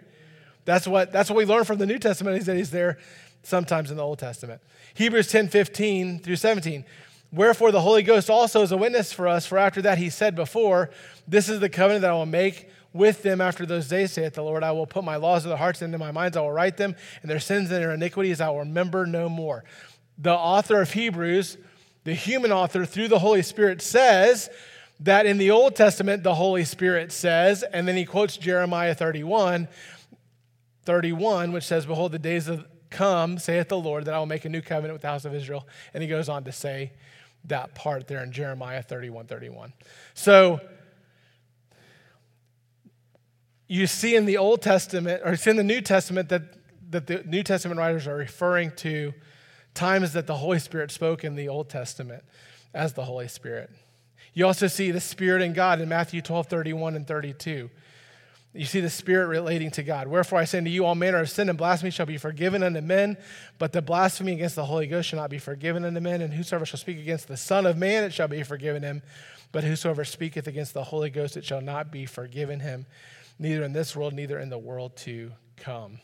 That's 0.65 0.87
what, 0.87 1.13
that's 1.13 1.31
what 1.31 1.37
we 1.37 1.45
learn 1.45 1.65
from 1.65 1.79
the 1.79 1.87
New 1.87 1.99
Testament 1.99 2.37
is 2.37 2.47
that 2.47 2.57
he's 2.57 2.71
there 2.71 2.99
sometimes 3.43 3.91
in 3.91 3.97
the 3.97 4.03
Old 4.03 4.19
Testament. 4.19 4.61
Hebrews 4.95 5.29
10, 5.29 5.49
15 5.49 6.19
through 6.21 6.37
17. 6.37 6.85
Wherefore 7.33 7.73
the 7.73 7.81
Holy 7.81 8.03
Ghost 8.03 8.31
also 8.31 8.63
is 8.63 8.73
a 8.73 8.77
witness 8.77 9.13
for 9.13 9.29
us, 9.29 9.47
for 9.47 9.59
after 9.59 9.83
that 9.83 9.99
he 9.99 10.11
said 10.11 10.35
before, 10.35 10.91
This 11.27 11.49
is 11.49 11.61
the 11.61 11.69
covenant 11.69 12.03
that 12.03 12.11
I 12.11 12.15
will 12.15 12.27
make 12.27 12.69
with 12.93 13.23
them 13.23 13.41
after 13.41 13.67
those 13.67 13.87
days, 13.87 14.13
saith 14.13 14.35
the 14.35 14.43
Lord. 14.43 14.65
I 14.65 14.73
will 14.73 14.87
put 14.87 15.05
my 15.05 15.17
laws 15.17 15.45
in 15.45 15.51
their 15.51 15.59
hearts, 15.59 15.83
and 15.83 15.93
in 15.93 16.01
my 16.01 16.11
minds 16.11 16.37
I 16.37 16.41
will 16.41 16.53
write 16.53 16.79
them, 16.79 16.97
and 17.21 17.31
their 17.31 17.39
sins 17.39 17.71
and 17.71 17.83
their 17.83 17.93
iniquities 17.93 18.41
I 18.41 18.49
will 18.49 18.61
remember 18.61 19.07
no 19.07 19.29
more 19.29 19.65
the 20.19 20.35
author 20.35 20.83
of 20.83 20.93
Hebrews, 20.93 21.57
the 22.05 22.13
human 22.13 22.51
author 22.51 22.85
through 22.85 23.09
the 23.09 23.21
Holy 23.21 23.43
Spirit, 23.43 23.81
says 23.81 24.51
that 25.01 25.27
in 25.27 25.39
the 25.39 25.51
Old 25.51 25.77
Testament, 25.77 26.23
the 26.23 26.35
Holy 26.35 26.65
Spirit 26.65 27.13
says, 27.13 27.63
and 27.63 27.87
then 27.87 27.97
he 27.97 28.05
quotes 28.05 28.37
Jeremiah 28.37 28.95
31, 28.95 29.69
31, 30.85 31.53
which 31.53 31.65
says, 31.65 31.87
Behold, 31.87 32.13
the 32.13 32.19
days 32.19 32.49
of 32.49 32.67
come, 32.91 33.39
saith 33.39 33.69
the 33.69 33.79
Lord, 33.79 34.07
that 34.07 34.15
I 34.15 34.19
will 34.19 34.27
make 34.27 34.45
a 34.45 34.49
new 34.49 34.63
covenant 34.63 34.95
with 34.95 35.03
the 35.03 35.09
house 35.09 35.25
of 35.25 35.35
Israel. 35.35 35.67
And 35.95 36.03
he 36.03 36.09
goes 36.09 36.29
on 36.29 36.45
to 36.45 36.53
say 36.53 36.93
that 37.45 37.75
part 37.75 38.09
there 38.09 38.23
in 38.23 38.33
Jeremiah 38.33 38.83
31, 38.83 39.27
31. 39.27 39.73
So 40.15 40.61
you 43.69 43.87
see 43.87 44.17
in 44.17 44.25
the 44.25 44.39
Old 44.39 44.63
Testament, 44.63 45.23
or 45.25 45.37
see 45.37 45.51
in 45.51 45.57
the 45.57 45.65
New 45.65 45.81
Testament, 45.81 46.31
that, 46.31 46.43
that 46.91 47.07
the 47.07 47.23
New 47.25 47.43
Testament 47.43 47.79
writers 47.79 48.07
are 48.07 48.17
referring 48.17 48.73
to 48.77 49.13
times 49.75 50.15
that 50.15 50.27
the 50.27 50.37
Holy 50.37 50.59
Spirit 50.59 50.91
spoke 50.91 51.23
in 51.23 51.37
the 51.37 51.49
Old 51.49 51.69
Testament 51.69 52.25
as 52.75 52.95
the 52.95 53.05
Holy 53.05 53.29
Spirit. 53.29 53.71
You 54.39 54.47
also 54.47 54.69
see 54.69 54.93
the 54.93 55.01
Spirit 55.01 55.43
in 55.43 55.53
God 55.53 55.81
in 55.81 55.89
Matthew 55.89 56.23
12, 56.23 56.47
31 56.47 56.95
and 56.95 57.05
32. 57.05 57.69
You 58.55 58.65
see 58.67 58.79
the 58.79 58.89
Spirit 58.89 59.27
relating 59.27 59.73
to 59.73 59.83
God. 59.83 60.07
Wherefore 60.07 60.39
I 60.39 60.45
say 60.45 60.59
unto 60.59 60.71
you, 60.71 60.85
all 60.85 60.95
manner 60.95 61.19
of 61.19 61.29
sin 61.29 61.49
and 61.49 61.59
blasphemy 61.59 61.91
shall 61.91 62.07
be 62.07 62.19
forgiven 62.19 62.63
unto 62.63 62.81
men, 62.81 63.17
but 63.59 63.73
the 63.73 63.83
blasphemy 63.83 64.35
against 64.35 64.55
the 64.55 64.67
Holy 64.67 64.87
Ghost 64.87 65.09
shall 65.09 65.19
not 65.19 65.29
be 65.29 65.41
forgiven 65.41 65.85
unto 65.85 65.99
men. 65.99 66.23
And 66.23 66.33
whosoever 66.33 66.65
shall 66.65 66.79
speak 66.79 67.01
against 67.01 67.27
the 67.27 67.37
Son 67.37 67.67
of 67.67 67.77
Man, 67.77 68.05
it 68.05 68.13
shall 68.13 68.29
be 68.29 68.45
forgiven 68.45 68.85
him. 68.85 69.03
But 69.51 69.65
whosoever 69.65 70.05
speaketh 70.05 70.47
against 70.47 70.73
the 70.73 70.85
Holy 70.85 71.11
Ghost, 71.11 71.37
it 71.37 71.45
shall 71.45 71.61
not 71.61 71.91
be 71.91 72.07
forgiven 72.07 72.61
him, 72.61 72.87
neither 73.41 73.65
in 73.65 73.73
this 73.73 73.97
world, 73.97 74.15
neither 74.15 74.39
in 74.39 74.51
the 74.51 74.57
world 74.57 74.95
to 74.99 75.33
come 75.57 75.99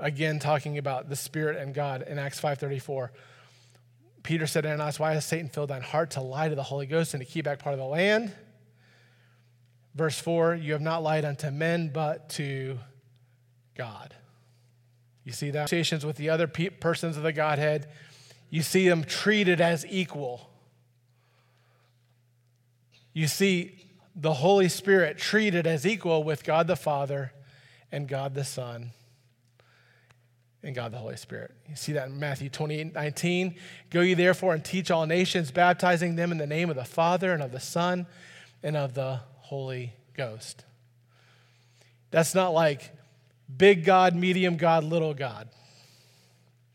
again 0.00 0.38
talking 0.38 0.78
about 0.78 1.08
the 1.08 1.16
Spirit 1.16 1.56
and 1.58 1.74
God 1.74 2.02
in 2.02 2.18
Acts 2.18 2.40
5.34. 2.40 3.10
Peter 4.22 4.46
said 4.46 4.62
to 4.62 4.68
Ananias, 4.68 4.98
Why 4.98 5.14
has 5.14 5.24
Satan 5.24 5.48
filled 5.48 5.70
thine 5.70 5.82
heart 5.82 6.10
to 6.12 6.20
lie 6.20 6.48
to 6.48 6.54
the 6.54 6.62
Holy 6.62 6.86
Ghost 6.86 7.14
and 7.14 7.24
to 7.24 7.30
keep 7.30 7.44
back 7.44 7.58
part 7.58 7.72
of 7.72 7.78
the 7.78 7.86
land? 7.86 8.32
Verse 9.94 10.18
4 10.18 10.54
You 10.54 10.72
have 10.72 10.82
not 10.82 11.02
lied 11.02 11.24
unto 11.24 11.50
men, 11.50 11.90
but 11.92 12.28
to 12.30 12.78
God. 13.76 14.14
You 15.24 15.32
see 15.32 15.50
that? 15.50 15.70
Conversations 15.70 16.04
with 16.04 16.16
the 16.16 16.30
other 16.30 16.46
pe- 16.46 16.70
persons 16.70 17.16
of 17.16 17.22
the 17.22 17.32
Godhead, 17.32 17.88
you 18.48 18.62
see 18.62 18.88
them 18.88 19.04
treated 19.04 19.60
as 19.60 19.86
equal. 19.88 20.50
You 23.12 23.26
see 23.26 23.86
the 24.14 24.34
Holy 24.34 24.68
Spirit 24.68 25.18
treated 25.18 25.66
as 25.66 25.86
equal 25.86 26.24
with 26.24 26.44
God 26.44 26.66
the 26.66 26.76
Father 26.76 27.32
and 27.92 28.08
God 28.08 28.34
the 28.34 28.44
Son 28.44 28.92
and 30.62 30.74
God 30.74 30.92
the 30.92 30.98
Holy 30.98 31.16
Spirit. 31.16 31.52
You 31.68 31.76
see 31.76 31.92
that 31.92 32.08
in 32.08 32.18
Matthew 32.18 32.48
28 32.48 32.94
19. 32.94 33.54
Go 33.90 34.00
ye 34.00 34.14
therefore 34.14 34.54
and 34.54 34.64
teach 34.64 34.90
all 34.90 35.06
nations, 35.06 35.50
baptizing 35.50 36.16
them 36.16 36.32
in 36.32 36.38
the 36.38 36.46
name 36.46 36.70
of 36.70 36.76
the 36.76 36.84
Father 36.84 37.32
and 37.32 37.42
of 37.42 37.52
the 37.52 37.60
Son 37.60 38.06
and 38.62 38.76
of 38.76 38.94
the 38.94 39.20
Holy 39.38 39.94
Ghost. 40.14 40.64
That's 42.10 42.34
not 42.34 42.50
like 42.50 42.90
big 43.56 43.84
God, 43.84 44.14
medium 44.14 44.56
God, 44.56 44.84
little 44.84 45.14
God. 45.14 45.48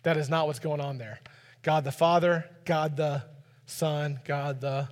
That 0.04 0.18
is 0.18 0.30
not 0.30 0.48
what's 0.48 0.60
going 0.60 0.82
on 0.82 0.98
there. 0.98 1.20
God 1.62 1.84
the 1.84 1.92
Father, 1.92 2.46
God 2.66 2.96
the 2.96 3.24
Son, 3.66 4.20
God 4.26 4.62
the 4.62 4.88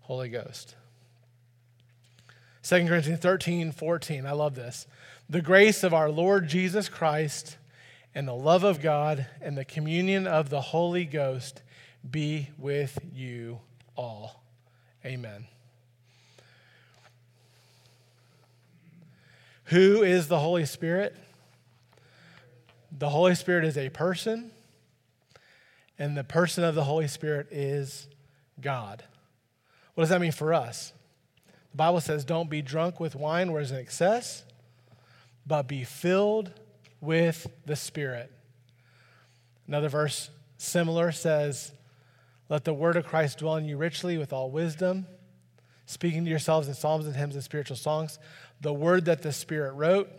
Holy 0.00 0.28
Ghost. 0.28 0.74
2 2.62 2.86
Corinthians 2.86 3.20
13, 3.20 3.72
14. 3.72 4.26
I 4.26 4.32
love 4.32 4.54
this. 4.54 4.86
The 5.28 5.42
grace 5.42 5.82
of 5.82 5.92
our 5.92 6.10
Lord 6.10 6.48
Jesus 6.48 6.88
Christ 6.88 7.58
and 8.14 8.28
the 8.28 8.34
love 8.34 8.62
of 8.64 8.80
God 8.80 9.26
and 9.40 9.58
the 9.58 9.64
communion 9.64 10.26
of 10.26 10.48
the 10.48 10.60
Holy 10.60 11.04
Ghost 11.04 11.62
be 12.08 12.50
with 12.58 12.98
you 13.12 13.60
all. 13.96 14.42
Amen. 15.04 15.46
Who 19.64 20.02
is 20.02 20.28
the 20.28 20.38
Holy 20.38 20.66
Spirit? 20.66 21.16
The 22.96 23.08
Holy 23.08 23.34
Spirit 23.34 23.64
is 23.64 23.76
a 23.76 23.88
person, 23.88 24.52
and 25.98 26.16
the 26.16 26.22
person 26.22 26.62
of 26.62 26.74
the 26.74 26.84
Holy 26.84 27.08
Spirit 27.08 27.48
is 27.50 28.06
God. 28.60 29.02
What 29.94 30.02
does 30.02 30.10
that 30.10 30.20
mean 30.20 30.32
for 30.32 30.54
us? 30.54 30.92
The 31.72 31.78
Bible 31.78 32.00
says, 32.00 32.24
Don't 32.24 32.50
be 32.50 32.62
drunk 32.62 33.00
with 33.00 33.16
wine 33.16 33.50
where 33.50 33.62
there's 33.62 33.72
an 33.72 33.78
excess, 33.78 34.44
but 35.46 35.66
be 35.66 35.82
filled 35.82 36.52
with 37.04 37.46
the 37.66 37.76
Spirit. 37.76 38.32
Another 39.66 39.88
verse 39.88 40.30
similar 40.56 41.12
says, 41.12 41.72
Let 42.48 42.64
the 42.64 42.74
word 42.74 42.96
of 42.96 43.06
Christ 43.06 43.38
dwell 43.38 43.56
in 43.56 43.64
you 43.64 43.76
richly 43.76 44.18
with 44.18 44.32
all 44.32 44.50
wisdom, 44.50 45.06
speaking 45.86 46.24
to 46.24 46.30
yourselves 46.30 46.68
in 46.68 46.74
psalms 46.74 47.06
and 47.06 47.16
hymns 47.16 47.34
and 47.34 47.44
spiritual 47.44 47.76
songs. 47.76 48.18
The 48.60 48.72
word 48.72 49.04
that 49.06 49.22
the 49.22 49.32
Spirit 49.32 49.72
wrote 49.72 50.10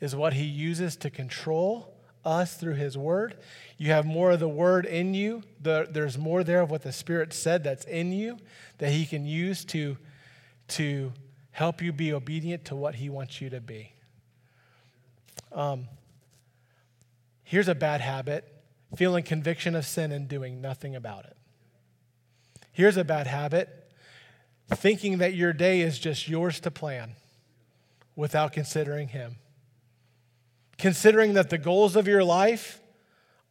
is 0.00 0.16
what 0.16 0.34
he 0.34 0.44
uses 0.44 0.96
to 0.96 1.10
control 1.10 1.94
us 2.24 2.54
through 2.54 2.74
his 2.74 2.96
word. 2.96 3.36
You 3.78 3.88
have 3.90 4.04
more 4.04 4.32
of 4.32 4.40
the 4.40 4.48
word 4.48 4.86
in 4.86 5.14
you. 5.14 5.42
The, 5.60 5.88
there's 5.90 6.18
more 6.18 6.44
there 6.44 6.60
of 6.60 6.70
what 6.70 6.82
the 6.82 6.92
Spirit 6.92 7.32
said 7.32 7.64
that's 7.64 7.84
in 7.84 8.12
you 8.12 8.38
that 8.78 8.90
he 8.90 9.06
can 9.06 9.24
use 9.24 9.64
to, 9.66 9.96
to 10.68 11.12
help 11.50 11.82
you 11.82 11.92
be 11.92 12.12
obedient 12.12 12.64
to 12.66 12.76
what 12.76 12.96
he 12.96 13.08
wants 13.08 13.40
you 13.40 13.50
to 13.50 13.60
be. 13.60 13.92
Um, 15.52 15.88
Here's 17.52 17.68
a 17.68 17.74
bad 17.74 18.00
habit 18.00 18.50
feeling 18.96 19.24
conviction 19.24 19.74
of 19.74 19.84
sin 19.84 20.10
and 20.10 20.26
doing 20.26 20.62
nothing 20.62 20.96
about 20.96 21.26
it. 21.26 21.36
Here's 22.72 22.96
a 22.96 23.04
bad 23.04 23.26
habit 23.26 23.92
thinking 24.70 25.18
that 25.18 25.34
your 25.34 25.52
day 25.52 25.82
is 25.82 25.98
just 25.98 26.28
yours 26.28 26.60
to 26.60 26.70
plan 26.70 27.12
without 28.16 28.54
considering 28.54 29.08
Him. 29.08 29.36
Considering 30.78 31.34
that 31.34 31.50
the 31.50 31.58
goals 31.58 31.94
of 31.94 32.08
your 32.08 32.24
life 32.24 32.80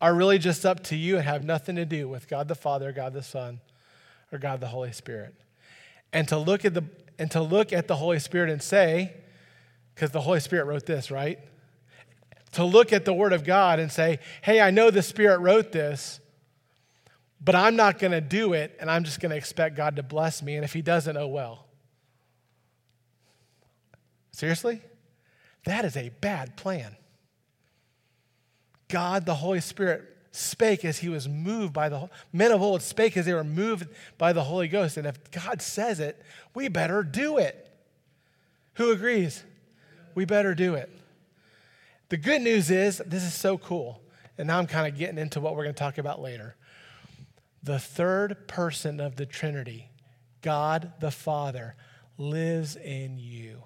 are 0.01 0.15
really 0.15 0.39
just 0.39 0.65
up 0.65 0.83
to 0.85 0.95
you 0.95 1.17
and 1.17 1.25
have 1.25 1.43
nothing 1.43 1.75
to 1.75 1.85
do 1.85 2.09
with 2.09 2.27
God 2.27 2.47
the 2.47 2.55
Father, 2.55 2.91
God 2.91 3.13
the 3.13 3.21
Son, 3.21 3.61
or 4.31 4.39
God 4.39 4.61
the 4.61 4.67
Holy 4.69 4.93
Spirit. 4.93 5.35
And 6.11 6.27
to 6.29 6.39
look 6.39 6.65
at 6.65 6.73
the 6.73 6.85
and 7.19 7.29
to 7.29 7.41
look 7.43 7.71
at 7.71 7.87
the 7.87 7.97
Holy 7.97 8.17
Spirit 8.17 8.49
and 8.49 8.63
say, 8.63 9.13
because 9.93 10.09
the 10.09 10.21
Holy 10.21 10.39
Spirit 10.39 10.65
wrote 10.65 10.87
this, 10.87 11.11
right? 11.11 11.37
To 12.53 12.63
look 12.63 12.91
at 12.91 13.05
the 13.05 13.13
Word 13.13 13.33
of 13.33 13.43
God 13.43 13.79
and 13.79 13.91
say, 13.91 14.19
hey, 14.41 14.59
I 14.59 14.71
know 14.71 14.91
the 14.91 15.01
Spirit 15.01 15.39
wrote 15.39 15.71
this, 15.71 16.19
but 17.39 17.55
I'm 17.55 17.75
not 17.75 17.97
going 17.97 18.11
to 18.11 18.21
do 18.21 18.53
it, 18.53 18.77
and 18.79 18.89
I'm 18.89 19.03
just 19.03 19.19
going 19.19 19.31
to 19.31 19.37
expect 19.37 19.75
God 19.75 19.95
to 19.95 20.03
bless 20.03 20.43
me. 20.43 20.55
And 20.55 20.63
if 20.63 20.73
He 20.73 20.81
doesn't, 20.81 21.17
oh 21.17 21.27
well. 21.27 21.65
Seriously? 24.31 24.81
That 25.65 25.85
is 25.85 25.95
a 25.95 26.09
bad 26.21 26.57
plan. 26.57 26.95
God, 28.87 29.25
the 29.25 29.35
Holy 29.35 29.61
Spirit, 29.61 30.11
spake 30.31 30.85
as 30.85 30.99
he 30.99 31.09
was 31.09 31.27
moved 31.27 31.73
by 31.73 31.89
the 31.89 32.09
men 32.31 32.51
of 32.51 32.61
old 32.61 32.81
spake 32.81 33.17
as 33.17 33.25
they 33.25 33.33
were 33.33 33.43
moved 33.43 33.87
by 34.17 34.33
the 34.33 34.43
Holy 34.43 34.67
Ghost. 34.67 34.97
And 34.97 35.05
if 35.05 35.29
God 35.31 35.61
says 35.61 35.99
it, 35.99 36.21
we 36.55 36.67
better 36.67 37.03
do 37.03 37.37
it. 37.37 37.69
Who 38.75 38.91
agrees? 38.91 39.43
We 40.15 40.25
better 40.25 40.55
do 40.55 40.75
it. 40.75 40.89
The 42.11 42.17
good 42.17 42.41
news 42.41 42.69
is 42.69 43.01
this 43.05 43.23
is 43.23 43.33
so 43.33 43.57
cool. 43.57 44.01
And 44.37 44.47
now 44.47 44.57
I'm 44.57 44.67
kind 44.67 44.85
of 44.85 44.99
getting 44.99 45.17
into 45.17 45.39
what 45.39 45.55
we're 45.55 45.63
going 45.63 45.75
to 45.75 45.79
talk 45.79 45.97
about 45.97 46.21
later. 46.21 46.57
The 47.63 47.79
third 47.79 48.49
person 48.49 48.99
of 48.99 49.15
the 49.15 49.25
Trinity, 49.25 49.89
God 50.41 50.91
the 50.99 51.09
Father, 51.09 51.73
lives 52.17 52.75
in 52.75 53.17
you. 53.17 53.63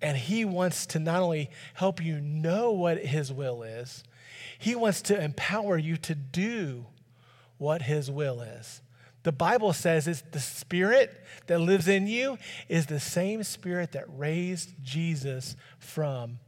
And 0.00 0.16
he 0.16 0.46
wants 0.46 0.86
to 0.86 0.98
not 0.98 1.20
only 1.20 1.50
help 1.74 2.02
you 2.02 2.22
know 2.22 2.72
what 2.72 2.96
his 3.04 3.30
will 3.30 3.62
is, 3.62 4.02
he 4.58 4.74
wants 4.74 5.02
to 5.02 5.22
empower 5.22 5.76
you 5.76 5.98
to 5.98 6.14
do 6.14 6.86
what 7.58 7.82
His 7.82 8.10
will 8.10 8.40
is. 8.40 8.80
The 9.24 9.32
Bible 9.32 9.74
says 9.74 10.08
it's 10.08 10.22
the 10.30 10.40
Spirit 10.40 11.22
that 11.48 11.58
lives 11.58 11.86
in 11.86 12.06
you 12.06 12.38
is 12.68 12.86
the 12.86 13.00
same 13.00 13.42
Spirit 13.42 13.92
that 13.92 14.06
raised 14.08 14.72
Jesus 14.82 15.54
from 15.78 16.38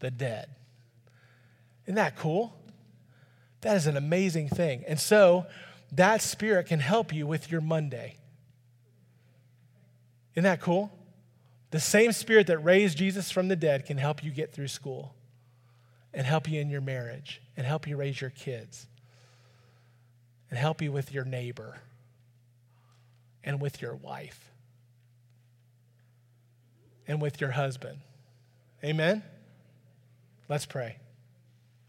the 0.00 0.10
dead. 0.10 0.48
Isn't 1.84 1.96
that 1.96 2.16
cool? 2.16 2.54
That 3.60 3.76
is 3.76 3.86
an 3.86 3.96
amazing 3.96 4.48
thing. 4.48 4.84
And 4.86 5.00
so 5.00 5.46
that 5.92 6.22
Spirit 6.22 6.66
can 6.66 6.80
help 6.80 7.12
you 7.12 7.26
with 7.26 7.50
your 7.50 7.60
Monday. 7.60 8.16
Isn't 10.34 10.44
that 10.44 10.60
cool? 10.60 10.92
The 11.70 11.80
same 11.80 12.12
Spirit 12.12 12.46
that 12.48 12.58
raised 12.58 12.98
Jesus 12.98 13.30
from 13.30 13.48
the 13.48 13.56
dead 13.56 13.86
can 13.86 13.98
help 13.98 14.22
you 14.22 14.30
get 14.30 14.52
through 14.52 14.68
school 14.68 15.14
and 16.12 16.26
help 16.26 16.48
you 16.48 16.60
in 16.60 16.70
your 16.70 16.80
marriage 16.80 17.40
and 17.56 17.66
help 17.66 17.86
you 17.86 17.96
raise 17.96 18.20
your 18.20 18.30
kids 18.30 18.86
and 20.50 20.58
help 20.58 20.80
you 20.80 20.92
with 20.92 21.12
your 21.12 21.24
neighbor 21.24 21.78
and 23.42 23.60
with 23.60 23.82
your 23.82 23.94
wife 23.94 24.50
and 27.06 27.20
with 27.20 27.40
your 27.40 27.50
husband. 27.50 27.98
Amen? 28.84 29.22
Let's 30.48 30.66
pray. 30.66 30.96